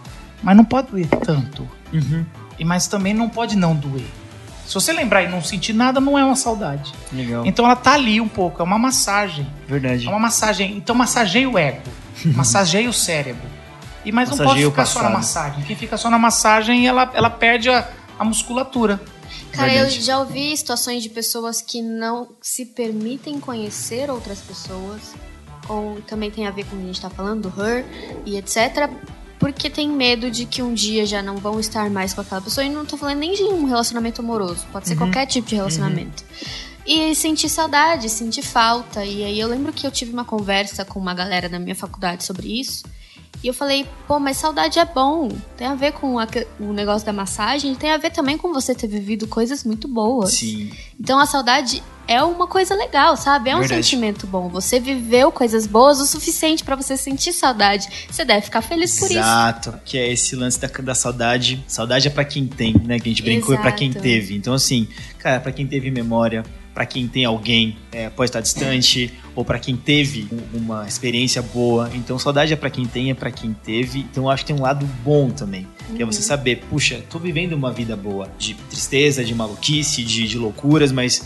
mas 0.43 0.57
não 0.57 0.65
pode 0.65 0.91
doer 0.91 1.07
tanto. 1.07 1.69
Uhum. 1.93 2.25
E 2.59 2.65
mas 2.65 2.87
também 2.87 3.15
não 3.15 3.29
pode 3.29 3.57
não 3.57 3.75
doer. 3.75 4.05
Se 4.67 4.75
você 4.75 4.93
lembrar 4.93 5.23
e 5.23 5.29
não 5.29 5.43
sentir 5.43 5.73
nada, 5.73 6.01
não 6.01 6.19
é 6.19 6.25
uma 6.25 6.37
saudade. 6.37 6.93
Legal. 7.13 7.45
Então 7.45 7.65
ela 7.65 7.77
tá 7.77 7.93
ali 7.93 8.21
um 8.21 8.29
pouco, 8.29 8.63
é 8.63 8.65
uma 8.65 8.79
massagem. 8.79 9.47
Verdade. 9.69 10.07
É 10.07 10.11
uma 10.11 10.19
massagem. 10.19 10.77
Então 10.77 10.95
massageia 10.95 11.49
o 11.49 11.59
ego, 11.59 11.83
massageia 12.35 12.89
o 12.89 12.93
cérebro. 12.93 13.43
E 14.05 14.13
mas 14.13 14.31
não 14.31 14.37
pode 14.37 14.63
ficar 14.65 14.87
só 14.87 15.03
na 15.03 15.11
massagem. 15.11 15.65
Quem 15.65 15.77
fica 15.77 15.97
só 15.97 16.11
na 16.11 16.19
massagem, 16.19 16.87
ela, 16.87 17.11
ela 17.15 17.31
perde 17.31 17.71
a, 17.71 17.89
a 18.19 18.25
musculatura. 18.25 19.01
Cara, 19.51 19.69
Verdade. 19.69 19.97
eu 19.97 20.03
já 20.03 20.19
ouvi 20.19 20.57
situações 20.57 21.03
de 21.03 21.09
pessoas 21.09 21.63
que 21.63 21.81
não 21.81 22.29
se 22.41 22.67
permitem 22.67 23.41
conhecer 23.41 24.11
outras 24.11 24.41
pessoas, 24.41 25.15
ou 25.69 26.01
também 26.03 26.31
tem 26.31 26.47
a 26.47 26.51
ver 26.51 26.65
com 26.65 26.77
o 26.77 26.79
que 26.79 26.85
a 26.85 26.87
gente 26.87 27.01
tá 27.01 27.09
falando, 27.09 27.49
do 27.49 27.63
her 27.63 27.85
e 28.27 28.37
etc. 28.37 28.91
Porque 29.39 29.69
tem 29.69 29.89
medo 29.89 30.31
de 30.31 30.47
que 30.47 30.63
um 30.63 30.73
dia 30.73 31.05
já 31.05 31.21
não 31.23 31.37
vão 31.37 31.59
estar 31.61 31.91
mais 31.91 32.15
com 32.15 32.21
aquela 32.21 32.41
pessoa. 32.41 32.65
E 32.65 32.71
não 32.71 32.87
tô 32.87 32.97
falando 32.97 33.19
nem 33.19 33.35
de 33.35 33.43
um 33.43 33.65
relacionamento 33.67 34.21
amoroso, 34.23 34.65
pode 34.73 34.89
ser 34.89 34.97
qualquer 34.97 35.27
tipo 35.27 35.49
de 35.49 35.55
relacionamento. 35.57 36.25
E 36.87 37.15
sentir 37.15 37.49
saudade, 37.49 38.09
sentir 38.09 38.43
falta. 38.43 39.05
E 39.05 39.25
aí 39.25 39.39
eu 39.41 39.49
lembro 39.49 39.73
que 39.73 39.87
eu 39.87 39.91
tive 39.91 40.13
uma 40.13 40.25
conversa 40.25 40.85
com 40.85 40.99
uma 41.01 41.15
galera 41.15 41.49
da 41.49 41.59
minha 41.59 41.75
faculdade 41.75 42.25
sobre 42.25 42.61
isso. 42.61 42.85
E 43.43 43.47
eu 43.49 43.53
falei, 43.53 43.87
pô, 44.07 44.19
mas 44.19 44.37
saudade 44.39 44.79
é 44.79 44.85
bom. 44.85 45.29
Tem 45.57 45.67
a 45.67 45.75
ver 45.75 45.93
com 45.93 46.19
a- 46.19 46.27
o 46.61 46.73
negócio 46.73 47.05
da 47.05 47.13
massagem, 47.13 47.75
tem 47.75 47.91
a 47.91 47.99
ver 47.99 48.11
também 48.11 48.39
com 48.39 48.53
você 48.53 48.75
ter 48.75 48.87
vivido 48.87 49.27
coisas 49.27 49.65
muito 49.65 49.87
boas. 49.89 50.35
Sim. 50.35 50.71
Então 50.99 51.19
a 51.19 51.27
saudade 51.27 51.83
é 52.07 52.23
uma 52.23 52.47
coisa 52.47 52.75
legal, 52.75 53.17
sabe? 53.17 53.51
É 53.51 53.57
um 53.57 53.61
Verdade. 53.61 53.83
sentimento 53.83 54.27
bom. 54.27 54.49
Você 54.49 54.79
viveu 54.81 55.31
coisas 55.33 55.67
boas 55.67 56.01
o 56.01 56.07
suficiente 56.07 56.63
pra 56.65 56.77
você 56.77 56.97
sentir 56.97 57.33
saudade. 57.33 57.89
Você 58.11 58.25
deve 58.25 58.43
ficar 58.43 58.63
feliz 58.63 58.99
por 58.99 59.07
isso. 59.07 59.19
Exato. 59.19 59.75
Que 59.85 59.99
é 59.99 60.13
esse 60.13 60.35
lance 60.37 60.59
da, 60.61 60.69
da 60.69 60.95
saudade. 60.95 61.63
Saudade 61.67 62.07
é 62.09 62.11
pra 62.11 62.25
quem 62.25 62.47
tem, 62.47 62.75
né? 62.85 62.99
Que 62.99 63.09
a 63.09 63.13
gente 63.13 63.23
brincou, 63.23 63.55
é 63.55 63.59
pra 63.59 63.73
quem 63.73 63.89
Exato. 63.91 64.03
teve. 64.03 64.37
Então, 64.37 64.55
assim, 64.55 64.87
cara, 65.19 65.41
pra 65.41 65.53
quem 65.53 65.67
teve 65.67 65.91
memória, 65.91 66.45
pra 66.75 66.85
quem 66.85 67.07
tem 67.07 67.25
alguém, 67.25 67.77
é, 67.93 68.11
pode 68.11 68.31
estar 68.31 68.41
distante, 68.41 69.13
ou 69.35 69.45
pra 69.45 69.59
quem 69.61 69.77
teve 69.77 70.27
um- 70.33 70.59
uma 70.59 70.87
experiência 70.89 71.41
boa. 71.41 71.89
Então, 71.95 72.19
saudade 72.19 72.53
é 72.53 72.57
pra 72.57 72.69
quem 72.69 72.85
tem, 72.85 73.11
é 73.11 73.15
pra 73.15 73.31
quem 73.31 73.53
teve. 73.65 74.01
Então, 74.01 74.25
eu 74.25 74.31
acho 74.31 74.45
que 74.45 74.53
tem 74.53 74.61
um 74.61 74.63
lado 74.63 74.85
bom 75.05 75.31
também. 75.31 75.67
Que 75.95 76.03
é 76.03 76.07
você 76.07 76.19
Uhum. 76.21 76.25
saber, 76.27 76.65
puxa, 76.69 77.01
tô 77.09 77.19
vivendo 77.19 77.53
uma 77.53 77.71
vida 77.73 77.95
boa. 77.95 78.29
De 78.39 78.55
tristeza, 78.55 79.25
de 79.25 79.35
maluquice, 79.35 80.03
de, 80.03 80.27
de 80.27 80.37
loucuras, 80.39 80.91
mas 80.91 81.23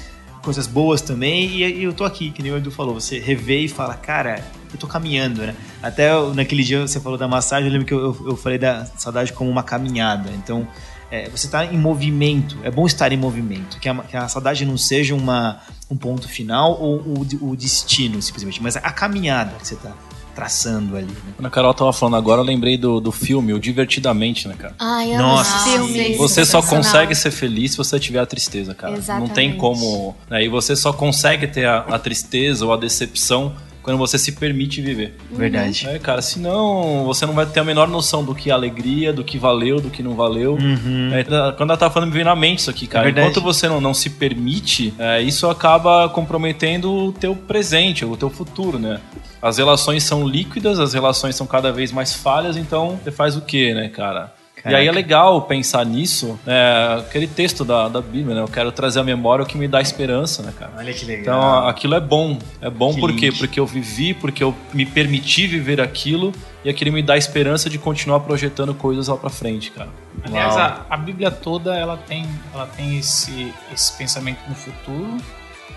coisas 0.48 0.66
boas 0.66 1.02
também. 1.02 1.46
E, 1.58 1.82
eu 1.82 1.92
tô 1.92 2.04
aqui, 2.04 2.30
que 2.30 2.42
nem 2.42 2.50
o 2.50 2.56
Edu 2.56 2.70
falou. 2.70 2.94
Você 2.94 3.18
revê 3.18 3.60
e 3.60 3.68
fala, 3.68 3.92
cara, 3.92 4.42
eu 4.72 4.78
tô 4.78 4.86
caminhando, 4.86 5.42
né? 5.42 5.54
Até 5.82 6.10
naquele 6.34 6.64
dia 6.64 6.80
você 6.80 6.98
falou 6.98 7.18
da 7.18 7.28
massagem, 7.28 7.66
eu 7.66 7.72
lembro 7.72 7.86
que 7.86 7.92
eu, 7.92 8.16
eu, 8.26 8.34
falei 8.34 8.56
da 8.56 8.86
saudade 8.96 9.30
como 9.34 9.50
uma 9.50 9.62
caminhada. 9.62 10.30
Então, 10.42 10.66
é, 11.10 11.28
você 11.28 11.48
tá 11.48 11.66
em 11.66 11.76
movimento. 11.76 12.56
É 12.62 12.70
bom 12.70 12.86
estar 12.86 13.12
em 13.12 13.18
movimento. 13.18 13.78
Que 13.78 13.90
a, 13.90 13.94
que 13.96 14.16
a 14.16 14.26
saudade 14.26 14.64
não 14.64 14.78
seja 14.78 15.14
uma, 15.14 15.60
um 15.90 15.96
ponto 15.96 16.26
final 16.26 16.80
ou 16.80 16.96
o, 16.96 17.50
o 17.50 17.54
destino, 17.54 18.22
simplesmente. 18.22 18.62
Mas 18.62 18.74
a 18.74 18.90
caminhada 18.90 19.54
que 19.60 19.68
você 19.68 19.76
tá 19.76 19.92
traçando 20.38 20.96
ali, 20.96 21.08
né? 21.08 21.32
Quando 21.34 21.46
a 21.46 21.50
Carol 21.50 21.74
tava 21.74 21.92
falando 21.92 22.14
agora, 22.14 22.40
eu 22.40 22.44
lembrei 22.44 22.78
do, 22.78 23.00
do 23.00 23.10
filme, 23.10 23.52
o 23.52 23.58
Divertidamente, 23.58 24.46
né, 24.46 24.54
cara? 24.56 24.72
Ai, 24.78 25.12
amo 25.12 25.22
Nossa, 25.22 25.58
filme. 25.64 26.14
Você 26.14 26.44
só 26.44 26.62
consegue 26.62 27.12
ser 27.16 27.32
feliz 27.32 27.72
se 27.72 27.76
você 27.76 27.98
tiver 27.98 28.20
a 28.20 28.26
tristeza, 28.26 28.72
cara. 28.72 28.92
Não 28.92 29.00
Exatamente. 29.00 29.32
tem 29.32 29.56
como. 29.56 30.14
Né? 30.30 30.44
E 30.44 30.48
você 30.48 30.76
só 30.76 30.92
consegue 30.92 31.48
ter 31.48 31.66
a, 31.66 31.78
a 31.78 31.98
tristeza 31.98 32.64
ou 32.64 32.72
a 32.72 32.76
decepção 32.76 33.52
quando 33.88 33.98
você 33.98 34.18
se 34.18 34.32
permite 34.32 34.82
viver. 34.82 35.14
Verdade. 35.30 35.88
É, 35.88 35.98
cara, 35.98 36.20
senão 36.20 37.04
você 37.06 37.24
não 37.24 37.32
vai 37.32 37.46
ter 37.46 37.60
a 37.60 37.64
menor 37.64 37.88
noção 37.88 38.22
do 38.22 38.34
que 38.34 38.50
é 38.50 38.52
alegria, 38.52 39.14
do 39.14 39.24
que 39.24 39.38
valeu, 39.38 39.80
do 39.80 39.88
que 39.88 40.02
não 40.02 40.14
valeu. 40.14 40.58
Uhum. 40.60 41.10
É, 41.14 41.24
quando 41.52 41.70
ela 41.70 41.76
tava 41.78 41.92
falando, 41.94 42.08
me 42.08 42.12
veio 42.12 42.26
na 42.26 42.36
mente 42.36 42.58
isso 42.58 42.70
aqui, 42.70 42.86
cara. 42.86 43.04
É 43.04 43.06
verdade. 43.06 43.30
Enquanto 43.30 43.42
você 43.42 43.66
não, 43.66 43.80
não 43.80 43.94
se 43.94 44.10
permite, 44.10 44.92
é, 44.98 45.22
isso 45.22 45.48
acaba 45.48 46.06
comprometendo 46.10 46.92
o 46.92 47.12
teu 47.12 47.34
presente, 47.34 48.04
o 48.04 48.14
teu 48.14 48.28
futuro, 48.28 48.78
né? 48.78 49.00
As 49.40 49.56
relações 49.56 50.02
são 50.04 50.28
líquidas, 50.28 50.78
as 50.78 50.92
relações 50.92 51.34
são 51.34 51.46
cada 51.46 51.72
vez 51.72 51.90
mais 51.90 52.12
falhas, 52.12 52.56
então 52.56 53.00
você 53.02 53.10
faz 53.10 53.36
o 53.36 53.40
quê, 53.40 53.72
né, 53.72 53.88
cara? 53.88 54.34
E 54.64 54.68
aí 54.68 54.74
é 54.74 54.78
Caraca. 54.86 54.92
legal 54.92 55.42
pensar 55.42 55.84
nisso, 55.86 56.38
é, 56.46 56.96
aquele 57.00 57.26
texto 57.26 57.64
da, 57.64 57.88
da 57.88 58.00
Bíblia, 58.00 58.34
né? 58.34 58.40
Eu 58.42 58.48
quero 58.48 58.72
trazer 58.72 59.00
a 59.00 59.04
memória 59.04 59.42
o 59.42 59.46
que 59.46 59.56
me 59.56 59.68
dá 59.68 59.80
esperança, 59.80 60.42
né, 60.42 60.52
cara? 60.58 60.72
Olha 60.76 60.92
que 60.92 61.04
legal. 61.04 61.38
Então 61.38 61.68
aquilo 61.68 61.94
é 61.94 62.00
bom. 62.00 62.38
É 62.60 62.68
bom 62.68 62.92
Que 62.94 63.00
por 63.00 63.12
quê? 63.14 63.26
link. 63.28 63.38
Porque 63.38 63.60
eu 63.60 63.66
vivi, 63.66 64.14
porque 64.14 64.42
eu 64.42 64.54
me 64.74 64.84
permiti 64.84 65.46
viver 65.46 65.80
aquilo 65.80 66.32
e 66.64 66.68
aquilo 66.70 66.92
me 66.92 67.02
dá 67.02 67.16
esperança 67.16 67.70
de 67.70 67.78
continuar 67.78 68.20
projetando 68.20 68.74
coisas 68.74 69.08
lá 69.08 69.16
pra 69.16 69.30
frente, 69.30 69.70
cara. 69.70 69.88
Aliás, 70.24 70.56
a, 70.56 70.84
a 70.90 70.96
Bíblia 70.96 71.30
toda 71.30 71.76
ela 71.76 71.96
tem, 71.96 72.26
ela 72.52 72.66
tem 72.66 72.98
esse, 72.98 73.52
esse 73.72 73.92
pensamento 73.96 74.40
no 74.48 74.54
futuro, 74.56 75.16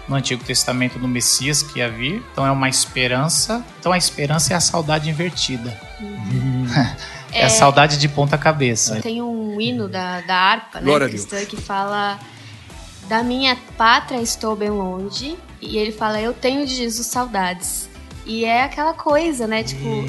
no 0.09 0.15
Antigo 0.15 0.43
Testamento 0.43 0.97
do 0.97 1.07
Messias 1.07 1.61
que 1.61 1.79
ia 1.79 1.87
vir. 1.89 2.23
Então 2.31 2.45
é 2.45 2.51
uma 2.51 2.67
esperança. 2.67 3.63
Então 3.79 3.91
a 3.91 3.97
esperança 3.97 4.53
é 4.53 4.55
a 4.55 4.59
saudade 4.59 5.09
invertida. 5.09 5.71
É, 7.31 7.45
a 7.45 7.49
saudade 7.49 7.97
de 7.97 8.07
ponta 8.07 8.37
cabeça. 8.37 8.99
Tem 9.01 9.21
um 9.21 9.59
hino 9.59 9.87
da, 9.87 10.21
da 10.21 10.35
harpa, 10.35 10.79
né, 10.79 10.85
Glória 10.85 11.07
a 11.07 11.09
Deus. 11.09 11.25
cristã, 11.25 11.45
que 11.45 11.57
fala 11.57 12.19
da 13.07 13.23
minha 13.23 13.57
pátria 13.77 14.21
estou 14.21 14.55
bem 14.55 14.69
longe. 14.69 15.37
E 15.61 15.77
ele 15.77 15.91
fala, 15.91 16.19
eu 16.19 16.33
tenho 16.33 16.65
de 16.65 16.73
Jesus 16.73 17.07
saudades. 17.07 17.89
E 18.25 18.45
é 18.45 18.63
aquela 18.63 18.93
coisa, 18.93 19.47
né? 19.47 19.63
Tipo, 19.63 20.05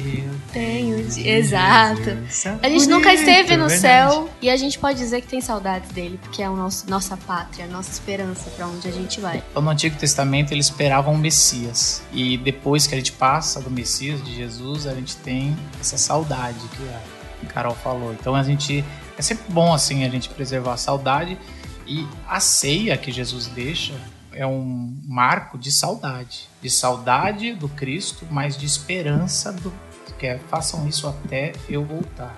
tenho 0.51 1.03
de... 1.03 1.27
Exato. 1.27 2.17
A 2.61 2.69
gente 2.69 2.87
nunca 2.87 3.13
esteve 3.13 3.57
no 3.57 3.69
céu 3.69 4.29
e 4.41 4.49
a 4.49 4.55
gente 4.55 4.77
pode 4.77 4.99
dizer 4.99 5.21
que 5.21 5.27
tem 5.27 5.41
saudades 5.41 5.91
dele, 5.91 6.19
porque 6.21 6.41
é 6.41 6.45
a 6.45 6.49
nosso, 6.51 6.89
nossa 6.89 7.17
pátria, 7.17 7.65
a 7.65 7.67
nossa 7.67 7.91
esperança 7.91 8.49
pra 8.51 8.67
onde 8.67 8.87
a 8.87 8.91
gente 8.91 9.19
vai. 9.19 9.43
Então, 9.49 9.61
no 9.61 9.69
Antigo 9.69 9.97
Testamento 9.97 10.51
eles 10.51 10.67
esperavam 10.67 11.15
o 11.15 11.17
Messias. 11.17 12.03
E 12.11 12.37
depois 12.37 12.85
que 12.85 12.93
a 12.93 12.97
gente 12.97 13.11
passa 13.11 13.59
do 13.59 13.71
Messias, 13.71 14.23
de 14.23 14.35
Jesus, 14.35 14.85
a 14.85 14.93
gente 14.93 15.15
tem 15.17 15.57
essa 15.81 15.97
saudade 15.97 16.59
que 16.77 16.83
a 16.87 17.01
Carol 17.45 17.75
falou. 17.75 18.13
Então 18.13 18.35
a 18.35 18.43
gente. 18.43 18.83
É 19.17 19.21
sempre 19.21 19.45
bom 19.49 19.73
assim 19.73 20.03
a 20.03 20.09
gente 20.09 20.29
preservar 20.29 20.73
a 20.73 20.77
saudade. 20.77 21.37
E 21.85 22.07
a 22.27 22.39
ceia 22.39 22.97
que 22.97 23.11
Jesus 23.11 23.47
deixa 23.47 23.93
é 24.31 24.45
um 24.45 24.97
marco 25.05 25.57
de 25.57 25.71
saudade. 25.71 26.47
De 26.61 26.69
saudade 26.69 27.53
do 27.53 27.69
Cristo, 27.69 28.25
mas 28.29 28.57
de 28.57 28.65
esperança 28.65 29.51
do. 29.51 29.73
Que 30.17 30.27
é, 30.27 30.39
façam 30.49 30.87
isso 30.87 31.07
até 31.07 31.53
eu 31.69 31.83
voltar. 31.83 32.35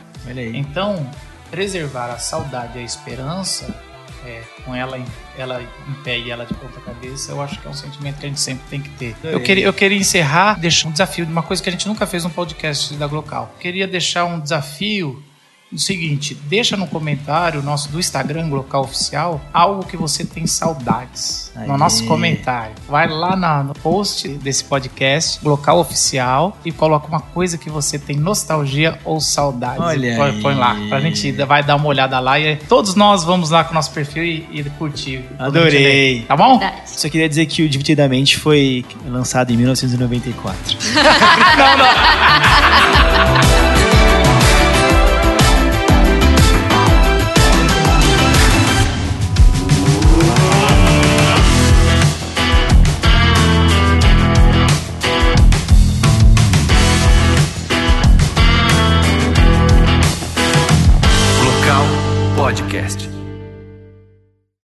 Então, 0.56 1.08
preservar 1.52 2.12
a 2.12 2.18
saudade 2.18 2.78
e 2.78 2.82
a 2.82 2.84
esperança, 2.84 3.74
é, 4.26 4.42
com 4.64 4.74
ela 4.74 4.98
em, 4.98 5.06
ela 5.38 5.62
em 5.62 5.94
pé 6.04 6.18
e 6.18 6.32
ela 6.32 6.46
de 6.46 6.54
ponta 6.54 6.80
cabeça, 6.82 7.32
eu 7.32 7.42
acho 7.42 7.60
que 7.60 7.68
é 7.68 7.70
um 7.70 7.74
sentimento 7.74 8.20
que 8.20 8.26
a 8.26 8.30
gente 8.30 8.42
sempre 8.42 8.66
tem 8.70 8.82
que 8.82 8.90
ter. 8.90 9.16
Eu 9.24 9.40
queria, 9.42 9.66
eu 9.66 9.74
queria 9.74 9.98
encerrar, 9.98 10.60
deixar 10.60 10.88
um 10.88 10.92
desafio 10.92 11.26
de 11.26 11.32
uma 11.32 11.44
coisa 11.44 11.62
que 11.62 11.70
a 11.70 11.72
gente 11.72 11.88
nunca 11.88 12.06
fez 12.08 12.24
no 12.24 12.30
podcast 12.30 12.94
da 12.96 13.08
Glocal. 13.08 13.52
Eu 13.56 13.62
queria 13.62 13.88
deixar 13.88 14.26
um 14.26 14.40
desafio 14.40 15.24
do 15.76 15.82
seguinte, 15.82 16.36
deixa 16.46 16.76
no 16.78 16.88
comentário 16.88 17.62
nosso 17.62 17.90
do 17.92 18.00
Instagram 18.00 18.50
Glocal 18.50 18.84
Oficial 18.84 19.42
algo 19.54 19.86
que 19.86 19.96
você 19.98 20.24
tem 20.26 20.48
saudades. 20.48 21.52
No 21.68 21.78
nosso 21.78 22.06
comentário. 22.06 22.74
Vai 22.90 23.08
lá 23.08 23.36
na- 23.36 23.64
no 23.64 23.74
post 23.74 24.28
desse 24.28 24.64
podcast, 24.64 25.40
Glocal 25.42 25.80
Oficial, 25.80 26.58
e 26.66 26.72
coloca 26.72 27.08
uma 27.08 27.20
coisa 27.22 27.58
que 27.58 27.70
você 27.70 27.98
tem 27.98 28.16
nostalgia 28.18 29.00
ou 29.06 29.22
saudades. 29.22 29.80
Olha 29.80 30.18
põe, 30.18 30.42
põe 30.42 30.56
lá. 30.56 30.76
Pra 30.90 31.00
gente 31.00 31.32
vai 31.32 31.64
dar 31.64 31.76
uma 31.78 31.88
olhada 31.88 32.20
lá 32.20 32.40
e 32.40 32.58
todos 32.58 32.96
nós 32.96 33.24
vamos 33.24 33.50
lá 33.52 33.64
com 33.64 33.72
o 33.72 33.74
nosso 33.74 33.92
perfil 33.92 34.24
e, 34.24 34.48
e 34.52 34.64
curtir. 34.72 35.24
Adorei. 35.40 36.24
Tá 36.24 36.36
bom? 36.36 36.60
Verdade. 36.60 36.82
Só 36.86 37.10
queria 37.10 37.30
dizer 37.30 37.46
que 37.46 37.64
o 37.64 37.70
Divididamente 37.70 38.38
foi 38.38 38.84
lançado 39.08 39.52
em 39.52 39.58
1994. 39.58 40.56
não, 41.58 41.78
não. 41.78 41.95